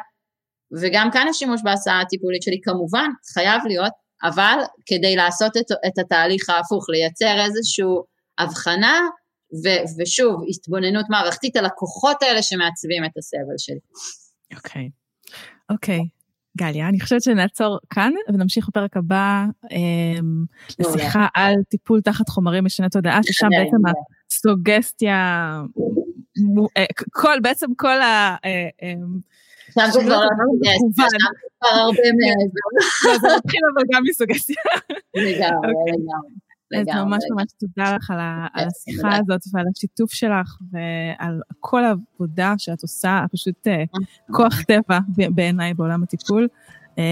וגם 0.81 1.11
כאן 1.13 1.27
יש 1.31 1.39
שימוש 1.39 1.61
בהסעה 1.65 2.01
הטיפולית 2.01 2.43
שלי, 2.43 2.61
כמובן, 2.63 3.09
חייב 3.35 3.63
להיות, 3.67 3.93
אבל 4.23 4.59
כדי 4.87 5.17
לעשות 5.17 5.57
את, 5.57 5.73
את 5.87 5.99
התהליך 5.99 6.51
ההפוך, 6.51 6.85
לייצר 6.89 7.45
איזושהי 7.45 7.85
הבחנה, 8.39 9.01
ו, 9.65 9.69
ושוב, 9.99 10.43
התבוננות 10.49 11.07
מערכתית 11.11 11.57
על 11.57 11.67
הכוחות 11.67 12.23
האלה 12.23 12.43
שמעצבים 12.43 13.05
את 13.05 13.17
הסבל 13.17 13.59
שלי. 13.59 13.79
אוקיי, 14.57 14.91
okay. 14.91 15.31
אוקיי. 15.71 15.99
Okay. 15.99 16.17
גליה, 16.57 16.89
אני 16.89 17.01
חושבת 17.01 17.23
שנעצור 17.23 17.79
כאן 17.91 18.13
ונמשיך 18.29 18.69
בפרק 18.69 18.97
הבא 18.97 19.45
אה, 19.73 20.21
לשיחה 20.79 21.27
על 21.35 21.55
טיפול 21.69 22.01
תחת 22.01 22.29
חומרים 22.29 22.65
משני 22.65 22.89
תודעה, 22.89 23.21
ששם 23.23 23.49
בעצם 23.51 23.77
הסוגסטיה, 24.31 25.51
אה, 26.77 26.85
כל, 27.11 27.41
בעצם 27.43 27.67
כל 27.77 28.01
ה... 28.01 28.37
אה, 28.45 28.69
אמ, 28.83 29.19
שם 29.75 29.91
זה 29.93 30.01
כבר 30.01 30.21
לא 30.21 30.29
סוגסטיה, 30.79 31.07
שם 31.11 31.19
זה 31.21 31.49
כבר 31.59 31.69
הרבה 31.69 32.03
מעבר. 32.19 33.19
זה 33.21 33.29
מתחיל 33.37 33.61
אבל 33.75 33.83
גם 33.95 34.03
מסוגסטיה. 34.09 34.57
לגמרי, 35.15 35.73
לגמרי. 35.93 36.46
לגמרי. 36.71 36.93
אז 36.93 37.05
ממש 37.05 37.25
ממש 37.31 37.47
תודה 37.59 37.97
לך 37.97 38.11
על, 38.11 38.19
על 38.55 38.69
השיחה 38.69 39.09
הזאת 39.17 39.41
ועל 39.53 39.65
השיתוף 39.75 40.13
שלך 40.13 40.57
ועל 40.71 41.41
כל 41.61 41.85
העבודה 41.85 42.55
שאת 42.59 42.83
עושה, 42.83 43.25
פשוט 43.33 43.67
אה, 43.67 43.85
כוח 44.33 44.63
טבע 44.63 44.99
בעיניי 45.35 45.75
בעולם 45.75 46.03
הטיפול. 46.03 46.49
אמ, 46.99 47.03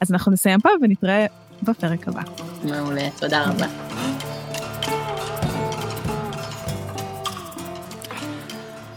אז 0.00 0.12
אנחנו 0.12 0.32
נסיים 0.32 0.60
פה 0.60 0.68
ונתראה 0.82 1.26
בפרק 1.62 2.08
הבא. 2.08 2.22
מעולה, 2.64 3.08
תודה 3.20 3.50
רבה. 3.50 3.66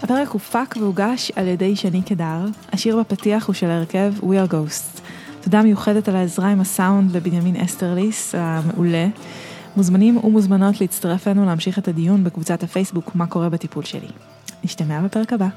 הפרק 0.03 0.28
הופק 0.28 0.76
והוגש 0.80 1.32
על 1.36 1.47
ידי 1.47 1.76
שני 1.76 2.01
קדר, 2.01 2.45
השיר 2.72 2.99
בפתיח 2.99 3.47
הוא 3.47 3.53
של 3.53 3.67
ההרכב 3.69 4.13
We 4.19 4.24
are 4.24 4.51
Ghosts. 4.51 5.01
תודה 5.41 5.61
מיוחדת 5.61 6.07
על 6.07 6.15
העזרה 6.15 6.51
עם 6.51 6.61
הסאונד 6.61 7.15
לבנימין 7.15 7.55
אסטרליס 7.55 8.36
המעולה. 8.36 9.07
מוזמנים 9.78 10.17
ומוזמנות 10.17 10.82
להצטרף 10.82 11.28
אלינו 11.28 11.45
להמשיך 11.45 11.80
את 11.80 11.88
הדיון 11.88 12.24
בקבוצת 12.24 12.63
הפייסבוק 12.63 13.15
מה 13.15 13.28
קורה 13.28 13.49
בטיפול 13.49 13.84
שלי. 13.84 14.07
נשתמע 14.63 15.01
בפרק 15.01 15.34
הבא. 15.34 15.47